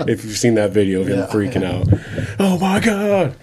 if 0.07 0.25
you've 0.25 0.37
seen 0.37 0.55
that 0.57 0.73
video 0.73 1.01
of 1.01 1.09
him 1.09 1.27
freaking 1.29 1.65
out, 1.65 1.89
oh 2.39 2.59
my 2.59 2.81
god! 2.81 3.35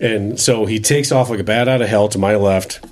And 0.00 0.40
so 0.40 0.64
he 0.64 0.80
takes 0.80 1.12
off 1.12 1.28
like 1.28 1.38
a 1.38 1.44
bat 1.44 1.68
out 1.68 1.82
of 1.82 1.88
hell 1.88 2.08
to 2.08 2.18
my 2.18 2.34
left, 2.34 2.82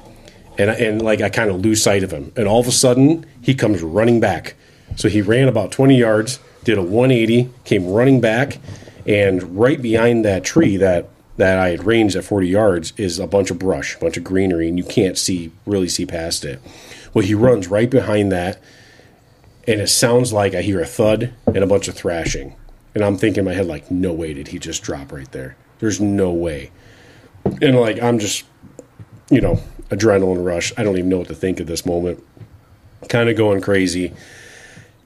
and 0.58 0.70
and 0.70 1.00
like 1.00 1.22
I 1.22 1.30
kind 1.30 1.50
of 1.50 1.62
lose 1.62 1.82
sight 1.82 2.02
of 2.02 2.12
him, 2.12 2.30
and 2.36 2.46
all 2.46 2.60
of 2.60 2.68
a 2.68 2.72
sudden 2.72 3.24
he 3.40 3.54
comes 3.54 3.82
running 3.82 4.20
back. 4.20 4.54
So 4.96 5.08
he 5.08 5.22
ran 5.22 5.48
about 5.48 5.72
twenty 5.72 5.96
yards, 5.96 6.38
did 6.64 6.76
a 6.76 6.82
one 6.82 7.10
eighty, 7.10 7.48
came 7.64 7.88
running 7.88 8.20
back, 8.20 8.58
and 9.06 9.58
right 9.58 9.80
behind 9.80 10.26
that 10.26 10.44
tree 10.44 10.76
that 10.76 11.08
that 11.36 11.58
I 11.58 11.70
had 11.70 11.84
ranged 11.84 12.16
at 12.16 12.24
forty 12.24 12.48
yards 12.48 12.92
is 12.96 13.18
a 13.18 13.26
bunch 13.26 13.50
of 13.50 13.58
brush, 13.58 13.96
a 13.96 13.98
bunch 13.98 14.16
of 14.16 14.24
greenery, 14.24 14.68
and 14.68 14.78
you 14.78 14.84
can't 14.84 15.18
see 15.18 15.52
really 15.66 15.88
see 15.88 16.06
past 16.06 16.44
it. 16.44 16.60
Well, 17.12 17.24
he 17.24 17.34
runs 17.34 17.68
right 17.68 17.90
behind 17.90 18.32
that, 18.32 18.60
and 19.66 19.80
it 19.80 19.88
sounds 19.88 20.32
like 20.32 20.54
I 20.54 20.62
hear 20.62 20.80
a 20.80 20.86
thud 20.86 21.32
and 21.46 21.58
a 21.58 21.66
bunch 21.66 21.88
of 21.88 21.94
thrashing. 21.94 22.56
And 22.94 23.04
I'm 23.04 23.16
thinking 23.16 23.40
in 23.40 23.44
my 23.46 23.54
head, 23.54 23.66
like, 23.66 23.90
no 23.90 24.12
way 24.12 24.34
did 24.34 24.48
he 24.48 24.60
just 24.60 24.82
drop 24.84 25.10
right 25.10 25.30
there. 25.32 25.56
There's 25.80 26.00
no 26.00 26.32
way. 26.32 26.70
And 27.60 27.74
like, 27.74 28.00
I'm 28.00 28.20
just, 28.20 28.44
you 29.30 29.40
know, 29.40 29.58
adrenaline 29.88 30.44
rush. 30.44 30.72
I 30.76 30.84
don't 30.84 30.96
even 30.96 31.08
know 31.08 31.18
what 31.18 31.28
to 31.28 31.34
think 31.34 31.60
at 31.60 31.66
this 31.66 31.84
moment. 31.84 32.22
Kind 33.08 33.28
of 33.28 33.36
going 33.36 33.60
crazy. 33.60 34.12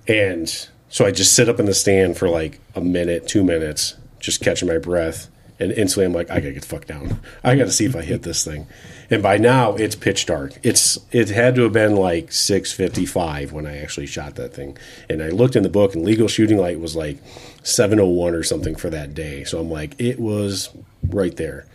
And 0.06 0.48
so 0.90 1.06
I 1.06 1.10
just 1.10 1.34
sit 1.34 1.48
up 1.48 1.58
in 1.58 1.66
the 1.66 1.74
stand 1.74 2.18
for 2.18 2.28
like 2.28 2.60
a 2.74 2.80
minute, 2.80 3.26
two 3.26 3.42
minutes, 3.42 3.94
just 4.20 4.42
catching 4.42 4.68
my 4.68 4.78
breath. 4.78 5.28
And 5.61 5.72
instantly 5.72 6.06
I'm 6.06 6.12
like, 6.12 6.30
I 6.30 6.40
gotta 6.40 6.52
get 6.52 6.62
the 6.62 6.68
fuck 6.68 6.86
down. 6.86 7.20
I 7.42 7.56
gotta 7.56 7.72
see 7.72 7.84
if 7.84 7.96
I 7.96 8.02
hit 8.02 8.22
this 8.22 8.44
thing. 8.44 8.66
And 9.11 9.22
by 9.22 9.38
now 9.38 9.74
it's 9.74 9.96
pitch 9.96 10.26
dark. 10.26 10.59
It's 10.62 10.98
it 11.11 11.30
had 11.30 11.54
to 11.56 11.62
have 11.62 11.72
been 11.72 11.96
like 11.96 12.32
six 12.32 12.72
fifty 12.72 13.06
five 13.06 13.52
when 13.52 13.66
I 13.66 13.78
actually 13.78 14.06
shot 14.06 14.36
that 14.36 14.54
thing. 14.54 14.78
And 15.09 15.22
I 15.22 15.30
looked 15.30 15.56
in 15.56 15.62
the 15.62 15.68
book 15.68 15.94
and 15.94 16.04
legal 16.04 16.28
shooting 16.28 16.59
light 16.59 16.78
was 16.78 16.94
like 16.94 17.18
seven 17.62 17.98
oh 17.98 18.06
one 18.06 18.34
or 18.34 18.42
something 18.42 18.76
for 18.76 18.90
that 18.90 19.14
day. 19.14 19.44
So 19.44 19.59
I'm 19.59 19.70
like, 19.70 20.00
it 20.00 20.20
was 20.20 20.70
right 21.09 21.36
there. 21.36 21.66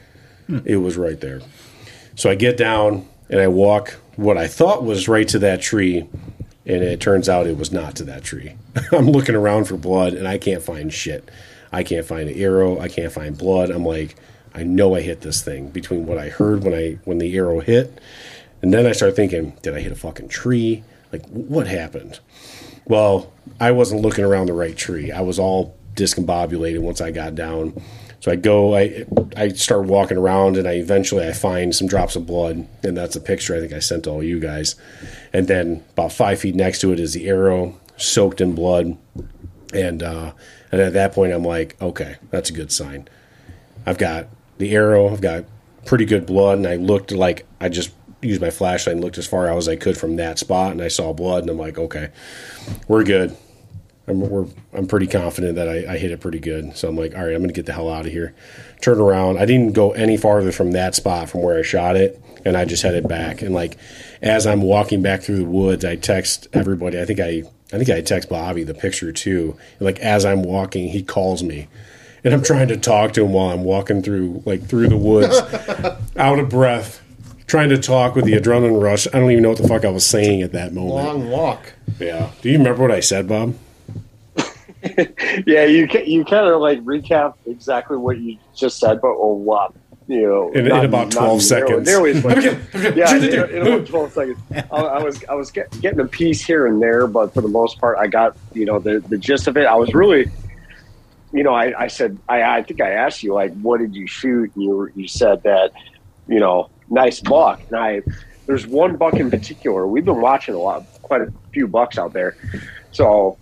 It 0.65 0.77
was 0.77 0.97
right 0.97 1.19
there. 1.19 1.41
So 2.15 2.29
I 2.29 2.35
get 2.35 2.57
down 2.57 3.07
and 3.29 3.39
I 3.39 3.47
walk 3.47 3.95
what 4.15 4.37
I 4.37 4.47
thought 4.47 4.83
was 4.83 5.07
right 5.07 5.27
to 5.29 5.39
that 5.39 5.61
tree, 5.61 6.07
and 6.65 6.83
it 6.83 7.01
turns 7.01 7.27
out 7.27 7.47
it 7.47 7.57
was 7.57 7.71
not 7.71 7.95
to 7.97 8.03
that 8.05 8.23
tree. 8.23 8.55
I'm 8.91 9.07
looking 9.07 9.35
around 9.35 9.65
for 9.65 9.77
blood 9.77 10.13
and 10.13 10.27
I 10.27 10.37
can't 10.37 10.61
find 10.61 10.93
shit. 10.93 11.29
I 11.73 11.83
can't 11.83 12.05
find 12.05 12.29
an 12.29 12.37
arrow. 12.37 12.79
I 12.79 12.87
can't 12.87 13.11
find 13.11 13.37
blood. 13.37 13.71
I'm 13.71 13.83
like, 13.83 14.15
I 14.53 14.63
know 14.63 14.95
I 14.95 15.01
hit 15.01 15.21
this 15.21 15.41
thing 15.41 15.69
between 15.69 16.05
what 16.05 16.19
I 16.19 16.29
heard 16.29 16.63
when 16.63 16.73
I 16.73 16.99
when 17.03 17.17
the 17.17 17.35
arrow 17.35 17.59
hit, 17.59 17.99
and 18.61 18.73
then 18.73 18.85
I 18.85 18.91
start 18.91 19.15
thinking, 19.15 19.57
did 19.63 19.75
I 19.75 19.81
hit 19.81 19.91
a 19.91 19.95
fucking 19.95 20.29
tree? 20.29 20.83
Like, 21.11 21.25
what 21.27 21.67
happened? 21.67 22.19
Well, 22.85 23.33
I 23.59 23.71
wasn't 23.71 24.01
looking 24.01 24.23
around 24.23 24.47
the 24.47 24.53
right 24.53 24.75
tree. 24.75 25.11
I 25.11 25.21
was 25.21 25.39
all 25.39 25.75
discombobulated 25.95 26.79
once 26.79 27.01
I 27.01 27.11
got 27.11 27.35
down. 27.35 27.81
So 28.19 28.31
I 28.31 28.35
go, 28.35 28.75
I 28.75 29.05
I 29.35 29.49
start 29.49 29.85
walking 29.85 30.17
around, 30.17 30.55
and 30.57 30.67
I 30.67 30.73
eventually 30.73 31.27
I 31.27 31.33
find 31.33 31.75
some 31.75 31.87
drops 31.87 32.15
of 32.15 32.27
blood, 32.27 32.67
and 32.83 32.95
that's 32.95 33.15
a 33.15 33.21
picture 33.21 33.55
I 33.55 33.59
think 33.59 33.73
I 33.73 33.79
sent 33.79 34.03
to 34.03 34.11
all 34.11 34.23
you 34.23 34.39
guys. 34.39 34.75
And 35.33 35.47
then 35.47 35.83
about 35.91 36.13
five 36.13 36.39
feet 36.39 36.55
next 36.55 36.79
to 36.81 36.93
it 36.93 36.99
is 36.99 37.13
the 37.13 37.27
arrow, 37.27 37.77
soaked 37.97 38.39
in 38.39 38.55
blood, 38.55 38.97
and 39.73 40.03
uh, 40.03 40.33
and 40.71 40.81
at 40.81 40.93
that 40.93 41.13
point 41.13 41.33
I'm 41.33 41.43
like, 41.43 41.81
okay, 41.81 42.17
that's 42.31 42.49
a 42.49 42.53
good 42.53 42.71
sign. 42.71 43.07
I've 43.85 43.97
got 43.97 44.27
the 44.57 44.75
arrow, 44.75 45.09
I've 45.09 45.21
got 45.21 45.45
pretty 45.85 46.05
good 46.05 46.25
blood, 46.25 46.57
and 46.59 46.67
I 46.67 46.75
looked 46.75 47.11
like 47.11 47.45
I 47.59 47.69
just 47.69 47.91
used 48.21 48.41
my 48.41 48.49
flashlight 48.49 48.95
and 48.95 49.03
looked 49.03 49.17
as 49.17 49.27
far 49.27 49.47
out 49.47 49.57
as 49.57 49.67
I 49.67 49.75
could 49.75 49.97
from 49.97 50.15
that 50.17 50.39
spot, 50.39 50.71
and 50.71 50.81
I 50.81 50.87
saw 50.87 51.13
blood, 51.13 51.43
and 51.43 51.49
I'm 51.49 51.57
like, 51.57 51.77
okay, 51.77 52.09
we're 52.87 53.03
good. 53.03 53.35
I'm 54.07 54.19
we're, 54.19 54.47
I'm 54.73 54.87
pretty 54.87 55.07
confident 55.07 55.55
that 55.55 55.69
I, 55.69 55.93
I 55.93 55.97
hit 55.97 56.11
it 56.11 56.19
pretty 56.19 56.39
good. 56.39 56.75
So 56.75 56.89
I'm 56.89 56.97
like, 56.97 57.15
all 57.15 57.25
right, 57.25 57.33
I'm 57.33 57.41
gonna 57.41 57.53
get 57.53 57.65
the 57.65 57.73
hell 57.73 57.89
out 57.89 58.05
of 58.05 58.11
here. 58.11 58.33
Turn 58.81 58.99
around. 58.99 59.37
I 59.37 59.45
didn't 59.45 59.73
go 59.73 59.91
any 59.91 60.17
farther 60.17 60.51
from 60.51 60.71
that 60.71 60.95
spot 60.95 61.29
from 61.29 61.41
where 61.41 61.57
I 61.57 61.61
shot 61.61 61.95
it, 61.95 62.21
and 62.45 62.57
I 62.57 62.65
just 62.65 62.83
headed 62.83 63.07
back. 63.07 63.41
And 63.41 63.53
like, 63.53 63.77
as 64.21 64.45
I'm 64.45 64.61
walking 64.61 65.01
back 65.01 65.21
through 65.21 65.37
the 65.37 65.45
woods, 65.45 65.85
I 65.85 65.95
text 65.95 66.47
everybody. 66.53 66.99
I 66.99 67.05
think 67.05 67.19
I 67.19 67.43
I 67.73 67.77
think 67.77 67.89
I 67.89 68.01
text 68.01 68.29
Bobby 68.29 68.63
the 68.63 68.75
picture 68.75 69.11
too. 69.11 69.57
Like 69.79 69.99
as 69.99 70.25
I'm 70.25 70.43
walking, 70.43 70.89
he 70.89 71.01
calls 71.01 71.41
me. 71.41 71.67
And 72.23 72.33
I'm 72.33 72.43
trying 72.43 72.69
to 72.69 72.77
talk 72.77 73.13
to 73.13 73.25
him 73.25 73.33
while 73.33 73.49
I'm 73.49 73.63
walking 73.63 74.01
through 74.01 74.43
like 74.45 74.63
through 74.65 74.87
the 74.87 74.97
woods, 74.97 75.35
out 76.15 76.39
of 76.39 76.49
breath, 76.49 77.01
trying 77.47 77.69
to 77.69 77.77
talk 77.77 78.15
with 78.15 78.25
the 78.25 78.33
adrenaline 78.33 78.81
rush. 78.81 79.07
I 79.07 79.19
don't 79.19 79.31
even 79.31 79.43
know 79.43 79.49
what 79.49 79.57
the 79.57 79.67
fuck 79.67 79.83
I 79.83 79.89
was 79.89 80.05
saying 80.05 80.41
at 80.41 80.53
that 80.53 80.73
moment. 80.73 80.95
Long 80.95 81.29
walk. 81.29 81.73
Yeah. 81.99 82.29
Do 82.41 82.49
you 82.49 82.59
remember 82.59 82.83
what 82.83 82.91
I 82.91 82.99
said, 82.99 83.27
Bob? 83.27 83.55
yeah, 85.45 85.65
you 85.65 85.87
ca- 85.87 86.05
you 86.05 86.23
kind 86.25 86.47
of 86.47 86.61
like 86.61 86.79
recap 86.81 87.35
exactly 87.45 87.97
what 87.97 88.19
you 88.19 88.37
just 88.55 88.79
said, 88.79 89.01
but 89.01 89.11
a 89.11 89.25
lot, 89.25 89.73
you 90.07 90.21
know, 90.21 90.51
In- 90.51 90.67
in 90.67 90.85
about 90.85 91.11
12 91.11 91.41
seconds. 91.41 91.87
Nearly, 91.87 92.11
as 92.11 92.23
much. 92.23 92.43
yeah, 92.95 93.15
in, 93.15 93.23
in 93.23 93.67
about 93.67 93.87
twelve 93.87 94.11
seconds. 94.11 94.37
I, 94.51 94.77
I 94.77 95.03
was 95.03 95.23
I 95.25 95.33
was 95.33 95.51
get, 95.51 95.69
getting 95.81 95.99
a 95.99 96.07
piece 96.07 96.41
here 96.41 96.67
and 96.67 96.81
there, 96.81 97.07
but 97.07 97.33
for 97.33 97.41
the 97.41 97.47
most 97.47 97.79
part, 97.79 97.97
I 97.97 98.07
got 98.07 98.35
you 98.53 98.65
know 98.65 98.79
the 98.79 98.99
the 98.99 99.17
gist 99.17 99.47
of 99.47 99.57
it. 99.57 99.65
I 99.65 99.75
was 99.75 99.93
really, 99.93 100.29
you 101.31 101.43
know, 101.43 101.53
I, 101.53 101.83
I 101.83 101.87
said 101.87 102.17
I 102.27 102.41
I 102.43 102.63
think 102.63 102.81
I 102.81 102.91
asked 102.91 103.23
you 103.23 103.33
like, 103.33 103.53
what 103.61 103.79
did 103.79 103.95
you 103.95 104.07
shoot? 104.07 104.51
And 104.55 104.63
you 104.63 104.69
were, 104.71 104.91
you 104.95 105.07
said 105.07 105.43
that, 105.43 105.71
you 106.27 106.39
know, 106.39 106.69
nice 106.89 107.19
buck. 107.21 107.61
And 107.69 107.77
I 107.77 108.01
there's 108.45 108.67
one 108.67 108.97
buck 108.97 109.13
in 109.15 109.29
particular. 109.31 109.87
We've 109.87 110.05
been 110.05 110.19
watching 110.21 110.53
a 110.53 110.59
lot, 110.59 110.85
quite 111.01 111.21
a 111.21 111.31
few 111.53 111.67
bucks 111.67 111.97
out 111.97 112.11
there. 112.13 112.35
So 112.91 113.37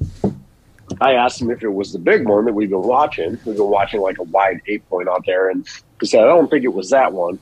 I 0.99 1.13
asked 1.13 1.41
him 1.41 1.49
if 1.49 1.63
it 1.63 1.69
was 1.69 1.93
the 1.93 1.99
big 1.99 2.27
one 2.27 2.45
that 2.45 2.53
we've 2.53 2.69
been 2.69 2.81
watching. 2.83 3.31
We've 3.45 3.55
been 3.55 3.69
watching 3.69 4.01
like 4.01 4.19
a 4.19 4.23
wide 4.23 4.61
eight 4.67 4.87
point 4.89 5.07
out 5.07 5.25
there, 5.25 5.49
and 5.49 5.65
he 6.01 6.07
said, 6.07 6.23
I 6.23 6.27
don't 6.27 6.49
think 6.49 6.65
it 6.65 6.73
was 6.73 6.89
that 6.89 7.13
one. 7.13 7.39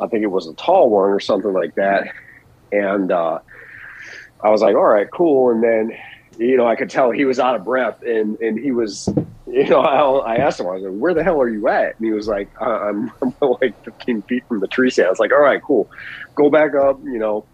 I 0.00 0.06
think 0.06 0.22
it 0.24 0.28
was 0.28 0.46
a 0.46 0.54
tall 0.54 0.90
one 0.90 1.10
or 1.10 1.20
something 1.20 1.52
like 1.52 1.74
that. 1.76 2.12
And 2.72 3.12
uh, 3.12 3.38
I 4.42 4.50
was 4.50 4.62
like, 4.62 4.74
all 4.74 4.84
right, 4.84 5.08
cool. 5.10 5.50
And 5.50 5.62
then, 5.62 5.96
you 6.38 6.56
know, 6.56 6.66
I 6.66 6.76
could 6.76 6.90
tell 6.90 7.10
he 7.10 7.24
was 7.24 7.38
out 7.38 7.56
of 7.56 7.64
breath, 7.64 8.02
and 8.02 8.38
and 8.40 8.58
he 8.58 8.70
was, 8.70 9.08
you 9.46 9.68
know, 9.68 9.80
I, 9.80 10.34
I 10.34 10.36
asked 10.36 10.60
him, 10.60 10.66
I 10.66 10.74
was 10.74 10.82
like, 10.84 10.92
where 10.92 11.14
the 11.14 11.24
hell 11.24 11.40
are 11.40 11.48
you 11.48 11.68
at? 11.68 11.96
And 11.98 12.06
he 12.06 12.12
was 12.12 12.28
like, 12.28 12.48
I'm, 12.60 13.10
I'm 13.22 13.34
like 13.60 13.84
15 13.84 14.22
feet 14.22 14.46
from 14.46 14.60
the 14.60 14.68
tree 14.68 14.90
stand. 14.90 15.06
I 15.06 15.10
was 15.10 15.18
like, 15.18 15.32
all 15.32 15.40
right, 15.40 15.60
cool. 15.62 15.90
Go 16.34 16.50
back 16.50 16.74
up, 16.74 17.00
you 17.02 17.18
know, 17.18 17.44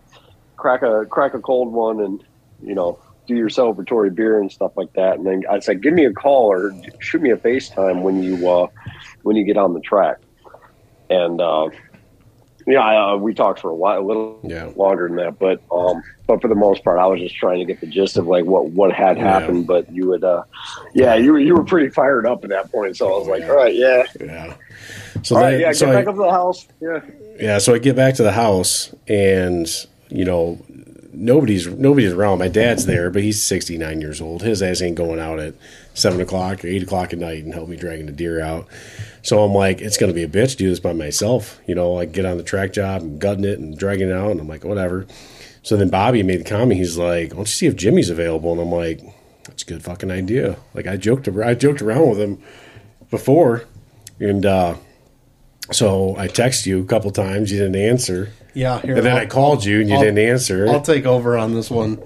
crack 0.56 0.82
a 0.82 1.06
crack 1.06 1.34
a 1.34 1.40
cold 1.40 1.72
one, 1.72 2.00
and 2.00 2.22
you 2.62 2.74
know, 2.74 2.98
do 3.26 3.34
your 3.34 3.48
celebratory 3.48 4.14
beer 4.14 4.40
and 4.40 4.52
stuff 4.52 4.72
like 4.76 4.92
that. 4.94 5.16
And 5.16 5.26
then 5.26 5.44
I 5.50 5.60
said, 5.60 5.82
give 5.82 5.94
me 5.94 6.04
a 6.04 6.12
call 6.12 6.52
or 6.52 6.74
shoot 6.98 7.22
me 7.22 7.30
a 7.30 7.36
FaceTime 7.36 8.02
when 8.02 8.22
you 8.22 8.48
uh, 8.48 8.66
when 9.22 9.36
you 9.36 9.44
get 9.44 9.56
on 9.56 9.72
the 9.72 9.80
track. 9.80 10.18
And 11.14 11.40
uh, 11.40 11.70
yeah, 12.66 12.80
I, 12.80 13.12
uh, 13.12 13.16
we 13.16 13.34
talked 13.34 13.60
for 13.60 13.70
a 13.70 13.74
while, 13.74 14.00
a 14.00 14.02
little 14.06 14.40
Yeah. 14.42 14.70
longer 14.76 15.06
than 15.08 15.16
that, 15.18 15.38
but 15.38 15.60
um, 15.70 16.02
but 16.26 16.40
for 16.40 16.48
the 16.48 16.54
most 16.54 16.82
part, 16.82 16.98
I 16.98 17.06
was 17.06 17.20
just 17.20 17.36
trying 17.36 17.58
to 17.58 17.66
get 17.66 17.80
the 17.80 17.86
gist 17.86 18.16
of 18.16 18.26
like 18.26 18.44
what 18.46 18.70
what 18.70 18.92
had 18.92 19.18
Yeah. 19.18 19.24
happened. 19.24 19.66
But 19.66 19.90
you 19.92 20.08
would, 20.08 20.24
uh, 20.24 20.44
yeah, 20.94 21.14
you 21.14 21.32
were 21.32 21.38
you 21.38 21.54
were 21.54 21.64
pretty 21.64 21.90
fired 21.90 22.26
up 22.26 22.42
at 22.44 22.50
that 22.50 22.72
point. 22.72 22.96
So 22.96 23.06
I 23.14 23.18
was 23.18 23.28
like, 23.28 23.42
all 23.44 23.56
right, 23.56 23.74
yeah, 23.74 24.04
Yeah. 24.20 24.54
So 25.22 25.36
all 25.36 25.42
then, 25.42 25.52
right, 25.52 25.60
yeah, 25.60 25.72
so 25.72 25.86
get 25.86 25.94
I- 25.94 25.98
back 26.00 26.08
up 26.08 26.14
to 26.14 26.20
the 26.22 26.30
house. 26.30 26.66
Yeah, 26.80 27.00
yeah, 27.38 27.58
so 27.58 27.74
I 27.74 27.78
get 27.78 27.96
back 27.96 28.14
to 28.14 28.22
the 28.22 28.32
house 28.32 28.94
and 29.08 29.68
you 30.08 30.24
know 30.24 30.58
nobody's 31.12 31.66
nobody's 31.68 32.12
around. 32.14 32.38
My 32.38 32.48
dad's 32.48 32.86
there, 32.86 33.10
but 33.10 33.22
he's 33.22 33.42
sixty 33.42 33.76
nine 33.76 34.00
years 34.00 34.20
old. 34.22 34.42
His 34.42 34.62
ass 34.62 34.80
ain't 34.80 34.96
going 34.96 35.20
out 35.20 35.38
at 35.38 35.52
seven 35.92 36.20
o'clock 36.22 36.64
or 36.64 36.68
eight 36.68 36.82
o'clock 36.82 37.12
at 37.12 37.18
night 37.18 37.44
and 37.44 37.52
help 37.52 37.68
me 37.68 37.76
dragging 37.76 38.06
the 38.06 38.12
deer 38.12 38.40
out. 38.40 38.66
So 39.24 39.42
I'm 39.42 39.52
like, 39.52 39.80
it's 39.80 39.96
gonna 39.96 40.12
be 40.12 40.22
a 40.22 40.28
bitch 40.28 40.50
to 40.52 40.56
do 40.58 40.68
this 40.68 40.78
by 40.80 40.92
myself. 40.92 41.58
You 41.66 41.74
know, 41.74 41.92
like 41.92 42.12
get 42.12 42.24
on 42.26 42.36
the 42.36 42.42
track 42.44 42.72
job 42.72 43.02
and 43.02 43.18
gutting 43.18 43.44
it 43.44 43.58
and 43.58 43.76
dragging 43.76 44.10
it 44.10 44.12
out, 44.14 44.30
and 44.30 44.40
I'm 44.40 44.46
like, 44.48 44.64
whatever. 44.64 45.06
So 45.62 45.76
then 45.76 45.88
Bobby 45.88 46.22
made 46.22 46.40
the 46.40 46.44
comment. 46.48 46.78
He's 46.78 46.98
like, 46.98 47.30
"Why 47.30 47.36
don't 47.36 47.40
you 47.40 47.46
see 47.46 47.66
if 47.66 47.74
Jimmy's 47.74 48.10
available?" 48.10 48.52
And 48.52 48.60
I'm 48.60 48.70
like, 48.70 49.00
"That's 49.44 49.62
a 49.62 49.66
good 49.66 49.82
fucking 49.82 50.10
idea." 50.10 50.56
Like 50.74 50.86
I 50.86 50.96
joked, 50.98 51.26
I 51.26 51.54
joked 51.54 51.80
around 51.80 52.10
with 52.10 52.20
him 52.20 52.42
before, 53.10 53.64
and 54.20 54.44
uh, 54.44 54.74
so 55.72 56.14
I 56.18 56.28
texted 56.28 56.66
you 56.66 56.82
a 56.82 56.84
couple 56.84 57.10
times. 57.10 57.50
You 57.50 57.60
didn't 57.60 57.76
answer. 57.76 58.30
Yeah. 58.52 58.78
Here, 58.82 58.94
And 58.96 59.06
then 59.06 59.16
I'll- 59.16 59.22
I 59.22 59.26
called 59.26 59.64
you 59.64 59.80
and 59.80 59.88
you 59.88 59.94
I'll- 59.96 60.02
didn't 60.02 60.18
answer. 60.18 60.68
I'll 60.68 60.82
take 60.82 61.06
over 61.06 61.38
on 61.38 61.54
this 61.54 61.70
one. 61.70 61.98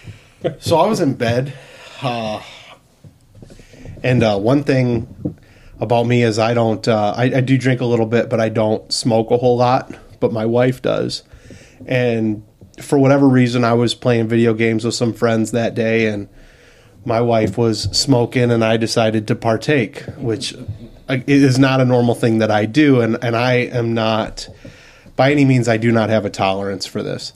so 0.58 0.78
I 0.78 0.86
was 0.88 0.98
in 1.00 1.14
bed, 1.14 1.52
uh, 2.02 2.42
and 4.02 4.22
uh, 4.24 4.36
one 4.38 4.64
thing 4.64 5.06
about 5.80 6.06
me 6.06 6.22
is 6.22 6.38
I 6.38 6.54
don't. 6.54 6.86
Uh, 6.86 7.14
I, 7.16 7.24
I 7.24 7.40
do 7.40 7.58
drink 7.58 7.80
a 7.80 7.84
little 7.84 8.06
bit, 8.06 8.28
but 8.28 8.40
I 8.40 8.48
don't 8.48 8.90
smoke 8.92 9.30
a 9.30 9.36
whole 9.36 9.56
lot. 9.56 9.94
But 10.20 10.32
my 10.32 10.46
wife 10.46 10.80
does, 10.80 11.22
and 11.86 12.42
for 12.80 12.98
whatever 12.98 13.28
reason, 13.28 13.64
I 13.64 13.74
was 13.74 13.94
playing 13.94 14.28
video 14.28 14.54
games 14.54 14.84
with 14.84 14.94
some 14.94 15.12
friends 15.12 15.50
that 15.52 15.74
day, 15.74 16.06
and 16.06 16.28
my 17.04 17.20
wife 17.20 17.58
was 17.58 17.82
smoking, 17.96 18.50
and 18.50 18.64
I 18.64 18.76
decided 18.76 19.28
to 19.28 19.34
partake, 19.34 20.00
which 20.16 20.54
uh, 21.08 21.18
is 21.26 21.58
not 21.58 21.80
a 21.80 21.84
normal 21.84 22.14
thing 22.14 22.38
that 22.38 22.50
I 22.50 22.64
do, 22.64 23.00
and 23.00 23.22
and 23.22 23.36
I 23.36 23.54
am 23.54 23.92
not 23.94 24.48
by 25.16 25.32
any 25.32 25.44
means. 25.44 25.68
I 25.68 25.76
do 25.76 25.92
not 25.92 26.08
have 26.08 26.24
a 26.24 26.30
tolerance 26.30 26.86
for 26.86 27.02
this. 27.02 27.32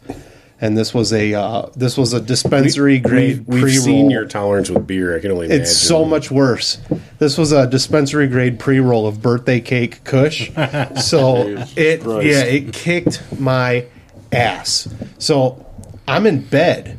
And 0.63 0.77
this 0.77 0.93
was 0.93 1.13
a 1.13 1.33
uh, 1.33 1.71
this 1.75 1.97
was 1.97 2.13
a 2.13 2.21
dispensary 2.21 2.99
grade 2.99 3.39
We've, 3.39 3.49
we've 3.49 3.63
pre-roll. 3.63 3.85
seen 3.85 4.11
your 4.11 4.27
tolerance 4.27 4.69
with 4.69 4.87
beer. 4.87 5.17
I 5.17 5.21
can 5.21 5.31
only 5.31 5.47
imagine. 5.47 5.63
It's 5.63 5.75
so 5.77 6.05
much 6.05 6.31
worse. 6.31 6.79
This 7.19 7.39
was 7.39 7.53
a 7.53 7.67
dispensary 7.67 8.27
grade 8.27 8.59
pre 8.59 8.79
roll 8.79 9.07
of 9.07 9.23
birthday 9.23 9.61
cake 9.61 10.05
Kush. 10.05 10.51
So 11.01 11.65
it 11.77 12.03
Christ. 12.03 12.27
yeah, 12.27 12.43
it 12.43 12.73
kicked 12.75 13.41
my 13.41 13.87
ass. 14.33 14.87
So 15.19 15.65
I'm 16.07 16.27
in 16.27 16.43
bed 16.43 16.99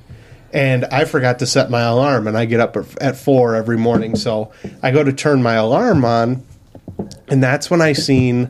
and 0.52 0.86
I 0.86 1.06
forgot 1.06 1.40
to 1.40 1.46
set 1.46 1.70
my 1.70 1.82
alarm 1.82 2.28
and 2.28 2.36
I 2.38 2.46
get 2.46 2.60
up 2.60 2.76
at 3.00 3.16
4 3.16 3.56
every 3.56 3.78
morning. 3.78 4.16
So 4.16 4.52
I 4.82 4.92
go 4.92 5.04
to 5.04 5.14
turn 5.14 5.44
my 5.44 5.54
alarm 5.54 6.04
on 6.04 6.44
and 7.28 7.44
that's 7.44 7.70
when 7.70 7.82
I 7.82 7.94
seen 7.94 8.50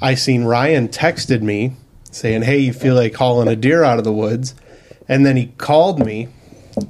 I 0.00 0.14
seen 0.14 0.44
Ryan 0.44 0.88
texted 0.88 1.42
me 1.42 1.74
saying, 2.18 2.42
"Hey, 2.42 2.58
you 2.58 2.72
feel 2.72 2.94
like 2.94 3.14
hauling 3.14 3.48
a 3.48 3.56
deer 3.56 3.84
out 3.84 3.98
of 3.98 4.04
the 4.04 4.12
woods?" 4.12 4.54
And 5.08 5.24
then 5.24 5.36
he 5.36 5.46
called 5.56 6.04
me 6.04 6.28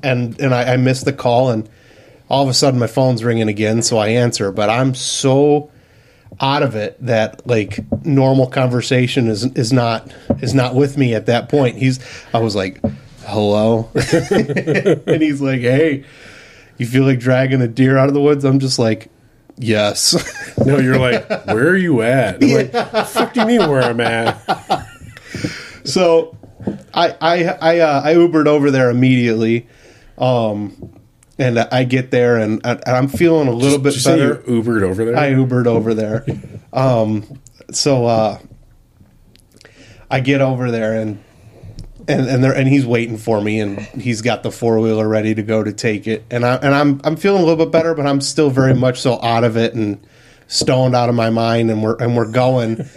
and 0.03 0.39
and 0.41 0.55
I, 0.55 0.75
I 0.75 0.77
missed 0.77 1.05
the 1.05 1.13
call, 1.13 1.51
and 1.51 1.69
all 2.29 2.43
of 2.43 2.49
a 2.49 2.55
sudden 2.55 2.79
my 2.79 2.87
phone's 2.87 3.25
ringing 3.25 3.49
again, 3.49 3.83
so 3.83 3.99
I 3.99 4.09
answer. 4.09 4.53
But 4.53 4.71
I'm 4.71 4.95
so 4.95 5.71
out 6.41 6.63
of 6.63 6.77
it 6.77 6.97
that 7.05 7.47
like 7.47 7.81
normal 8.05 8.47
conversation 8.47 9.29
is 9.29 9.45
is 9.57 9.73
not 9.73 10.13
is 10.41 10.55
not 10.55 10.75
with 10.75 10.97
me 10.97 11.15
at 11.15 11.27
that 11.27 11.49
point. 11.49 11.77
He's 11.77 12.01
I 12.33 12.41
was 12.41 12.55
like, 12.55 12.81
hello, 13.27 13.91
and 13.95 15.23
he's 15.23 15.41
like, 15.41 15.61
hey, 15.61 16.05
you 16.77 16.87
feel 16.87 17.05
like 17.05 17.19
dragging 17.19 17.63
a 17.63 17.69
deer 17.69 17.97
out 17.97 18.09
of 18.09 18.15
the 18.15 18.21
woods? 18.21 18.45
I'm 18.45 18.61
just 18.61 18.79
like, 18.79 19.11
yes. 19.57 20.15
No, 20.65 20.79
you're 20.79 20.99
like, 20.99 21.29
where 21.47 21.69
are 21.69 21.77
you 21.77 22.03
at? 22.03 22.43
I'm 22.43 22.51
like, 22.51 22.73
fuck 23.09 23.33
do 23.33 23.41
you 23.41 23.47
mean 23.47 23.71
where 23.71 23.83
I'm 23.83 24.01
at? 24.01 24.85
so 25.89 26.37
I 26.95 27.17
I 27.21 27.45
I, 27.45 27.79
uh, 27.81 28.03
I 28.05 28.15
Ubered 28.15 28.47
over 28.47 28.71
there 28.71 28.91
immediately, 28.91 29.69
um, 30.17 31.01
and 31.39 31.59
I 31.59 31.85
get 31.85 32.11
there 32.11 32.37
and, 32.37 32.61
I, 32.65 32.73
and 32.73 32.97
I'm 32.97 33.09
feeling 33.09 33.49
a 33.49 33.53
little 33.53 33.79
bit 33.79 33.95
Did 33.95 34.05
you 34.05 34.13
you 34.13 34.19
better. 34.19 34.43
Ubered 34.43 34.83
over 34.83 35.05
there? 35.05 35.17
I 35.17 35.31
Ubered 35.31 35.67
over 35.67 35.95
there, 35.95 36.25
um, 36.73 37.41
so 37.71 38.07
uh, 38.07 38.39
I 40.11 40.21
get 40.21 40.41
over 40.41 40.71
there 40.71 40.95
and. 40.95 41.25
And 42.11 42.27
and, 42.27 42.43
there, 42.43 42.55
and 42.55 42.67
he's 42.67 42.87
waiting 42.87 43.19
for 43.19 43.39
me, 43.39 43.61
and 43.61 43.81
he's 43.81 44.23
got 44.23 44.43
the 44.43 44.51
four 44.51 44.81
wheeler 44.81 45.07
ready 45.07 45.35
to 45.35 45.43
go 45.43 45.63
to 45.63 45.75
take 45.75 46.07
it, 46.07 46.25
and 46.31 46.43
I 46.43 46.55
and 46.55 46.75
I'm 46.75 47.03
I'm 47.05 47.17
feeling 47.17 47.43
a 47.43 47.45
little 47.45 47.63
bit 47.67 47.71
better, 47.71 47.95
but 47.95 48.07
I'm 48.07 48.23
still 48.23 48.49
very 48.49 48.73
much 48.73 48.99
so 48.99 49.21
out 49.21 49.45
of 49.45 49.59
it 49.59 49.75
and 49.75 50.01
stoned 50.47 50.95
out 50.95 51.11
of 51.11 51.15
my 51.15 51.29
mind, 51.29 51.71
and 51.71 51.83
we're 51.83 51.97
and 51.97 52.17
we're 52.17 52.31
going, 52.31 52.89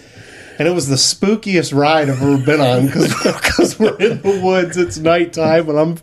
and 0.62 0.68
it 0.68 0.74
was 0.74 0.88
the 0.88 0.96
spookiest 0.96 1.76
ride 1.76 2.08
I've 2.08 2.22
ever 2.22 2.38
been 2.38 2.62
on 2.62 2.86
because 2.86 3.80
we're 3.80 3.98
in 3.98 4.22
the 4.22 4.42
woods. 4.44 4.78
It's 4.78 5.00
nighttime, 5.00 5.68
and 5.68 5.80
I'm 5.80 5.98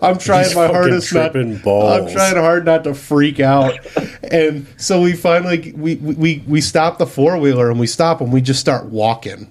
I'm 0.00 0.16
trying 0.16 0.44
He's 0.44 0.54
my 0.54 0.68
hardest 0.68 1.12
not. 1.12 1.32
balls. 1.64 2.02
I'm 2.02 2.14
trying 2.14 2.36
hard 2.36 2.64
not 2.64 2.84
to 2.84 2.94
freak 2.94 3.40
out, 3.40 3.84
and 4.22 4.68
so 4.76 5.02
we 5.02 5.14
finally 5.14 5.72
we 5.72 5.96
we 5.96 6.44
we 6.46 6.60
stop 6.60 6.98
the 6.98 7.06
four 7.06 7.36
wheeler 7.38 7.68
and 7.68 7.80
we 7.80 7.88
stop 7.88 8.20
and 8.20 8.32
we 8.32 8.40
just 8.40 8.60
start 8.60 8.84
walking. 8.84 9.50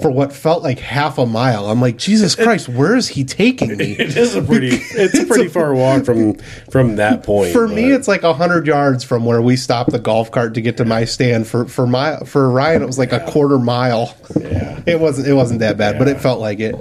For 0.00 0.10
what 0.10 0.30
felt 0.30 0.62
like 0.62 0.78
half 0.78 1.16
a 1.16 1.24
mile, 1.24 1.70
I'm 1.70 1.80
like, 1.80 1.96
Jesus 1.96 2.34
Christ, 2.34 2.68
where 2.68 2.96
is 2.96 3.08
he 3.08 3.24
taking 3.24 3.78
me? 3.78 3.92
It 3.98 4.14
is 4.16 4.34
a 4.34 4.42
pretty. 4.42 4.68
It's 4.72 5.18
a 5.18 5.24
pretty 5.24 5.48
far 5.48 5.74
walk 5.74 6.04
from 6.04 6.34
from 6.70 6.96
that 6.96 7.22
point. 7.24 7.52
For 7.52 7.66
me, 7.66 7.88
but- 7.90 7.92
it's 7.92 8.08
like 8.08 8.20
hundred 8.22 8.66
yards 8.66 9.04
from 9.04 9.24
where 9.24 9.40
we 9.40 9.56
stopped 9.56 9.92
the 9.92 9.98
golf 9.98 10.30
cart 10.30 10.52
to 10.54 10.60
get 10.60 10.76
to 10.76 10.84
my 10.84 11.06
stand. 11.06 11.46
For 11.46 11.64
for 11.66 11.86
my 11.86 12.18
for 12.20 12.50
Ryan, 12.50 12.82
it 12.82 12.86
was 12.86 12.98
like 12.98 13.12
a 13.12 13.20
quarter 13.20 13.58
mile. 13.58 14.14
Yeah. 14.38 14.82
It 14.86 15.00
wasn't 15.00 15.28
it 15.28 15.32
wasn't 15.32 15.60
that 15.60 15.78
bad, 15.78 15.98
but 15.98 16.08
it 16.08 16.20
felt 16.20 16.40
like 16.40 16.60
it. 16.60 16.76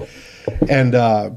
And 0.69 0.93
uh, 0.93 1.31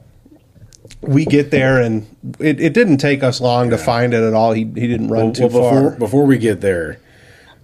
we 1.01 1.25
get 1.25 1.51
there, 1.51 1.81
and 1.81 2.07
it, 2.41 2.61
it 2.61 2.75
didn't 2.75 2.99
take 2.99 3.23
us 3.23 3.41
long 3.41 3.71
to 3.71 3.79
find 3.79 4.15
it 4.15 4.23
at 4.23 4.35
all. 4.35 4.53
He 4.53 4.63
he 4.65 4.87
didn't 4.89 5.09
run 5.09 5.27
well, 5.27 5.33
too 5.33 5.47
well, 5.47 5.71
far. 5.71 5.75
before 5.75 5.99
before 5.99 6.27
we 6.27 6.39
get 6.39 6.61
there. 6.61 6.99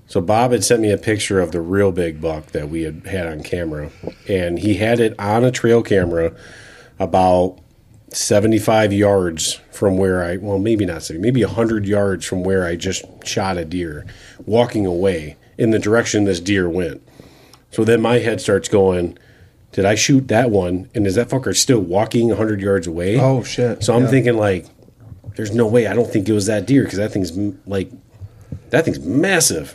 So 0.07 0.21
Bob 0.21 0.53
had 0.53 0.63
sent 0.63 0.83
me 0.83 0.91
a 0.91 0.99
picture 0.99 1.41
of 1.41 1.51
the 1.53 1.61
real 1.61 1.91
big 1.91 2.21
buck 2.21 2.47
that 2.49 2.69
we 2.69 2.83
had 2.83 3.07
had 3.07 3.27
on 3.27 3.43
camera, 3.43 3.91
and 4.29 4.59
he 4.59 4.75
had 4.75 5.01
it 5.01 5.15
on 5.19 5.45
a 5.45 5.51
trail 5.51 5.83
camera 5.83 6.33
about 6.99 7.59
seventy 8.11 8.59
five 8.59 8.93
yards 8.93 9.61
from 9.73 9.97
where 9.97 10.23
I 10.23 10.37
well 10.37 10.59
maybe 10.59 10.85
not 10.87 11.03
seventy 11.03 11.23
maybe 11.23 11.43
hundred 11.43 11.87
yards 11.87 12.25
from 12.27 12.45
where 12.45 12.65
I 12.65 12.77
just 12.77 13.05
shot 13.27 13.57
a 13.57 13.65
deer, 13.65 14.07
walking 14.47 14.87
away 14.87 15.37
in 15.59 15.71
the 15.71 15.79
direction 15.79 16.25
this 16.25 16.41
deer 16.41 16.69
went. 16.69 17.03
So 17.71 17.83
then 17.85 18.01
my 18.01 18.19
head 18.19 18.41
starts 18.41 18.69
going. 18.69 19.19
Did 19.73 19.85
I 19.87 19.97
shoot 19.97 20.29
that 20.29 20.53
one? 20.53 20.89
And 20.95 21.05
is 21.05 21.17
that 21.17 21.29
fucker 21.31 21.57
still 21.57 21.81
walking 21.81 22.29
100 22.29 22.61
yards 22.61 22.87
away? 22.87 23.19
Oh, 23.19 23.43
shit. 23.43 23.83
So 23.83 23.93
I'm 23.97 24.05
Yeah. 24.05 24.09
thinking, 24.11 24.37
like, 24.37 24.67
there's 25.35 25.51
no 25.53 25.67
way. 25.67 25.89
I 25.89 25.95
don't 25.95 26.09
think 26.09 26.29
it 26.29 26.33
was 26.33 26.47
that 26.47 26.65
deer 26.65 26.85
because 26.85 26.99
that 26.99 27.11
thing's 27.11 27.33
like, 27.67 27.91
that 28.71 28.85
thing's 28.85 29.01
massive. 29.01 29.75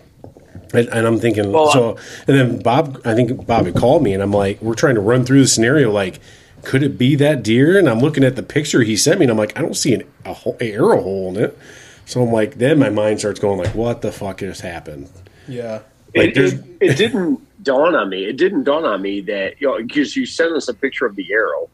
And, 0.73 0.87
and 0.89 1.07
I'm 1.07 1.19
thinking, 1.19 1.51
Well, 1.51 1.71
so, 1.71 1.97
and 2.27 2.37
then 2.37 2.59
Bob, 2.61 3.01
I 3.05 3.15
think 3.15 3.45
Bob 3.45 3.65
had 3.65 3.75
called 3.75 4.03
me 4.03 4.13
and 4.13 4.21
I'm 4.21 4.31
like, 4.31 4.61
we're 4.61 4.75
trying 4.75 4.95
to 4.95 5.01
run 5.01 5.25
through 5.25 5.41
the 5.41 5.47
scenario. 5.47 5.91
Like, 5.91 6.19
could 6.63 6.83
it 6.83 6.97
be 6.97 7.15
that 7.15 7.43
deer? 7.43 7.77
And 7.77 7.89
I'm 7.89 7.99
looking 7.99 8.23
at 8.23 8.35
the 8.35 8.43
picture 8.43 8.81
he 8.81 8.97
sent 8.97 9.19
me 9.19 9.25
and 9.25 9.31
I'm 9.31 9.37
like, 9.37 9.57
I 9.57 9.61
don't 9.61 9.75
see 9.75 9.93
an 9.93 10.03
a 10.25 10.33
hole, 10.33 10.57
a 10.59 10.71
arrow 10.73 11.01
hole 11.01 11.35
in 11.35 11.43
it. 11.43 11.57
So 12.05 12.21
I'm 12.23 12.31
like, 12.31 12.55
then 12.55 12.79
my 12.79 12.89
mind 12.89 13.19
starts 13.19 13.39
going 13.39 13.59
like, 13.59 13.75
what 13.75 14.01
the 14.01 14.11
fuck 14.11 14.39
just 14.39 14.61
happened? 14.61 15.09
yeah, 15.47 15.81
Like, 16.15 16.35
it, 16.35 16.37
it, 16.37 16.63
it 16.81 16.97
didn't 16.97 17.39
dawn 17.63 17.95
on 17.95 18.09
me. 18.09 18.25
It 18.25 18.37
didn't 18.37 18.63
dawn 18.63 18.85
on 18.85 19.01
me 19.01 19.21
that 19.21 19.59
you 19.59 19.67
know 19.67 19.77
because 19.77 20.15
you 20.15 20.25
sent 20.25 20.53
us 20.53 20.67
a 20.67 20.73
picture 20.73 21.05
of 21.05 21.15
the 21.15 21.31
arrow 21.31 21.69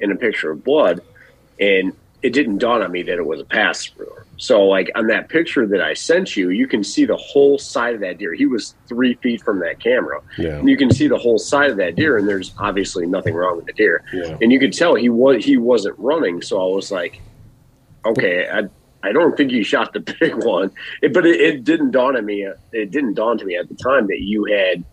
and 0.00 0.12
a 0.12 0.16
picture 0.16 0.50
of 0.50 0.64
blood, 0.64 1.00
and 1.60 1.92
it 2.22 2.32
didn't 2.32 2.58
dawn 2.58 2.82
on 2.82 2.90
me 2.90 3.02
that 3.02 3.18
it 3.18 3.26
was 3.26 3.40
a 3.40 3.44
pass 3.44 3.86
through. 3.86 4.12
So 4.36 4.64
like 4.66 4.90
on 4.94 5.06
that 5.06 5.28
picture 5.28 5.66
that 5.66 5.80
I 5.80 5.94
sent 5.94 6.36
you, 6.36 6.50
you 6.50 6.66
can 6.66 6.84
see 6.84 7.04
the 7.04 7.16
whole 7.16 7.58
side 7.58 7.94
of 7.94 8.00
that 8.00 8.18
deer. 8.18 8.34
He 8.34 8.46
was 8.46 8.74
three 8.86 9.14
feet 9.14 9.42
from 9.42 9.60
that 9.60 9.80
camera. 9.80 10.20
Yeah. 10.36 10.58
And 10.58 10.68
you 10.68 10.76
can 10.76 10.90
see 10.90 11.08
the 11.08 11.18
whole 11.18 11.38
side 11.38 11.70
of 11.70 11.76
that 11.78 11.96
deer, 11.96 12.18
and 12.18 12.28
there's 12.28 12.54
obviously 12.58 13.06
nothing 13.06 13.34
wrong 13.34 13.56
with 13.56 13.66
the 13.66 13.72
deer. 13.72 14.04
Yeah. 14.12 14.36
And 14.40 14.52
you 14.52 14.58
could 14.58 14.72
tell 14.72 14.94
he 14.94 15.08
was 15.08 15.44
he 15.44 15.56
wasn't 15.56 15.98
running. 15.98 16.42
So 16.42 16.60
I 16.60 16.74
was 16.74 16.90
like, 16.90 17.20
okay, 18.04 18.48
I 18.48 18.64
I 19.02 19.12
don't 19.12 19.36
think 19.36 19.52
you 19.52 19.64
shot 19.64 19.92
the 19.92 20.00
big 20.20 20.44
one, 20.44 20.72
it, 21.00 21.12
but 21.12 21.26
it, 21.26 21.40
it 21.40 21.64
didn't 21.64 21.92
dawn 21.92 22.16
on 22.16 22.24
me. 22.24 22.44
Uh, 22.44 22.54
it 22.72 22.90
didn't 22.90 23.14
dawn 23.14 23.38
to 23.38 23.44
me 23.44 23.56
at 23.56 23.68
the 23.68 23.74
time 23.74 24.06
that 24.08 24.20
you 24.20 24.44
had 24.44 24.84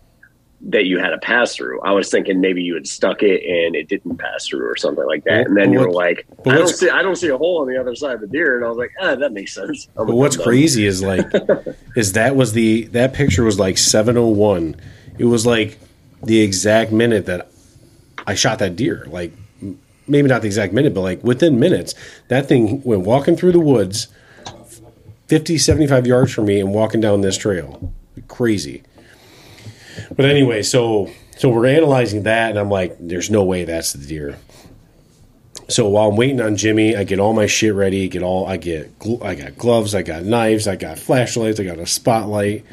that 0.66 0.86
you 0.86 0.98
had 0.98 1.12
a 1.12 1.18
pass 1.18 1.54
through. 1.54 1.80
I 1.82 1.92
was 1.92 2.10
thinking 2.10 2.40
maybe 2.40 2.62
you 2.62 2.74
had 2.74 2.86
stuck 2.86 3.22
it 3.22 3.42
and 3.44 3.76
it 3.76 3.88
didn't 3.88 4.16
pass 4.16 4.46
through 4.46 4.66
or 4.66 4.76
something 4.76 5.04
like 5.06 5.24
that. 5.24 5.46
And 5.46 5.56
then 5.56 5.72
you 5.72 5.80
were 5.80 5.90
like, 5.90 6.26
I 6.46 6.54
don't 6.54 6.68
see 6.68 6.88
I 6.88 7.02
don't 7.02 7.16
see 7.16 7.28
a 7.28 7.36
hole 7.36 7.60
on 7.60 7.68
the 7.68 7.78
other 7.78 7.94
side 7.94 8.14
of 8.14 8.20
the 8.22 8.26
deer, 8.26 8.56
and 8.56 8.64
I 8.64 8.68
was 8.68 8.78
like, 8.78 8.92
ah, 9.00 9.14
that 9.16 9.32
makes 9.32 9.54
sense. 9.54 9.88
I'm- 9.98 10.06
But 10.06 10.16
what's 10.16 10.36
crazy 10.36 10.86
is 10.86 11.02
like, 11.02 11.26
is 11.96 12.12
that 12.14 12.34
was 12.36 12.52
the 12.54 12.84
that 12.88 13.12
picture 13.12 13.44
was 13.44 13.58
like 13.58 13.76
seven 13.78 14.16
oh 14.16 14.28
one. 14.28 14.76
It 15.18 15.26
was 15.26 15.44
like 15.46 15.78
the 16.22 16.40
exact 16.40 16.90
minute 16.92 17.26
that 17.26 17.50
I 18.26 18.34
shot 18.34 18.58
that 18.60 18.74
deer. 18.76 19.06
Like 19.10 19.32
maybe 20.08 20.28
not 20.28 20.40
the 20.42 20.46
exact 20.48 20.72
minute, 20.72 20.94
but 20.94 21.02
like 21.02 21.22
within 21.22 21.58
minutes, 21.60 21.94
that 22.28 22.46
thing 22.46 22.82
went 22.84 23.02
walking 23.02 23.36
through 23.36 23.52
the 23.52 23.60
woods, 23.60 24.08
50, 25.28 25.58
75 25.58 26.06
yards 26.06 26.32
from 26.32 26.46
me, 26.46 26.60
and 26.60 26.72
walking 26.74 27.00
down 27.00 27.20
this 27.20 27.36
trail. 27.36 27.92
Crazy. 28.28 28.82
But 30.16 30.26
anyway, 30.26 30.62
so 30.62 31.10
so 31.36 31.48
we're 31.48 31.66
analyzing 31.66 32.24
that, 32.24 32.50
and 32.50 32.58
I'm 32.58 32.70
like, 32.70 32.96
there's 33.00 33.30
no 33.30 33.44
way 33.44 33.64
that's 33.64 33.92
the 33.92 34.06
deer. 34.06 34.38
So 35.68 35.88
while 35.88 36.10
I'm 36.10 36.16
waiting 36.16 36.40
on 36.40 36.56
Jimmy, 36.56 36.94
I 36.94 37.04
get 37.04 37.18
all 37.18 37.32
my 37.32 37.46
shit 37.46 37.74
ready. 37.74 38.08
Get 38.08 38.22
all 38.22 38.46
I 38.46 38.56
get. 38.58 38.90
I 39.22 39.34
got 39.34 39.56
gloves. 39.56 39.94
I 39.94 40.02
got 40.02 40.24
knives. 40.24 40.68
I 40.68 40.76
got 40.76 40.98
flashlights. 40.98 41.58
I 41.58 41.64
got 41.64 41.78
a 41.78 41.86
spotlight. 41.86 42.64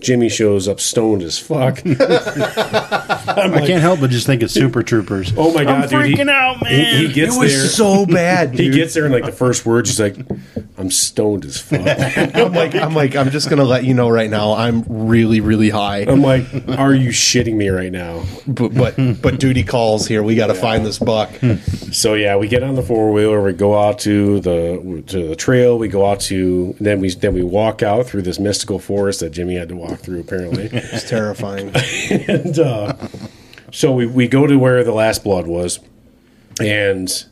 Jimmy 0.00 0.28
shows 0.28 0.68
up 0.68 0.80
stoned 0.80 1.22
as 1.22 1.38
fuck. 1.38 1.80
I 1.86 3.62
can't 3.66 3.82
help 3.82 4.00
but 4.00 4.10
just 4.10 4.26
think 4.26 4.42
of 4.42 4.50
Super 4.50 4.82
Troopers. 4.82 5.32
Oh 5.36 5.52
my 5.52 5.64
god, 5.64 5.88
dude! 5.88 6.06
He, 6.06 6.20
out, 6.28 6.66
he, 6.66 7.06
he 7.06 7.12
gets 7.12 7.36
it 7.36 7.38
was 7.38 7.52
there. 7.52 7.66
so 7.66 8.06
bad. 8.06 8.54
he 8.58 8.70
gets 8.70 8.94
there, 8.94 9.04
and 9.04 9.14
like 9.14 9.24
the 9.24 9.32
first 9.32 9.66
words, 9.66 9.90
he's 9.90 10.00
like, 10.00 10.16
"I'm 10.78 10.90
stoned 10.90 11.44
as 11.44 11.60
fuck." 11.60 11.80
I'm 12.34 12.52
like, 12.52 12.74
I'm 12.74 12.94
like, 12.94 13.16
I'm 13.16 13.30
just 13.30 13.48
gonna 13.50 13.64
let 13.64 13.84
you 13.84 13.94
know 13.94 14.08
right 14.08 14.30
now. 14.30 14.52
I'm 14.54 14.84
really, 14.88 15.40
really 15.40 15.70
high. 15.70 16.00
I'm 16.00 16.22
like, 16.22 16.46
"Are 16.68 16.94
you 16.94 17.10
shitting 17.10 17.54
me 17.54 17.68
right 17.68 17.92
now?" 17.92 18.24
But 18.46 18.74
but, 18.74 18.96
but 19.20 19.38
duty 19.38 19.62
calls 19.62 20.06
here. 20.06 20.22
We 20.22 20.34
got 20.34 20.48
to 20.48 20.54
find 20.54 20.84
this 20.84 20.98
buck. 20.98 21.30
So 21.92 22.14
yeah, 22.14 22.36
we 22.36 22.48
get 22.48 22.62
on 22.62 22.74
the 22.74 22.82
four 22.82 23.12
wheeler. 23.12 23.42
We 23.42 23.52
go 23.52 23.78
out 23.78 23.98
to 24.00 24.40
the 24.40 25.02
to 25.08 25.28
the 25.28 25.36
trail. 25.36 25.78
We 25.78 25.88
go 25.88 26.06
out 26.06 26.20
to 26.20 26.74
then 26.80 27.00
we 27.00 27.10
then 27.10 27.34
we 27.34 27.42
walk 27.42 27.82
out 27.82 28.06
through 28.06 28.22
this 28.22 28.38
mystical 28.38 28.78
forest 28.78 29.20
that 29.20 29.30
Jimmy 29.30 29.56
had 29.56 29.68
to 29.68 29.76
walk 29.76 29.89
through 29.96 30.20
apparently. 30.20 30.68
It's 30.72 31.08
terrifying. 31.08 31.72
and 32.10 32.58
uh, 32.58 32.94
so 33.72 33.92
we, 33.92 34.06
we 34.06 34.28
go 34.28 34.46
to 34.46 34.56
where 34.56 34.82
the 34.84 34.92
last 34.92 35.24
blood 35.24 35.46
was 35.46 35.80
and 36.60 37.26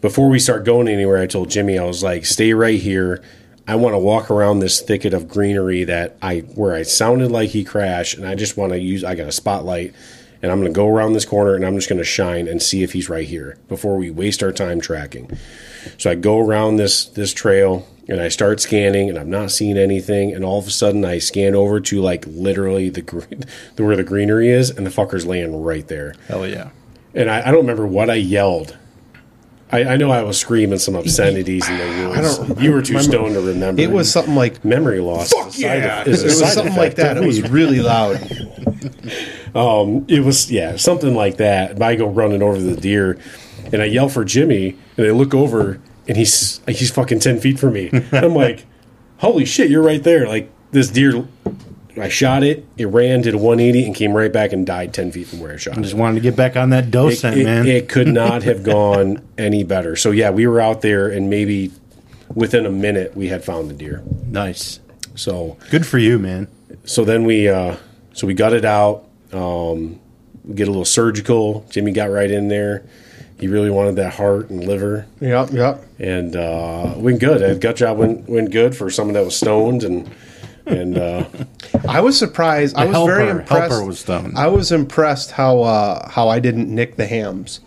before 0.00 0.28
we 0.28 0.38
start 0.38 0.64
going 0.64 0.88
anywhere 0.88 1.18
i 1.18 1.26
told 1.26 1.50
jimmy 1.50 1.78
i 1.78 1.84
was 1.84 2.02
like 2.02 2.24
stay 2.24 2.52
right 2.52 2.80
here 2.80 3.22
i 3.66 3.74
want 3.74 3.92
to 3.92 3.98
walk 3.98 4.30
around 4.30 4.60
this 4.60 4.80
thicket 4.80 5.12
of 5.12 5.28
greenery 5.28 5.84
that 5.84 6.16
i 6.22 6.38
where 6.54 6.74
i 6.74 6.82
sounded 6.82 7.30
like 7.30 7.50
he 7.50 7.64
crashed 7.64 8.16
and 8.16 8.26
i 8.26 8.34
just 8.34 8.56
want 8.56 8.72
to 8.72 8.78
use 8.78 9.04
i 9.04 9.14
got 9.14 9.26
a 9.26 9.32
spotlight 9.32 9.94
and 10.42 10.52
i'm 10.52 10.60
going 10.60 10.72
to 10.72 10.76
go 10.76 10.88
around 10.88 11.12
this 11.12 11.24
corner 11.24 11.54
and 11.54 11.64
i'm 11.64 11.76
just 11.76 11.88
going 11.88 11.98
to 11.98 12.04
shine 12.04 12.46
and 12.46 12.62
see 12.62 12.82
if 12.82 12.92
he's 12.92 13.08
right 13.08 13.26
here 13.26 13.58
before 13.68 13.96
we 13.96 14.10
waste 14.10 14.42
our 14.42 14.52
time 14.52 14.80
tracking 14.80 15.30
so 15.98 16.10
i 16.10 16.14
go 16.14 16.38
around 16.38 16.76
this 16.76 17.06
this 17.06 17.32
trail 17.32 17.86
and 18.08 18.20
I 18.20 18.28
start 18.28 18.60
scanning, 18.60 19.08
and 19.08 19.18
I'm 19.18 19.30
not 19.30 19.50
seeing 19.50 19.76
anything. 19.76 20.32
And 20.34 20.44
all 20.44 20.58
of 20.58 20.66
a 20.66 20.70
sudden, 20.70 21.04
I 21.04 21.18
scan 21.18 21.54
over 21.54 21.80
to 21.80 22.00
like 22.00 22.24
literally 22.26 22.88
the 22.88 23.02
gre- 23.02 23.20
where 23.76 23.96
the 23.96 24.04
greenery 24.04 24.48
is, 24.48 24.70
and 24.70 24.86
the 24.86 24.90
fucker's 24.90 25.26
laying 25.26 25.62
right 25.62 25.86
there. 25.88 26.14
Hell 26.28 26.46
yeah. 26.46 26.70
And 27.14 27.30
I, 27.30 27.40
I 27.40 27.44
don't 27.50 27.60
remember 27.62 27.86
what 27.86 28.10
I 28.10 28.14
yelled. 28.14 28.76
I, 29.72 29.82
I 29.84 29.96
know 29.96 30.12
I 30.12 30.22
was 30.22 30.38
screaming 30.38 30.78
some 30.78 30.94
obscenities 30.94 31.68
in 31.68 31.76
the 31.78 32.08
woods. 32.48 32.62
you 32.62 32.70
were 32.72 32.82
too 32.82 33.00
stoned 33.00 33.34
to 33.34 33.40
remember. 33.40 33.82
It 33.82 33.90
was 33.90 34.08
something 34.12 34.36
like 34.36 34.64
memory 34.64 35.00
loss. 35.00 35.32
Fuck 35.32 35.58
yeah. 35.58 36.02
It 36.02 36.08
was 36.08 36.38
something 36.52 36.76
like 36.76 36.94
that. 36.96 37.16
It 37.16 37.26
was 37.26 37.42
really 37.50 37.80
loud. 37.94 38.16
um, 39.54 40.04
It 40.08 40.20
was 40.24 40.50
yeah, 40.52 40.76
something 40.76 41.14
like 41.14 41.38
that. 41.38 41.80
I 41.82 41.96
go 41.96 42.06
running 42.08 42.42
over 42.42 42.56
to 42.56 42.62
the 42.62 42.80
deer, 42.80 43.18
and 43.72 43.82
I 43.82 43.86
yell 43.86 44.08
for 44.08 44.24
Jimmy, 44.24 44.76
and 44.96 45.06
I 45.06 45.10
look 45.10 45.34
over, 45.34 45.80
and 46.08 46.16
he's 46.16 46.60
he's 46.66 46.90
fucking 46.90 47.20
ten 47.20 47.40
feet 47.40 47.58
from 47.58 47.72
me. 47.74 47.90
I'm 48.12 48.34
like, 48.34 48.66
holy 49.18 49.44
shit, 49.44 49.70
you're 49.70 49.82
right 49.82 50.02
there. 50.02 50.26
Like 50.28 50.50
this 50.70 50.88
deer, 50.90 51.26
I 52.00 52.08
shot 52.08 52.42
it. 52.44 52.66
It 52.76 52.86
ran, 52.86 53.22
did 53.22 53.34
a 53.34 53.38
180, 53.38 53.86
and 53.86 53.94
came 53.94 54.12
right 54.12 54.32
back 54.32 54.52
and 54.52 54.66
died 54.66 54.92
ten 54.94 55.10
feet 55.12 55.26
from 55.28 55.40
where 55.40 55.52
I 55.52 55.56
shot 55.56 55.78
I 55.78 55.80
just 55.82 55.94
it. 55.94 55.98
wanted 55.98 56.16
to 56.16 56.20
get 56.20 56.36
back 56.36 56.56
on 56.56 56.70
that 56.70 56.90
doe 56.90 57.08
It, 57.08 57.16
scent, 57.16 57.36
it- 57.38 57.44
man. 57.44 57.66
it 57.66 57.88
could 57.88 58.08
not 58.08 58.42
have 58.42 58.62
gone 58.64 59.26
any 59.38 59.64
better. 59.64 59.96
So 59.96 60.10
yeah, 60.10 60.30
we 60.30 60.46
were 60.46 60.60
out 60.60 60.82
there, 60.82 61.08
and 61.08 61.30
maybe 61.30 61.72
within 62.34 62.66
a 62.66 62.70
minute 62.70 63.16
we 63.16 63.28
had 63.28 63.44
found 63.44 63.70
the 63.70 63.74
deer. 63.74 64.02
nice. 64.26 64.80
So 65.14 65.56
Good 65.70 65.86
for 65.86 65.96
you, 65.96 66.18
man. 66.18 66.46
so 66.84 67.02
then 67.04 67.24
we 67.24 67.48
uh, 67.48 67.76
so 68.12 68.26
we 68.26 68.34
got 68.34 68.52
it 68.52 68.66
out. 68.66 69.06
Um, 69.32 69.98
we 70.44 70.54
get 70.54 70.68
a 70.68 70.70
little 70.70 70.84
surgical. 70.84 71.64
Jimmy 71.70 71.92
got 71.92 72.10
right 72.10 72.30
in 72.30 72.48
there. 72.48 72.84
He 73.38 73.48
really 73.48 73.70
wanted 73.70 73.96
that 73.96 74.14
heart 74.14 74.48
and 74.50 74.64
liver, 74.66 75.06
Yep, 75.20 75.50
yep. 75.52 75.84
and 75.98 76.34
uh, 76.34 76.94
went 76.96 77.20
good. 77.20 77.42
That 77.42 77.60
gut 77.60 77.76
job 77.76 77.98
went 77.98 78.28
went 78.28 78.50
good 78.50 78.74
for 78.74 78.88
someone 78.90 79.12
that 79.14 79.24
was 79.24 79.36
stoned, 79.36 79.84
and 79.84 80.10
and 80.64 80.96
uh, 80.96 81.24
I 81.88 82.00
was 82.00 82.18
surprised. 82.18 82.76
I 82.76 82.86
The 82.86 82.98
was 82.98 83.06
very 83.06 83.24
helper- 83.26 83.40
impressed. 83.40 83.72
helper 83.72 83.84
was 83.86 83.98
stoned. 84.00 84.38
I 84.38 84.46
was 84.46 84.72
impressed 84.72 85.32
how 85.32 85.60
uh, 85.62 86.08
how 86.08 86.28
I 86.28 86.40
didn't 86.40 86.74
nick 86.74 86.96
the 86.96 87.06
hams. 87.06 87.60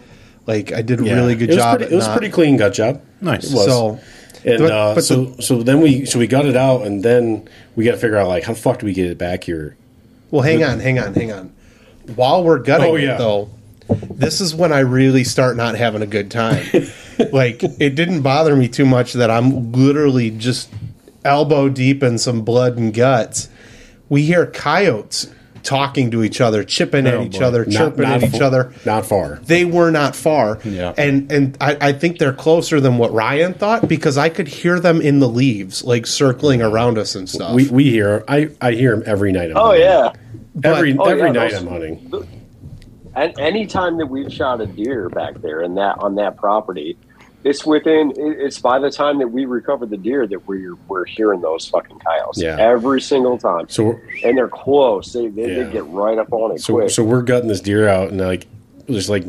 Like 0.47 0.71
I 0.73 0.81
did 0.81 0.99
a 1.01 1.03
yeah. 1.05 1.13
really 1.13 1.35
good 1.35 1.51
it 1.51 1.55
job. 1.57 1.77
Pretty, 1.77 1.85
at 1.85 1.91
it 1.91 1.95
was 1.95 2.07
not- 2.07 2.17
pretty 2.17 2.31
clean 2.33 2.57
gut 2.57 2.73
job. 2.73 3.01
Nice. 3.21 3.51
It 3.51 3.55
was. 3.55 3.65
So, 3.67 3.99
And 4.45 4.57
But- 4.59 4.71
uh, 4.71 4.95
but 4.95 5.03
so 5.03 5.25
the- 5.25 5.41
so 5.43 5.61
then 5.61 5.81
we 5.81 6.05
so 6.05 6.17
we 6.17 6.25
got 6.25 6.45
it 6.45 6.55
out, 6.55 6.81
and 6.87 7.03
then 7.03 7.47
we 7.75 7.85
got 7.85 7.91
to 7.91 7.97
figure 7.97 8.17
out 8.17 8.27
like 8.27 8.43
how 8.43 8.53
the 8.53 8.59
fuck 8.59 8.79
do 8.79 8.87
we 8.87 8.93
get 8.93 9.05
it 9.11 9.19
back 9.19 9.43
here? 9.43 9.75
well, 10.31 10.41
hang 10.41 10.63
on, 10.63 10.79
hang 10.79 10.97
on, 10.97 11.13
hang 11.13 11.31
on. 11.31 11.51
While 12.15 12.43
we're 12.43 12.57
gutting 12.59 12.87
Oh, 12.91 12.95
yeah. 12.95 13.15
it, 13.15 13.17
though, 13.19 13.49
this 13.89 14.41
is 14.41 14.53
when 14.55 14.71
I 14.71 14.79
really 14.79 15.23
start 15.23 15.55
not 15.57 15.75
having 15.75 16.01
a 16.01 16.07
good 16.07 16.29
time. 16.31 16.65
like 17.31 17.63
it 17.63 17.95
didn't 17.95 18.21
bother 18.21 18.55
me 18.55 18.67
too 18.67 18.85
much 18.85 19.13
that 19.13 19.29
I'm 19.31 19.71
literally 19.71 20.31
just 20.31 20.69
elbow 21.25 21.69
deep 21.69 22.03
in 22.03 22.17
some 22.17 22.41
blood 22.41 22.77
and 22.77 22.93
guts. 22.93 23.49
We 24.07 24.23
hear 24.23 24.45
coyotes 24.45 25.31
talking 25.61 26.09
to 26.11 26.23
each 26.23 26.39
other, 26.39 26.63
chipping 26.63 27.05
at 27.05 27.13
Oh, 27.15 27.23
each 27.23 27.37
boy. 27.39 27.45
other, 27.45 27.65
chirping 27.65 28.05
at 28.05 28.23
each 28.23 28.41
other. 28.41 28.73
Not 28.85 29.05
far. 29.05 29.39
they 29.43 29.65
were 29.65 29.91
not 29.91 30.15
far. 30.15 30.59
Yeah. 30.63 30.93
And 30.97 31.31
and 31.31 31.57
I, 31.59 31.77
I 31.89 31.91
think 31.93 32.17
they're 32.17 32.31
closer 32.33 32.79
than 32.79 32.97
what 32.97 33.11
Ryan 33.11 33.53
thought 33.53 33.87
because 33.87 34.17
I 34.17 34.29
could 34.29 34.47
hear 34.47 34.79
them 34.79 35.01
in 35.01 35.19
the 35.19 35.27
leaves, 35.27 35.83
like 35.83 36.07
circling 36.07 36.61
around 36.61 36.97
us 36.97 37.15
and 37.15 37.29
stuff. 37.29 37.53
We 37.53 37.67
we 37.69 37.89
hear 37.89 38.23
I 38.27 38.49
I 38.61 38.71
hear 38.71 38.95
them 38.95 39.03
every 39.05 39.31
night. 39.31 39.51
I'm 39.51 39.57
Oh 39.57 39.65
hunting. 39.65 39.81
yeah. 39.83 40.13
every 40.63 40.97
Oh, 40.97 41.03
every 41.05 41.23
yeah, 41.27 41.31
night 41.33 41.51
those- 41.51 41.61
I'm 41.61 41.67
hunting. 41.67 42.38
And 43.15 43.37
any 43.39 43.65
time 43.65 43.97
that 43.97 44.05
we've 44.07 44.31
shot 44.31 44.61
a 44.61 44.65
deer 44.65 45.09
back 45.09 45.41
there 45.41 45.61
and 45.61 45.77
that 45.77 45.97
on 45.99 46.15
that 46.15 46.37
property, 46.37 46.97
it's 47.43 47.65
within. 47.65 48.13
It's 48.17 48.59
by 48.59 48.79
the 48.79 48.91
time 48.91 49.17
that 49.19 49.27
we 49.29 49.45
recover 49.45 49.85
the 49.85 49.97
deer 49.97 50.27
that 50.27 50.47
we're 50.47 50.75
we're 50.87 51.05
hearing 51.05 51.41
those 51.41 51.67
fucking 51.67 51.99
coyotes. 51.99 52.41
Yeah. 52.41 52.57
Every 52.59 52.99
single 53.01 53.37
time. 53.37 53.69
So 53.69 53.97
and 54.23 54.37
they're 54.37 54.47
close. 54.49 55.13
They 55.13 55.27
they, 55.27 55.55
Yeah. 55.57 55.63
they 55.63 55.71
get 55.71 55.85
right 55.87 56.17
up 56.17 56.31
on 56.33 56.51
it 56.51 56.59
so 56.61 56.73
quick. 56.75 56.89
so 56.89 57.03
we're 57.03 57.21
gutting 57.21 57.47
this 57.47 57.61
deer 57.61 57.87
out, 57.87 58.09
and 58.09 58.19
like 58.19 58.45
just 58.87 59.09
like 59.09 59.23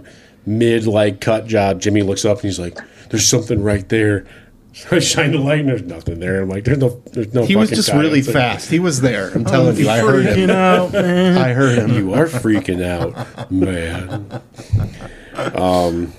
mid 0.46 0.86
like 0.86 1.20
cut 1.20 1.46
job. 1.46 1.80
Jimmy 1.80 2.02
looks 2.02 2.24
up 2.24 2.38
and 2.38 2.44
he's 2.44 2.58
like, 2.58 2.78
"There's 3.10 3.26
something 3.26 3.62
right 3.62 3.88
there." 3.88 4.26
So 4.72 4.96
I 4.96 5.00
shine 5.00 5.32
the 5.32 5.38
light, 5.38 5.60
and 5.60 5.68
there's 5.68 5.82
nothing 5.82 6.20
there. 6.20 6.42
I'm 6.42 6.48
like, 6.48 6.64
"There's 6.64 6.78
no, 6.78 7.00
there's 7.12 7.32
no." 7.34 7.44
he 7.44 7.56
was 7.56 7.70
just 7.70 7.92
really 7.92 8.22
Like, 8.22 8.32
fast. 8.32 8.70
He 8.70 8.78
was 8.78 9.00
there. 9.00 9.30
I'm 9.30 9.44
telling 9.44 9.76
you, 9.76 9.88
I 9.88 9.98
heard 9.98 10.26
him. 10.26 10.50
Out. 10.50 10.94
I 10.94 11.52
heard 11.52 11.78
him. 11.78 11.90
You 11.92 12.14
are 12.14 12.26
freaking 12.26 12.82
out, 12.84 13.50
man. 13.50 14.42
Um, 15.54 16.12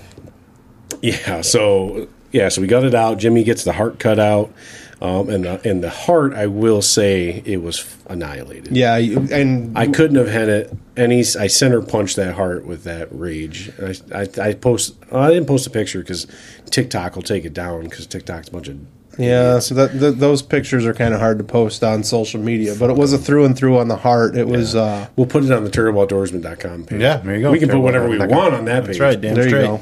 yeah. 1.00 1.40
So 1.40 2.08
yeah. 2.32 2.48
So 2.48 2.60
we 2.60 2.66
got 2.66 2.84
it 2.84 2.94
out. 2.94 3.18
Jimmy 3.18 3.44
gets 3.44 3.64
the 3.64 3.72
heart 3.72 3.98
cut 3.98 4.18
out, 4.18 4.52
um, 5.00 5.30
and 5.30 5.44
the 5.44 5.68
and 5.68 5.82
the 5.82 5.90
heart. 5.90 6.34
I 6.34 6.46
will 6.46 6.82
say 6.82 7.42
it 7.44 7.62
was 7.62 7.96
annihilated. 8.08 8.76
Yeah, 8.76 8.96
and 8.96 9.76
I 9.78 9.86
couldn't 9.86 10.16
have 10.16 10.28
had 10.28 10.48
it 10.48 10.76
any. 10.96 11.20
I 11.20 11.46
center 11.46 11.80
punched 11.82 12.16
that 12.16 12.34
heart 12.34 12.64
with 12.66 12.84
that 12.84 13.08
rage. 13.10 13.70
I 13.80 13.94
I, 14.14 14.48
I 14.48 14.54
post. 14.54 14.94
I 15.12 15.28
didn't 15.30 15.46
post 15.46 15.66
a 15.66 15.70
picture 15.70 16.00
because 16.00 16.26
TikTok 16.70 17.14
will 17.16 17.22
take 17.22 17.44
it 17.44 17.54
down 17.54 17.84
because 17.84 18.06
TikTok's 18.06 18.48
a 18.48 18.52
bunch 18.52 18.68
of. 18.68 18.78
yeah, 19.18 19.58
so 19.58 19.74
that 19.74 19.92
th- 19.92 20.14
those 20.16 20.40
pictures 20.42 20.86
are 20.86 20.94
kind 20.94 21.12
of 21.12 21.20
hard 21.20 21.36
to 21.38 21.44
post 21.44 21.84
on 21.84 22.02
social 22.02 22.40
media. 22.40 22.74
But 22.78 22.90
it 22.90 22.96
was 22.96 23.12
a 23.12 23.18
through 23.18 23.44
and 23.44 23.56
through 23.56 23.78
on 23.78 23.88
the 23.88 23.96
heart. 23.96 24.36
It 24.36 24.46
was. 24.48 24.74
uh 24.74 25.08
We'll 25.16 25.26
put 25.26 25.44
it 25.44 25.52
on 25.52 25.64
the 25.64 25.70
TerribleOutdoorsman.com 25.70 26.84
page. 26.84 27.00
Yeah, 27.00 27.18
there 27.18 27.36
you 27.36 27.42
go. 27.42 27.52
We 27.52 27.58
can 27.58 27.68
put 27.68 27.80
whatever 27.80 28.08
we 28.08 28.18
want 28.18 28.54
on 28.54 28.64
that 28.66 28.84
page. 28.86 28.98
That's 28.98 29.00
right. 29.00 29.20
Damn 29.20 29.34
There 29.34 29.46
you 29.46 29.50
go. 29.52 29.80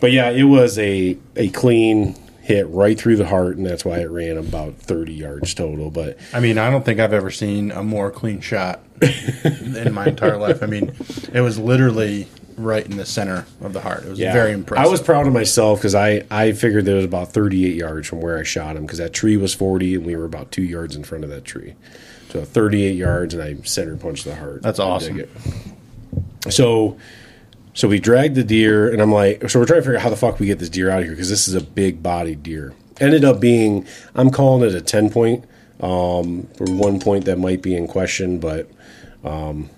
But 0.00 0.12
yeah, 0.12 0.30
it 0.30 0.44
was 0.44 0.78
a 0.78 1.16
a 1.36 1.48
clean 1.50 2.16
hit 2.42 2.68
right 2.68 2.98
through 2.98 3.16
the 3.16 3.26
heart, 3.26 3.56
and 3.56 3.64
that's 3.64 3.84
why 3.84 4.00
it 4.00 4.10
ran 4.10 4.36
about 4.36 4.74
thirty 4.74 5.14
yards 5.14 5.54
total. 5.54 5.90
But 5.90 6.18
I 6.34 6.40
mean, 6.40 6.58
I 6.58 6.70
don't 6.70 6.84
think 6.84 7.00
I've 7.00 7.12
ever 7.12 7.30
seen 7.30 7.70
a 7.70 7.82
more 7.82 8.10
clean 8.10 8.40
shot 8.40 8.80
in 9.00 9.94
my 9.94 10.06
entire 10.08 10.36
life. 10.36 10.62
I 10.62 10.66
mean, 10.66 10.92
it 11.32 11.40
was 11.40 11.58
literally 11.58 12.26
right 12.56 12.84
in 12.84 12.96
the 12.96 13.06
center 13.06 13.46
of 13.60 13.72
the 13.72 13.80
heart. 13.80 14.04
It 14.04 14.10
was 14.10 14.18
yeah, 14.18 14.32
very 14.32 14.52
impressive. 14.52 14.84
I 14.84 14.90
was 14.90 15.00
proud 15.00 15.26
of 15.26 15.32
myself 15.32 15.78
because 15.78 15.94
I 15.94 16.24
I 16.30 16.52
figured 16.52 16.84
that 16.86 16.94
was 16.94 17.04
about 17.04 17.32
thirty 17.32 17.64
eight 17.64 17.76
yards 17.76 18.08
from 18.08 18.20
where 18.20 18.38
I 18.38 18.42
shot 18.42 18.76
him 18.76 18.86
because 18.86 18.98
that 18.98 19.12
tree 19.12 19.36
was 19.36 19.54
forty, 19.54 19.94
and 19.94 20.04
we 20.04 20.16
were 20.16 20.24
about 20.24 20.50
two 20.50 20.62
yards 20.62 20.96
in 20.96 21.04
front 21.04 21.22
of 21.22 21.30
that 21.30 21.44
tree. 21.44 21.74
So 22.30 22.44
thirty 22.44 22.82
eight 22.82 22.96
yards, 22.96 23.34
and 23.34 23.42
I 23.42 23.54
center 23.62 23.96
punched 23.96 24.24
the 24.24 24.34
heart. 24.34 24.62
That's 24.62 24.80
awesome. 24.80 25.22
So. 26.50 26.98
So 27.74 27.88
we 27.88 27.98
dragged 27.98 28.34
the 28.34 28.44
deer, 28.44 28.90
and 28.92 29.00
I'm 29.00 29.12
like, 29.12 29.48
so 29.48 29.58
we're 29.58 29.66
trying 29.66 29.78
to 29.80 29.82
figure 29.82 29.96
out 29.96 30.02
how 30.02 30.10
the 30.10 30.16
fuck 30.16 30.38
we 30.38 30.46
get 30.46 30.58
this 30.58 30.68
deer 30.68 30.90
out 30.90 30.98
of 31.00 31.04
here 31.04 31.14
because 31.14 31.30
this 31.30 31.48
is 31.48 31.54
a 31.54 31.60
big 31.60 32.02
bodied 32.02 32.42
deer. 32.42 32.74
Ended 33.00 33.24
up 33.24 33.40
being, 33.40 33.86
I'm 34.14 34.30
calling 34.30 34.68
it 34.68 34.74
a 34.74 34.80
10 34.80 35.10
point, 35.10 35.44
um, 35.80 36.48
or 36.60 36.66
one 36.66 37.00
point 37.00 37.24
that 37.24 37.38
might 37.38 37.62
be 37.62 37.74
in 37.74 37.88
question, 37.88 38.38
but 38.38 38.70
um, 39.24 39.70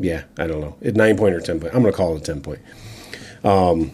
yeah, 0.00 0.24
I 0.38 0.46
don't 0.46 0.60
know. 0.60 0.76
It 0.80 0.96
nine 0.96 1.16
point 1.16 1.34
or 1.34 1.40
10 1.40 1.60
point. 1.60 1.74
I'm 1.74 1.82
going 1.82 1.92
to 1.92 1.96
call 1.96 2.16
it 2.16 2.22
a 2.22 2.24
10 2.24 2.40
point. 2.40 2.60
Um, 3.44 3.92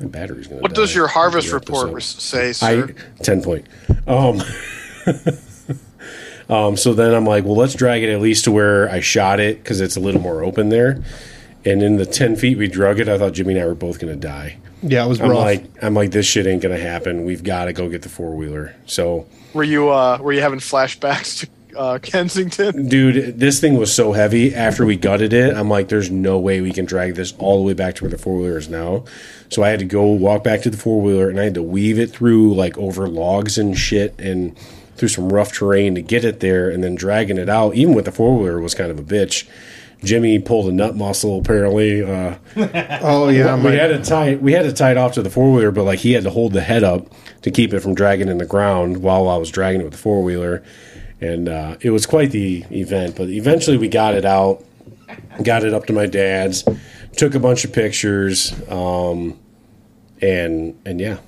my 0.00 0.06
battery's 0.06 0.46
going 0.46 0.58
to 0.58 0.62
What 0.62 0.74
does 0.74 0.94
your 0.94 1.06
harvest 1.06 1.52
report 1.52 2.02
say, 2.02 2.48
I 2.48 2.52
sir? 2.52 2.94
ten 3.22 3.42
point. 3.42 3.66
Um, 4.06 4.42
um, 6.48 6.76
so 6.76 6.94
then 6.94 7.14
I'm 7.14 7.26
like, 7.26 7.44
well, 7.44 7.56
let's 7.56 7.74
drag 7.74 8.02
it 8.02 8.12
at 8.12 8.20
least 8.20 8.44
to 8.44 8.50
where 8.50 8.90
I 8.90 9.00
shot 9.00 9.38
it 9.40 9.58
because 9.58 9.80
it's 9.80 9.96
a 9.96 10.00
little 10.00 10.20
more 10.20 10.42
open 10.42 10.68
there. 10.68 11.02
And 11.66 11.82
in 11.82 11.96
the 11.96 12.06
ten 12.06 12.36
feet 12.36 12.58
we 12.58 12.68
drug 12.68 13.00
it, 13.00 13.08
I 13.08 13.16
thought 13.18 13.32
Jimmy 13.32 13.54
and 13.54 13.62
I 13.62 13.66
were 13.66 13.74
both 13.74 13.98
gonna 13.98 14.16
die. 14.16 14.58
yeah, 14.82 15.04
it 15.04 15.08
was 15.08 15.20
I'm 15.20 15.30
rough. 15.30 15.38
like, 15.38 15.64
I'm 15.82 15.94
like, 15.94 16.10
this 16.10 16.26
shit 16.26 16.46
ain't 16.46 16.62
gonna 16.62 16.78
happen. 16.78 17.24
We've 17.24 17.42
got 17.44 17.66
to 17.66 17.72
go 17.72 17.88
get 17.88 18.02
the 18.02 18.08
four 18.08 18.34
wheeler. 18.34 18.74
So, 18.86 19.26
were 19.54 19.64
you 19.64 19.88
uh, 19.90 20.18
were 20.20 20.32
you 20.32 20.40
having 20.42 20.58
flashbacks 20.58 21.40
to 21.40 21.78
uh, 21.78 21.98
Kensington? 22.00 22.88
dude, 22.88 23.38
this 23.40 23.60
thing 23.60 23.78
was 23.78 23.92
so 23.92 24.12
heavy. 24.12 24.54
After 24.54 24.84
we 24.84 24.96
gutted 24.96 25.32
it, 25.32 25.56
I'm 25.56 25.68
like, 25.70 25.88
there's 25.88 26.10
no 26.10 26.38
way 26.38 26.60
we 26.60 26.70
can 26.72 26.84
drag 26.84 27.14
this 27.14 27.32
all 27.38 27.58
the 27.58 27.64
way 27.66 27.72
back 27.72 27.94
to 27.96 28.04
where 28.04 28.10
the 28.10 28.18
four 28.18 28.36
wheeler 28.38 28.58
is 28.58 28.68
now. 28.68 29.04
So 29.48 29.62
I 29.62 29.70
had 29.70 29.78
to 29.78 29.84
go 29.84 30.04
walk 30.06 30.44
back 30.44 30.62
to 30.62 30.70
the 30.70 30.76
four 30.76 31.00
wheeler, 31.00 31.30
and 31.30 31.40
I 31.40 31.44
had 31.44 31.54
to 31.54 31.62
weave 31.62 31.98
it 31.98 32.10
through 32.10 32.54
like 32.54 32.76
over 32.76 33.08
logs 33.08 33.56
and 33.58 33.76
shit, 33.78 34.14
and 34.18 34.56
through 34.96 35.08
some 35.08 35.32
rough 35.32 35.52
terrain 35.52 35.94
to 35.96 36.02
get 36.02 36.24
it 36.24 36.40
there, 36.40 36.68
and 36.70 36.84
then 36.84 36.94
dragging 36.94 37.38
it 37.38 37.48
out. 37.48 37.74
Even 37.74 37.94
with 37.94 38.04
the 38.04 38.12
four 38.12 38.36
wheeler 38.38 38.60
was 38.60 38.74
kind 38.74 38.90
of 38.90 38.98
a 38.98 39.02
bitch. 39.02 39.46
Jimmy 40.04 40.38
pulled 40.38 40.68
a 40.68 40.72
nut 40.72 40.96
muscle 40.96 41.38
apparently. 41.38 42.02
Uh, 42.02 42.36
oh 43.02 43.28
yeah, 43.28 43.56
we 43.56 43.62
my, 43.62 43.70
had 43.72 43.90
it 43.90 44.04
tied. 44.04 44.42
We 44.42 44.52
had 44.52 44.66
it 44.66 44.76
tied 44.76 44.96
off 44.96 45.12
to 45.12 45.22
the 45.22 45.30
four 45.30 45.52
wheeler, 45.52 45.70
but 45.70 45.84
like 45.84 46.00
he 46.00 46.12
had 46.12 46.24
to 46.24 46.30
hold 46.30 46.52
the 46.52 46.60
head 46.60 46.84
up 46.84 47.08
to 47.42 47.50
keep 47.50 47.72
it 47.74 47.80
from 47.80 47.94
dragging 47.94 48.28
in 48.28 48.38
the 48.38 48.46
ground 48.46 48.98
while 48.98 49.28
I 49.28 49.36
was 49.36 49.50
dragging 49.50 49.80
it 49.80 49.84
with 49.84 49.92
the 49.92 49.98
four 49.98 50.22
wheeler, 50.22 50.62
and 51.20 51.48
uh, 51.48 51.76
it 51.80 51.90
was 51.90 52.06
quite 52.06 52.30
the 52.30 52.64
event. 52.70 53.16
But 53.16 53.28
eventually, 53.30 53.76
we 53.76 53.88
got 53.88 54.14
it 54.14 54.24
out, 54.24 54.64
got 55.42 55.64
it 55.64 55.74
up 55.74 55.86
to 55.86 55.92
my 55.92 56.06
dad's, 56.06 56.64
took 57.16 57.34
a 57.34 57.40
bunch 57.40 57.64
of 57.64 57.72
pictures, 57.72 58.52
um, 58.70 59.38
and 60.20 60.80
and 60.84 61.00
yeah, 61.00 61.18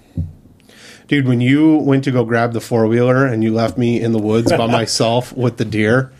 dude. 1.08 1.26
When 1.26 1.40
you 1.40 1.76
went 1.76 2.04
to 2.04 2.10
go 2.10 2.24
grab 2.24 2.52
the 2.52 2.60
four 2.60 2.86
wheeler 2.86 3.26
and 3.26 3.42
you 3.42 3.52
left 3.52 3.76
me 3.76 4.00
in 4.00 4.12
the 4.12 4.18
woods 4.18 4.52
by 4.52 4.66
myself 4.70 5.32
with 5.32 5.56
the 5.56 5.64
deer, 5.64 6.12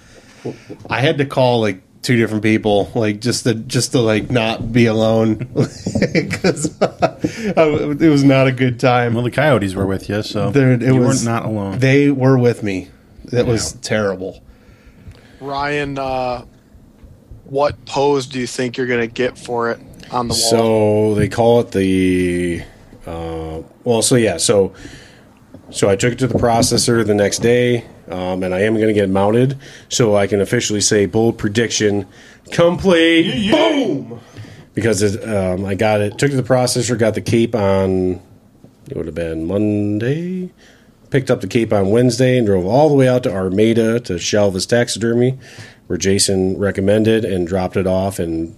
I 0.88 1.00
had 1.00 1.18
to 1.18 1.26
call 1.26 1.60
like 1.60 1.82
two 2.06 2.16
different 2.16 2.44
people, 2.44 2.88
like 2.94 3.20
just 3.20 3.42
to 3.44 3.54
just 3.54 3.90
to 3.90 3.98
like 4.00 4.30
not 4.30 4.72
be 4.72 4.86
alone 4.86 5.34
because 6.12 6.72
it 6.80 8.08
was 8.08 8.22
not 8.22 8.46
a 8.46 8.52
good 8.52 8.78
time. 8.78 9.14
well, 9.14 9.24
the 9.24 9.30
coyotes 9.32 9.74
were 9.74 9.86
with 9.86 10.08
you, 10.08 10.22
so 10.22 10.50
There- 10.50 10.72
it 10.72 10.82
you 10.82 10.94
was- 10.94 11.24
weren't 11.26 11.42
not 11.42 11.44
alone. 11.50 11.80
They 11.80 12.10
were 12.12 12.38
with 12.38 12.62
me. 12.62 12.88
That 13.26 13.46
was 13.46 13.72
terrible. 13.82 14.40
Ryan, 15.40 15.98
uh, 15.98 16.44
what 17.44 17.84
pose 17.84 18.26
do 18.26 18.38
you 18.38 18.46
think 18.46 18.76
you're 18.76 18.86
going 18.86 19.00
to 19.00 19.12
get 19.12 19.36
for 19.36 19.72
it 19.72 19.80
on 20.12 20.28
the 20.28 20.34
wall? 20.34 20.50
So 20.50 21.14
they 21.16 21.28
call 21.28 21.58
it 21.60 21.72
the 21.72 22.62
uh, 23.04 23.62
well. 23.82 24.02
So 24.02 24.14
yeah. 24.14 24.36
So 24.36 24.74
so 25.70 25.90
I 25.90 25.96
took 25.96 26.12
it 26.12 26.18
to 26.20 26.28
the 26.28 26.38
processor 26.38 27.04
the 27.04 27.14
next 27.14 27.40
day, 27.40 27.84
um, 28.08 28.42
and 28.42 28.54
I 28.54 28.60
am 28.60 28.74
going 28.74 28.88
to 28.88 28.92
get 28.92 29.08
mounted 29.08 29.58
so 29.88 30.16
I 30.16 30.26
can 30.26 30.40
officially 30.40 30.80
say 30.80 31.06
bold 31.06 31.38
prediction 31.38 32.06
complete. 32.52 33.50
Boom. 33.50 34.20
Because 34.74 35.02
it, 35.02 35.26
um, 35.26 35.64
I 35.64 35.74
got 35.74 36.00
it, 36.00 36.18
took 36.18 36.30
to 36.30 36.36
the 36.36 36.42
processor, 36.42 36.98
got 36.98 37.14
the 37.14 37.22
cape 37.22 37.54
on 37.54 38.20
it 38.88 38.96
would 38.96 39.06
have 39.06 39.14
been 39.14 39.46
Monday. 39.46 40.52
Picked 41.10 41.30
up 41.30 41.40
the 41.40 41.46
cape 41.46 41.72
on 41.72 41.90
Wednesday 41.90 42.36
and 42.36 42.46
drove 42.46 42.66
all 42.66 42.88
the 42.88 42.94
way 42.94 43.08
out 43.08 43.22
to 43.24 43.32
Armada 43.32 44.00
to 44.00 44.14
Shelvis 44.14 44.68
Taxidermy, 44.68 45.38
where 45.86 45.96
Jason 45.96 46.58
recommended 46.58 47.24
and 47.24 47.46
dropped 47.46 47.76
it 47.76 47.86
off 47.86 48.18
and 48.18 48.56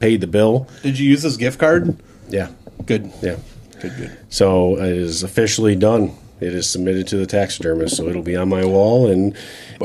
paid 0.00 0.20
the 0.20 0.26
bill. 0.26 0.68
Did 0.82 0.98
you 0.98 1.08
use 1.08 1.22
his 1.22 1.36
gift 1.36 1.58
card? 1.58 1.96
Yeah, 2.28 2.50
Good. 2.86 3.12
yeah. 3.22 3.36
Good. 3.80 3.96
Good. 3.96 4.18
So 4.28 4.76
it 4.78 4.92
is 4.92 5.22
officially 5.22 5.76
done. 5.76 6.16
It 6.44 6.54
is 6.54 6.68
submitted 6.68 7.06
to 7.08 7.16
the 7.16 7.26
taxidermist, 7.26 7.96
so 7.96 8.08
it'll 8.08 8.22
be 8.22 8.36
on 8.36 8.48
my 8.48 8.64
wall 8.64 9.08
in 9.10 9.34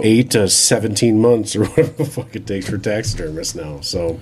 eight 0.03 0.31
to 0.31 0.47
seventeen 0.49 1.19
months 1.21 1.55
or 1.55 1.65
whatever 1.65 2.03
the 2.03 2.05
fuck 2.05 2.35
it 2.35 2.45
takes 2.45 2.69
for 2.69 2.77
taxidermists 2.77 3.55
now. 3.55 3.79
So 3.81 4.19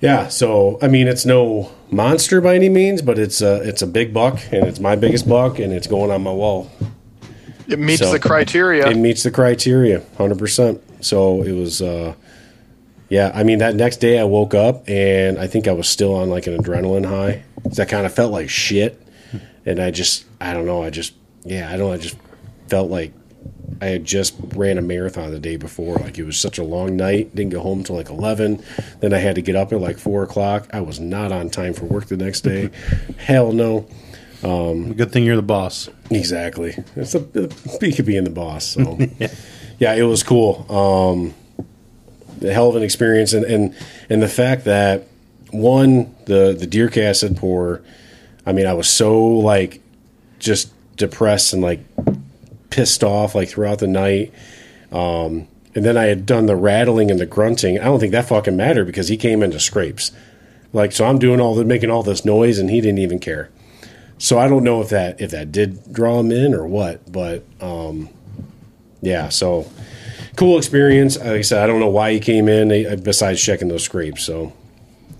yeah, 0.00 0.28
so 0.28 0.78
I 0.82 0.88
mean, 0.88 1.08
it's 1.08 1.24
no 1.24 1.72
monster 1.90 2.40
by 2.40 2.54
any 2.56 2.68
means, 2.68 3.00
but 3.00 3.18
it's 3.18 3.40
a 3.40 3.62
it's 3.66 3.80
a 3.82 3.86
big 3.86 4.12
buck, 4.12 4.38
and 4.52 4.66
it's 4.66 4.80
my 4.80 4.96
biggest 4.96 5.28
buck, 5.28 5.58
and 5.58 5.72
it's 5.72 5.86
going 5.86 6.10
on 6.10 6.22
my 6.22 6.32
wall. 6.32 6.70
It 7.68 7.78
meets 7.78 8.00
So, 8.00 8.12
the 8.12 8.18
criteria. 8.18 8.86
It 8.88 8.96
meets 8.98 9.22
the 9.22 9.30
criteria, 9.30 10.02
hundred 10.18 10.38
percent. 10.38 10.82
So 11.00 11.42
it 11.42 11.52
was, 11.52 11.80
uh, 11.80 12.14
yeah. 13.08 13.30
I 13.34 13.42
mean, 13.42 13.58
that 13.58 13.74
next 13.74 13.98
day 13.98 14.18
I 14.18 14.24
woke 14.24 14.54
up 14.54 14.88
and 14.88 15.38
I 15.38 15.46
think 15.46 15.68
I 15.68 15.72
was 15.72 15.88
still 15.88 16.14
on 16.14 16.30
like 16.30 16.46
an 16.46 16.56
adrenaline 16.56 17.06
high. 17.06 17.42
I 17.78 17.84
kind 17.86 18.04
of 18.06 18.12
felt 18.14 18.32
like 18.32 18.50
shit, 18.50 19.00
and 19.66 19.80
I 19.80 19.90
just, 19.90 20.24
I 20.40 20.52
don't 20.52 20.66
know, 20.66 20.82
I 20.82 20.90
just, 20.90 21.14
yeah, 21.44 21.70
I 21.70 21.76
don't, 21.76 21.92
I 21.92 21.96
just 21.96 22.16
felt 22.68 22.90
like 22.90 23.12
I 23.80 23.86
had 23.86 24.04
just 24.04 24.34
ran 24.54 24.78
a 24.78 24.82
marathon 24.82 25.30
the 25.30 25.40
day 25.40 25.56
before. 25.56 25.96
Like 25.96 26.18
it 26.18 26.24
was 26.24 26.38
such 26.38 26.58
a 26.58 26.64
long 26.64 26.96
night. 26.96 27.34
Didn't 27.34 27.52
go 27.52 27.60
home 27.60 27.84
till 27.84 27.96
like 27.96 28.08
eleven. 28.08 28.62
Then 29.00 29.12
I 29.12 29.18
had 29.18 29.34
to 29.34 29.42
get 29.42 29.56
up 29.56 29.72
at 29.72 29.80
like 29.80 29.98
four 29.98 30.22
o'clock. 30.22 30.68
I 30.72 30.80
was 30.80 31.00
not 31.00 31.32
on 31.32 31.50
time 31.50 31.74
for 31.74 31.84
work 31.84 32.06
the 32.06 32.16
next 32.16 32.42
day. 32.42 32.70
Hell 33.18 33.52
no. 33.52 33.86
Good 34.42 35.10
thing 35.10 35.24
you're 35.24 35.36
the 35.36 35.42
boss. 35.42 35.88
Exactly. 36.10 36.76
It's 36.96 37.14
a 37.14 37.48
he 37.80 37.92
could 37.92 38.06
be 38.06 38.16
in 38.16 38.24
the 38.24 38.30
boss. 38.30 38.66
So 38.66 38.98
yeah, 39.78 39.94
it 39.94 40.02
was 40.02 40.22
cool. 40.22 40.66
Um, 40.70 41.34
a 42.42 42.52
hell 42.52 42.68
of 42.68 42.76
an 42.76 42.82
experience, 42.82 43.32
and 43.32 43.44
and 43.44 43.74
and 44.10 44.22
the 44.22 44.28
fact 44.28 44.64
that 44.64 45.06
one 45.50 46.14
the 46.26 46.54
the 46.58 46.66
deer 46.66 46.88
cast 46.88 47.22
had 47.22 47.36
pour. 47.36 47.82
I 48.46 48.52
mean, 48.52 48.66
I 48.66 48.74
was 48.74 48.88
so 48.88 49.24
like 49.26 49.80
just 50.38 50.72
depressed 50.96 51.52
and 51.52 51.62
like 51.62 51.80
pissed 52.70 53.02
off 53.04 53.34
like 53.34 53.48
throughout 53.48 53.78
the 53.78 53.86
night. 53.86 54.32
Um, 54.92 55.48
and 55.74 55.84
then 55.84 55.96
I 55.96 56.04
had 56.04 56.24
done 56.24 56.46
the 56.46 56.56
rattling 56.56 57.10
and 57.10 57.18
the 57.18 57.26
grunting. 57.26 57.80
I 57.80 57.84
don't 57.84 57.98
think 57.98 58.12
that 58.12 58.28
fucking 58.28 58.56
mattered 58.56 58.86
because 58.86 59.08
he 59.08 59.16
came 59.16 59.42
into 59.42 59.58
scrapes. 59.58 60.12
Like 60.72 60.92
so, 60.92 61.04
I'm 61.04 61.18
doing 61.18 61.40
all 61.40 61.54
the 61.54 61.64
making 61.64 61.90
all 61.90 62.02
this 62.02 62.24
noise, 62.24 62.58
and 62.58 62.68
he 62.68 62.80
didn't 62.80 62.98
even 62.98 63.18
care. 63.18 63.50
So 64.18 64.38
I 64.38 64.48
don't 64.48 64.64
know 64.64 64.80
if 64.80 64.88
that 64.90 65.20
if 65.20 65.30
that 65.30 65.52
did 65.52 65.92
draw 65.92 66.20
him 66.20 66.30
in 66.30 66.54
or 66.54 66.66
what, 66.66 67.10
but 67.10 67.44
um, 67.60 68.08
yeah. 69.00 69.28
So 69.28 69.70
cool 70.36 70.58
experience. 70.58 71.16
Like 71.18 71.26
I 71.28 71.40
said, 71.42 71.62
I 71.62 71.66
don't 71.66 71.80
know 71.80 71.88
why 71.88 72.12
he 72.12 72.20
came 72.20 72.48
in 72.48 72.70
eh, 72.72 72.96
besides 72.96 73.42
checking 73.42 73.68
those 73.68 73.84
scrapes. 73.84 74.24
So 74.24 74.52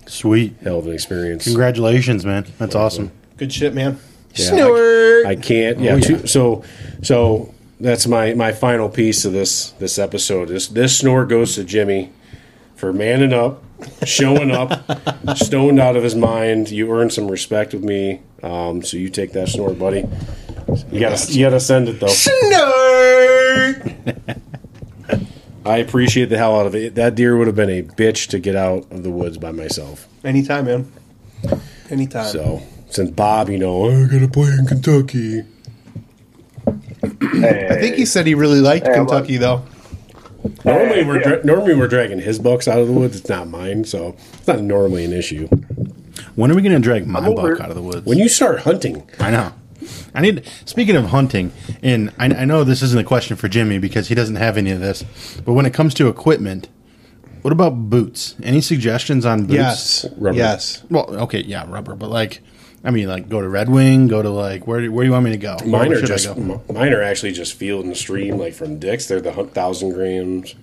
Sweet. 0.07 0.55
hell 0.63 0.79
of 0.79 0.87
an 0.87 0.93
experience. 0.93 1.43
Congratulations, 1.45 2.25
man. 2.25 2.45
That's 2.57 2.75
awesome. 2.75 3.11
Good 3.37 3.51
shit, 3.51 3.73
man. 3.73 3.99
Yeah, 4.35 4.45
Snort. 4.49 5.25
I, 5.25 5.29
I 5.31 5.35
can't. 5.35 5.79
Yeah. 5.79 5.93
Oh, 5.93 5.95
yeah. 5.97 6.07
two- 6.07 6.27
so 6.27 6.63
so 7.01 7.53
that's 7.79 8.07
my 8.07 8.33
my 8.33 8.51
final 8.51 8.89
piece 8.89 9.25
of 9.25 9.33
this 9.33 9.71
this 9.71 9.97
episode. 9.99 10.49
This 10.49 10.67
this 10.67 10.97
snort 10.97 11.29
goes 11.29 11.55
to 11.55 11.63
Jimmy 11.63 12.11
for 12.75 12.93
manning 12.93 13.33
up, 13.33 13.63
showing 14.05 14.51
up, 14.51 14.83
stoned 15.37 15.79
out 15.79 15.95
of 15.95 16.03
his 16.03 16.15
mind. 16.15 16.69
You 16.69 16.91
earned 16.91 17.13
some 17.13 17.29
respect 17.29 17.73
with 17.73 17.83
me. 17.83 18.21
Um, 18.43 18.83
so 18.83 18.97
you 18.97 19.09
take 19.09 19.31
that 19.33 19.49
snort, 19.49 19.79
buddy. 19.79 20.05
You 20.91 20.99
gotta 20.99 21.31
you 21.31 21.45
gotta 21.45 21.59
send 21.59 21.89
it 21.89 21.99
though. 21.99 22.07
I 25.65 25.77
appreciate 25.77 26.25
the 26.29 26.37
hell 26.37 26.59
out 26.59 26.67
of 26.67 26.75
it. 26.75 26.95
That 26.95 27.15
deer 27.15 27.35
would 27.37 27.47
have 27.47 27.55
been 27.55 27.69
a 27.69 27.81
bitch 27.83 28.27
to 28.29 28.39
get 28.39 28.55
out 28.55 28.89
of 28.91 29.03
the 29.03 29.09
woods 29.09 29.37
by 29.37 29.51
myself. 29.51 30.07
Anytime, 30.23 30.65
man. 30.65 30.91
Anytime. 31.89 32.31
So 32.31 32.61
since 32.89 33.11
Bob, 33.11 33.49
you 33.49 33.57
know, 33.57 33.85
oh, 33.85 34.03
I 34.03 34.07
gotta 34.07 34.27
play 34.27 34.51
in 34.51 34.65
Kentucky. 34.65 35.43
I 37.03 37.77
think 37.79 37.95
he 37.95 38.05
said 38.05 38.25
he 38.25 38.35
really 38.35 38.59
liked 38.61 38.87
Hey, 38.87 38.93
Kentucky, 38.93 39.37
though. 39.37 39.63
Normally 40.63 41.03
we're 41.03 41.19
dra- 41.21 41.43
normally 41.45 41.75
we're 41.75 41.87
dragging 41.87 42.19
his 42.19 42.39
bucks 42.39 42.67
out 42.67 42.79
of 42.79 42.87
the 42.87 42.93
woods. 42.93 43.17
It's 43.19 43.29
not 43.29 43.47
mine, 43.47 43.83
so 43.85 44.15
it's 44.33 44.47
not 44.47 44.61
normally 44.61 45.05
an 45.05 45.13
issue. 45.13 45.47
When 46.35 46.51
are 46.51 46.55
we 46.55 46.61
going 46.61 46.73
to 46.75 46.79
drag 46.79 47.07
my 47.07 47.29
buck 47.33 47.59
out 47.59 47.69
of 47.69 47.75
the 47.75 47.81
woods? 47.81 48.05
When 48.05 48.17
you 48.17 48.29
start 48.29 48.59
hunting, 48.59 49.09
I 49.19 49.31
know. 49.31 49.53
I 50.13 50.21
need. 50.21 50.49
Speaking 50.65 50.95
of 50.95 51.05
hunting, 51.05 51.51
and 51.81 52.11
I, 52.17 52.25
I 52.25 52.45
know 52.45 52.63
this 52.63 52.81
isn't 52.81 52.99
a 52.99 53.03
question 53.03 53.35
for 53.35 53.47
Jimmy 53.47 53.77
because 53.79 54.07
he 54.07 54.15
doesn't 54.15 54.35
have 54.35 54.57
any 54.57 54.71
of 54.71 54.79
this, 54.79 55.03
but 55.45 55.53
when 55.53 55.65
it 55.65 55.73
comes 55.73 55.93
to 55.95 56.07
equipment, 56.07 56.69
what 57.41 57.51
about 57.51 57.89
boots? 57.89 58.35
Any 58.41 58.61
suggestions 58.61 59.25
on 59.25 59.43
boots? 59.43 59.53
Yes. 59.53 60.05
Rubber. 60.17 60.37
Yes. 60.37 60.83
Well, 60.89 61.05
okay, 61.23 61.41
yeah, 61.43 61.65
rubber, 61.69 61.95
but 61.95 62.09
like, 62.09 62.41
I 62.83 62.91
mean, 62.91 63.07
like, 63.07 63.29
go 63.29 63.41
to 63.41 63.47
Red 63.47 63.69
Wing, 63.69 64.07
go 64.07 64.21
to 64.21 64.29
like, 64.29 64.67
where 64.67 64.81
do, 64.81 64.91
where 64.91 65.03
do 65.03 65.07
you 65.07 65.11
want 65.11 65.25
me 65.25 65.31
to 65.31 65.37
go? 65.37 65.57
mine 65.65 65.91
are 65.93 66.01
just 66.01 66.35
mine 66.37 66.93
are 66.93 67.01
actually 67.01 67.33
just 67.33 67.53
field 67.53 67.85
and 67.85 67.95
stream, 67.97 68.37
like 68.37 68.53
from 68.53 68.79
Dick's. 68.79 69.07
They're 69.07 69.21
the 69.21 69.31
thousand 69.31 69.91
grams 69.91 70.55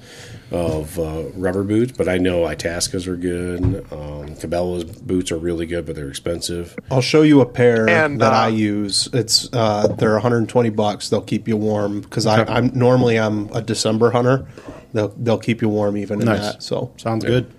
of 0.53 0.99
uh, 0.99 1.25
rubber 1.35 1.63
boots, 1.65 1.93
but 1.93 2.09
I 2.09 2.19
know 2.19 2.43
Itascas 2.43 3.07
are 3.07 3.17
good. 3.17 3.63
Um, 3.93 4.35
Cabela's 4.37 4.85
boots 4.85 5.33
are 5.33 5.39
really 5.39 5.67
good, 5.67 5.87
but 5.87 5.97
they're 5.97 6.09
expensive. 6.09 6.77
I'll 6.91 7.01
show 7.01 7.23
you 7.23 7.41
a 7.41 7.47
pair 7.47 7.89
And, 7.89 8.21
that 8.21 8.33
uh, 8.33 8.37
I 8.37 8.49
use. 8.49 9.09
It's 9.13 9.49
uh, 9.53 9.87
they're 9.99 10.13
120 10.13 10.71
bucks. 10.71 11.09
They'll 11.09 11.23
keep 11.23 11.49
you 11.49 11.57
warm 11.57 12.01
because 12.03 12.27
I'm 12.27 12.71
normally 12.79 13.19
I'm 13.19 13.49
a 13.55 13.63
December 13.63 14.11
hunter. 14.11 14.47
They'll 14.93 15.09
they'll 15.09 15.39
keep 15.39 15.63
you 15.63 15.69
warm 15.71 15.97
even 15.97 16.21
in 16.21 16.27
Nice. 16.27 16.41
that. 16.41 16.63
So 16.63 16.93
Sounds 16.99 17.25
good. 17.25 17.51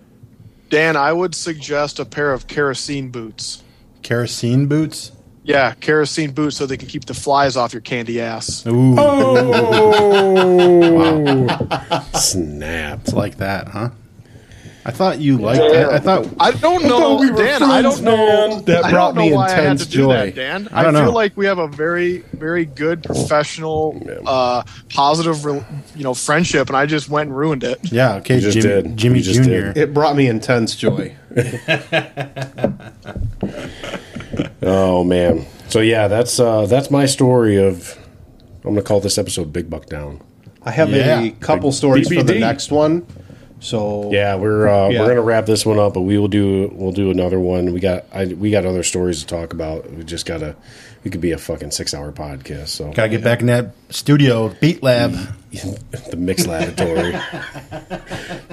Dan, 0.69 0.95
I 0.95 1.13
would 1.13 1.33
suggest 1.35 1.99
a 1.99 2.05
pair 2.05 2.31
of 2.33 2.47
kerosene 2.47 3.09
boots. 3.09 3.63
Kerosene 4.01 4.67
boots. 4.67 5.11
Yeah, 5.45 5.73
kerosene 5.73 6.31
boots 6.31 6.55
so 6.55 6.65
they 6.65 6.77
can 6.77 6.87
keep 6.87 7.03
the 7.05 7.13
flies 7.13 7.57
off 7.57 7.73
your 7.73 7.81
candy 7.81 8.21
ass. 8.21 8.65
Ooh, 8.65 8.95
Snap. 12.13 12.99
it's 13.01 13.13
like 13.13 13.37
that, 13.37 13.67
huh? 13.67 13.89
I 14.85 14.91
thought 14.91 15.19
you 15.19 15.37
liked 15.37 15.63
it. 15.63 15.87
I 15.87 15.99
thought 15.99 16.27
I 16.41 16.51
don't 16.51 16.83
know, 16.83 17.15
we 17.17 17.31
were 17.31 17.37
Dan. 17.37 17.63
I 17.63 17.81
don't 17.81 18.01
know. 18.03 18.49
man. 18.49 18.65
That 18.65 18.83
I 18.85 18.91
brought 18.91 19.15
don't 19.15 19.23
know 19.25 19.29
me 19.29 19.33
why 19.35 19.47
I 19.47 19.51
had 19.51 19.59
intense 19.63 19.85
to 19.85 19.91
do 19.91 19.97
joy. 19.99 20.13
that, 20.13 20.35
Dan. 20.35 20.67
I 20.73 20.83
don't 20.83 20.93
feel 20.93 21.03
know. 21.05 21.11
like 21.11 21.37
we 21.37 21.45
have 21.45 21.57
a 21.57 21.67
very, 21.69 22.17
very 22.33 22.65
good, 22.65 23.01
professional, 23.03 24.01
uh, 24.25 24.63
positive, 24.89 25.41
you 25.95 26.03
know, 26.03 26.13
friendship, 26.13 26.67
and 26.67 26.75
I 26.75 26.85
just 26.85 27.07
went 27.09 27.29
and 27.29 27.37
ruined 27.37 27.63
it. 27.63 27.79
yeah. 27.93 28.15
Okay, 28.15 28.35
You 28.35 28.41
just 28.41 28.59
Jimmy, 28.59 28.81
did. 28.89 28.97
Jimmy 28.97 29.17
You 29.19 29.23
just 29.23 29.43
Jr. 29.43 29.49
did. 29.49 29.77
it 29.77 29.93
brought 29.93 30.15
me 30.17 30.27
intense 30.27 30.75
joy. 30.75 31.15
Oh 34.61 35.03
man. 35.03 35.45
So 35.69 35.79
yeah, 35.79 36.07
that's 36.07 36.39
uh, 36.39 36.65
that's 36.67 36.89
my 36.91 37.05
story 37.05 37.57
of. 37.57 37.97
I'm 38.63 38.71
gonna 38.71 38.81
call 38.81 38.99
this 39.01 39.17
episode 39.17 39.51
"Big 39.51 39.69
Buck 39.69 39.87
Down." 39.87 40.21
I 40.63 40.71
have 40.71 40.89
Yeah. 40.91 41.21
a 41.21 41.31
couple 41.31 41.71
stories 41.71 42.07
for 42.07 42.23
the 42.23 42.35
next 42.39 42.71
one. 42.71 43.05
So 43.59 44.09
Yeah, 44.11 44.35
we're 44.35 44.67
uh, 44.67 44.89
Yeah. 44.89 45.01
we're 45.01 45.07
gonna 45.09 45.21
wrap 45.21 45.45
this 45.45 45.65
one 45.65 45.79
up, 45.79 45.93
but 45.93 46.01
we 46.01 46.17
will 46.17 46.27
do 46.27 46.69
we'll 46.73 46.91
do 46.91 47.11
another 47.11 47.39
one. 47.39 47.73
We 47.73 47.79
got 47.79 48.05
I, 48.13 48.25
we 48.25 48.51
got 48.51 48.65
other 48.65 48.83
stories 48.83 49.19
to 49.21 49.25
talk 49.27 49.53
about. 49.53 49.89
We 49.91 50.03
just 50.03 50.25
gotta. 50.25 50.55
We 51.03 51.11
could 51.11 51.19
be 51.19 51.31
a 51.31 51.37
fucking 51.37 51.71
six 51.71 51.93
hour 51.93 52.13
podcast. 52.13 52.69
So 52.69 52.89
Gotta 52.93 53.09
get 53.09 53.23
back 53.25 53.41
in 53.41 53.47
that 53.47 53.71
studio, 53.89 54.49
Beat 54.61 54.81
Lab. 54.81 55.11
the 55.51 56.15
mix 56.17 56.47
lavatory. 56.47 57.11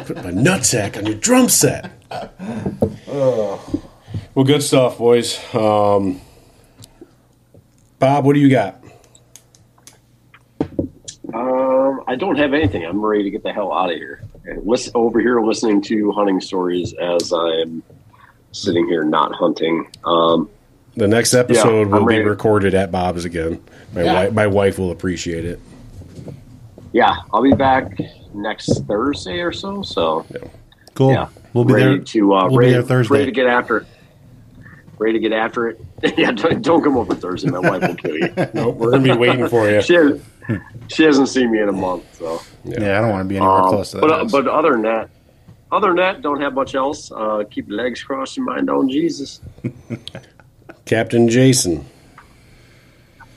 Put 0.05 0.16
my 0.16 0.33
nutsack 0.33 0.97
on 0.97 1.07
your 1.07 1.14
drum 1.14 1.49
set. 1.49 1.93
Oh. 3.09 3.83
Well, 4.34 4.44
good 4.44 4.62
stuff, 4.62 4.98
boys. 4.98 5.38
Um, 5.54 6.20
Bob, 7.98 8.24
what 8.24 8.34
do 8.34 8.40
you 8.40 8.48
got? 8.50 8.82
Um, 11.32 12.02
I 12.06 12.16
don't 12.16 12.36
have 12.36 12.52
anything. 12.54 12.84
I'm 12.84 13.04
ready 13.04 13.22
to 13.24 13.30
get 13.30 13.42
the 13.42 13.52
hell 13.52 13.72
out 13.72 13.90
of 13.90 13.96
here. 13.96 14.22
And 14.44 14.66
listen, 14.66 14.92
over 14.94 15.20
here 15.20 15.40
listening 15.40 15.80
to 15.82 16.11
hunting 16.12 16.40
stories 16.40 16.92
as 16.94 17.32
I'm 17.32 17.82
sitting 18.52 18.86
here 18.88 19.04
not 19.04 19.32
hunting. 19.34 19.86
Um, 20.04 20.48
The 20.96 21.06
next 21.06 21.34
episode 21.34 21.82
I'm 21.82 21.90
will 21.90 22.06
be 22.06 22.18
recorded 22.20 22.74
at 22.74 22.90
Bob's 22.90 23.24
again. 23.24 23.62
My 23.94 24.02
Yeah. 24.02 24.14
wife, 24.14 24.32
my 24.32 24.46
wife 24.46 24.78
will 24.78 24.90
appreciate 24.90 25.44
it. 25.44 25.61
yeah, 26.92 27.16
I'll 27.32 27.42
be 27.42 27.52
back 27.52 27.96
next 28.34 28.84
Thursday 28.86 29.38
or 29.40 29.52
so. 29.52 29.82
So 29.82 30.26
Cool. 30.94 31.12
yeah, 31.12 31.28
We'll 31.52 31.64
be 31.64 31.74
ready 31.74 31.96
there. 31.96 31.98
to 32.04 32.34
uh, 32.34 32.48
we'll 32.48 32.56
ready, 32.58 32.70
be 32.70 32.72
there 32.74 32.82
Thursday. 32.82 33.14
ready 33.14 33.26
to 33.26 33.32
get 33.32 33.46
after 33.46 33.78
it. 33.78 33.86
Ready 35.01 35.14
to 35.14 35.18
get 35.18 35.32
after 35.32 35.66
it. 35.68 35.80
yeah, 36.18 36.30
don't, 36.30 36.61
don't 36.61 36.84
come 36.84 36.98
over 36.98 37.14
Thursday. 37.14 37.48
My 37.48 37.59
wife 37.59 37.80
will 37.80 37.94
kill 37.96 38.16
you. 38.18 38.32
No, 38.55 38.68
we're 38.68 38.90
gonna 38.90 39.03
be 39.03 39.12
waiting 39.18 39.48
for 39.48 39.68
you. 39.70 39.80
She 39.80 39.94
has, 39.94 40.20
she 40.88 41.05
hasn't 41.05 41.30
seen 41.30 41.51
me 41.51 41.59
in 41.61 41.70
a 41.70 41.72
month. 41.72 42.05
So, 42.18 42.42
yeah, 42.64 42.98
I 42.98 43.01
don't 43.01 43.09
want 43.11 43.24
to 43.24 43.28
be 43.28 43.36
anywhere 43.38 43.57
Um, 43.62 43.68
close 43.70 43.92
to 43.92 43.96
that. 43.96 44.01
but 44.03 44.12
uh, 44.12 44.24
but 44.26 44.46
other 44.46 44.72
than 44.72 44.82
that, 44.82 45.09
other 45.72 45.86
than 45.88 45.96
that, 45.96 46.20
don't 46.20 46.40
have 46.42 46.53
much 46.53 46.74
else. 46.74 47.11
Uh, 47.11 47.44
keep 47.51 47.68
your 47.68 47.78
legs 47.78 48.03
crossed 48.03 48.36
and 48.36 48.44
mind 48.44 48.68
on 48.68 48.90
Jesus. 48.90 49.40
Captain 50.84 51.28
Jason. 51.30 51.86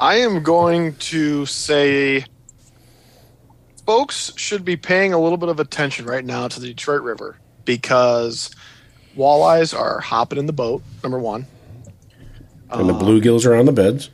I 0.02 0.16
am 0.16 0.44
going 0.44 0.96
to 0.96 1.46
say 1.46 2.26
folks 3.86 4.34
should 4.36 4.66
be 4.66 4.76
paying 4.76 5.14
a 5.14 5.20
little 5.20 5.38
bit 5.38 5.48
of 5.48 5.62
attention 5.62 6.06
right 6.06 6.26
now 6.26 6.50
to 6.50 6.60
the 6.60 6.68
Detroit 6.68 7.04
River 7.04 7.38
because 7.64 8.50
walleyes 9.18 9.78
are 9.78 10.00
hopping 10.00 10.40
in 10.40 10.46
the 10.46 10.54
boat, 10.54 10.82
number 11.04 11.20
one. 11.20 11.46
And 12.70 12.90
the 12.90 12.94
bluegills 12.94 13.46
are 13.46 13.56
on 13.56 13.66
the 13.66 13.72
beds. 13.72 14.10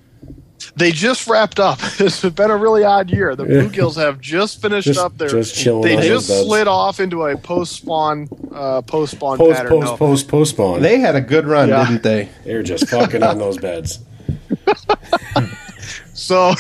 They 0.76 0.92
just 0.92 1.28
wrapped 1.28 1.60
up. 1.60 1.80
It's 2.00 2.22
been 2.24 2.52
a 2.52 2.58
really 2.58 2.84
odd 2.84 3.10
year. 3.10 3.34
The 3.36 3.46
bluegills 3.46 3.96
have 3.96 4.20
just 4.20 4.62
finished 4.62 4.88
Just- 4.88 5.00
up 5.00 5.18
their. 5.18 5.30
just 5.30 5.56
chilling 5.56 5.84
They 5.84 5.96
on 5.96 6.04
just 6.04 6.28
those 6.28 6.38
beds. 6.40 6.48
slid 6.48 6.68
off 6.68 7.00
into 7.00 7.24
a 7.26 7.38
post 7.38 7.78
spawn, 7.78 8.28
uh, 8.54 8.82
post 8.82 9.14
spawn 9.14 9.38
Post, 9.38 9.56
pattern. 9.56 9.70
post, 9.72 9.86
No. 9.86 9.98
post, 9.98 10.28
post 10.28 10.52
spawn. 10.52 10.82
They 10.82 11.00
had 11.00 11.16
a 11.16 11.22
good 11.22 11.48
run, 11.48 11.70
Yeah. 11.70 11.86
didn't 11.86 12.04
they? 12.04 12.30
They're 12.44 12.64
just 12.64 12.90
fucking 12.90 13.24
on 13.24 13.38
those 13.40 13.58
beds. 13.58 14.00
So, 16.14 16.54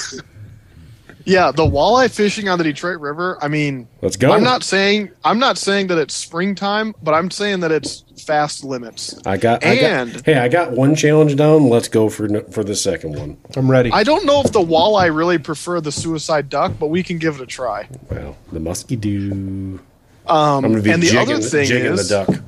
yeah, 1.29 1.51
the 1.51 1.63
walleye 1.63 2.09
fishing 2.09 2.49
on 2.49 2.57
the 2.57 2.63
Detroit 2.63 2.99
River. 2.99 3.37
I 3.39 3.47
mean, 3.47 3.87
Let's 4.01 4.17
go. 4.17 4.31
I'm 4.31 4.43
not 4.43 4.63
saying 4.63 5.11
I'm 5.23 5.37
not 5.37 5.59
saying 5.59 5.87
that 5.87 5.99
it's 5.99 6.15
springtime, 6.15 6.95
but 7.03 7.13
I'm 7.13 7.29
saying 7.29 7.59
that 7.59 7.71
it's 7.71 8.03
fast 8.25 8.63
limits. 8.63 9.15
I 9.27 9.37
got, 9.37 9.63
I 9.63 9.75
got. 9.75 9.83
And- 9.83 10.25
Hey, 10.25 10.35
I 10.39 10.47
got 10.47 10.71
one 10.71 10.95
challenge 10.95 11.35
down. 11.35 11.69
Let's 11.69 11.87
go 11.87 12.09
for 12.09 12.41
for 12.51 12.63
the 12.63 12.75
second 12.75 13.15
one. 13.15 13.37
I'm 13.55 13.69
ready. 13.69 13.91
I 13.91 14.03
don't 14.03 14.25
know 14.25 14.41
if 14.41 14.51
the 14.51 14.59
walleye 14.59 15.15
really 15.15 15.37
prefer 15.37 15.79
the 15.79 15.91
suicide 15.91 16.49
duck, 16.49 16.73
but 16.79 16.87
we 16.87 17.03
can 17.03 17.19
give 17.19 17.35
it 17.35 17.41
a 17.41 17.45
try. 17.45 17.87
Well, 18.09 18.35
the 18.51 18.59
musky 18.59 18.95
do. 18.95 19.79
Um, 20.25 20.65
I'm 20.65 20.81
be 20.81 20.91
and 20.91 21.01
the 21.03 21.07
jigging, 21.07 21.35
other 21.35 21.41
thing 21.41 21.71
is, 21.71 22.09
the 22.09 22.25
duck. 22.25 22.43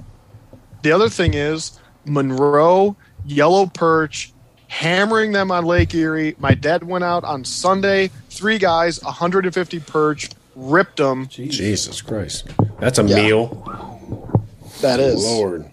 the 0.82 0.92
other 0.92 1.10
thing 1.10 1.36
is 1.36 1.80
Monroe 2.06 2.96
yellow 3.26 3.68
perch 3.68 4.34
hammering 4.72 5.34
them 5.34 5.52
on 5.52 5.66
Lake 5.66 5.94
Erie. 5.94 6.34
My 6.40 6.54
dad 6.54 6.84
went 6.86 7.04
out 7.04 7.26
on 7.26 7.44
Sunday, 7.44 8.10
three 8.30 8.58
guys, 8.58 9.04
150 9.04 9.80
perch, 9.82 10.30
ripped 10.56 10.96
them. 10.98 11.28
Jesus 11.28 12.02
Christ, 12.02 12.48
that's 12.80 12.98
a 12.98 13.04
Yeah. 13.04 13.16
meal. 13.18 14.30
That 14.80 15.02
is. 15.02 15.22
Lord, 15.24 15.66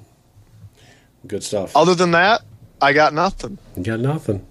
good 1.29 1.45
stuff. 1.45 1.77
Other 1.77 1.95
than 1.95 2.11
that, 2.11 2.43
I 2.83 2.93
got 2.93 3.15
nothing. 3.15 3.59
You 3.77 3.85
got 3.85 4.01
nothing. 4.01 4.45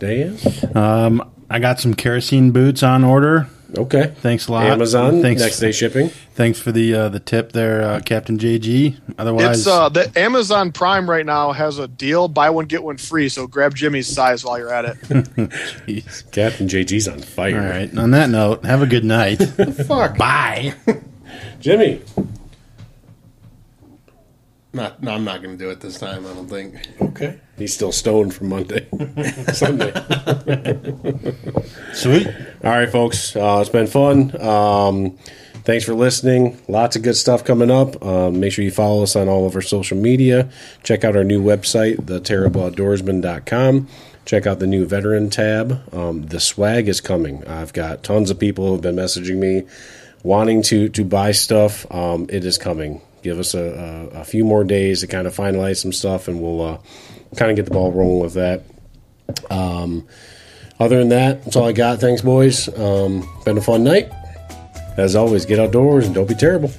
Dan? 0.00 0.36
Um, 0.74 1.22
I 1.48 1.60
got 1.60 1.78
some 1.78 1.94
kerosene 1.94 2.50
boots 2.50 2.82
on 2.82 3.04
order. 3.04 3.48
Okay. 3.76 4.12
Thanks 4.16 4.48
a 4.48 4.52
lot. 4.52 4.66
Amazon. 4.66 5.22
Thanks. 5.22 5.40
Next 5.42 5.58
day 5.58 5.72
shipping. 5.72 6.08
Thanks 6.34 6.58
for 6.58 6.72
the 6.72 6.94
uh, 6.94 7.08
the 7.08 7.20
tip 7.20 7.52
there, 7.52 7.82
uh, 7.82 8.00
Captain 8.00 8.38
JG. 8.38 8.96
Otherwise, 9.18 9.58
It's 9.60 9.66
uh, 9.66 9.88
the 9.88 10.10
Amazon 10.16 10.72
Prime 10.72 11.08
right 11.08 11.24
now 11.26 11.52
has 11.52 11.78
a 11.78 11.86
deal: 11.86 12.28
buy 12.28 12.50
one 12.50 12.66
get 12.66 12.82
one 12.82 12.96
free. 12.96 13.28
So 13.28 13.46
grab 13.46 13.74
Jimmy's 13.74 14.08
size 14.08 14.44
while 14.44 14.58
you're 14.58 14.72
at 14.72 14.84
it. 14.86 14.96
Captain 16.32 16.68
JG's 16.68 17.08
on 17.08 17.20
fire. 17.20 17.60
all 17.60 17.68
right. 17.68 17.96
On 17.98 18.10
that 18.12 18.30
note, 18.30 18.64
have 18.64 18.82
a 18.82 18.86
good 18.86 19.04
night. 19.04 19.36
Fuck. 19.86 20.16
Bye. 20.18 20.74
Jimmy. 21.60 22.02
Not, 24.72 25.02
no, 25.02 25.12
I'm 25.12 25.24
not 25.24 25.42
going 25.42 25.58
to 25.58 25.64
do 25.64 25.70
it 25.70 25.80
this 25.80 25.98
time. 25.98 26.24
I 26.26 26.32
don't 26.32 26.48
think. 26.48 26.76
Okay. 27.00 27.40
He's 27.58 27.74
still 27.74 27.90
stoned 27.90 28.32
from 28.32 28.50
Monday. 28.50 28.86
Sunday. 29.52 29.92
Sweet. 31.92 32.28
All 32.62 32.70
right, 32.70 32.88
folks. 32.88 33.34
Uh, 33.34 33.58
it's 33.60 33.70
been 33.70 33.88
fun. 33.88 34.40
Um, 34.40 35.18
thanks 35.64 35.84
for 35.84 35.94
listening. 35.94 36.60
Lots 36.68 36.94
of 36.94 37.02
good 37.02 37.16
stuff 37.16 37.44
coming 37.44 37.70
up. 37.70 38.00
Um, 38.04 38.38
make 38.38 38.52
sure 38.52 38.64
you 38.64 38.70
follow 38.70 39.02
us 39.02 39.16
on 39.16 39.28
all 39.28 39.44
of 39.44 39.56
our 39.56 39.60
social 39.60 39.98
media. 39.98 40.48
Check 40.84 41.02
out 41.02 41.16
our 41.16 41.24
new 41.24 41.42
website, 41.42 41.96
theterribleoutdoorsman.com. 41.96 43.88
Check 44.24 44.46
out 44.46 44.60
the 44.60 44.66
new 44.68 44.86
veteran 44.86 45.30
tab. 45.30 45.82
Um, 45.92 46.26
the 46.26 46.38
swag 46.38 46.88
is 46.88 47.00
coming. 47.00 47.44
I've 47.48 47.72
got 47.72 48.04
tons 48.04 48.30
of 48.30 48.38
people 48.38 48.66
who 48.66 48.72
have 48.74 48.82
been 48.82 48.94
messaging 48.94 49.38
me 49.38 49.66
wanting 50.22 50.62
to 50.62 50.88
to 50.90 51.04
buy 51.04 51.32
stuff. 51.32 51.90
Um, 51.92 52.26
it 52.28 52.44
is 52.44 52.56
coming. 52.56 53.00
Give 53.22 53.38
us 53.38 53.54
a, 53.54 54.08
a, 54.14 54.20
a 54.20 54.24
few 54.24 54.44
more 54.44 54.64
days 54.64 55.00
to 55.00 55.06
kind 55.06 55.26
of 55.26 55.34
finalize 55.34 55.76
some 55.76 55.92
stuff, 55.92 56.28
and 56.28 56.40
we'll 56.40 56.62
uh, 56.62 56.78
kind 57.36 57.50
of 57.50 57.56
get 57.56 57.64
the 57.66 57.70
ball 57.72 57.92
rolling 57.92 58.22
with 58.22 58.34
that. 58.34 58.62
Other 60.80 60.98
than 60.98 61.10
that, 61.10 61.44
that's 61.44 61.56
all 61.56 61.68
I 61.68 61.72
got. 61.72 62.00
Thanks, 62.00 62.22
boys. 62.22 62.66
Um, 62.78 63.28
been 63.44 63.58
a 63.58 63.60
fun 63.60 63.84
night. 63.84 64.10
As 64.96 65.14
always, 65.14 65.44
get 65.44 65.58
outdoors 65.58 66.06
and 66.06 66.14
don't 66.14 66.28
be 66.28 66.34
terrible. 66.34 66.70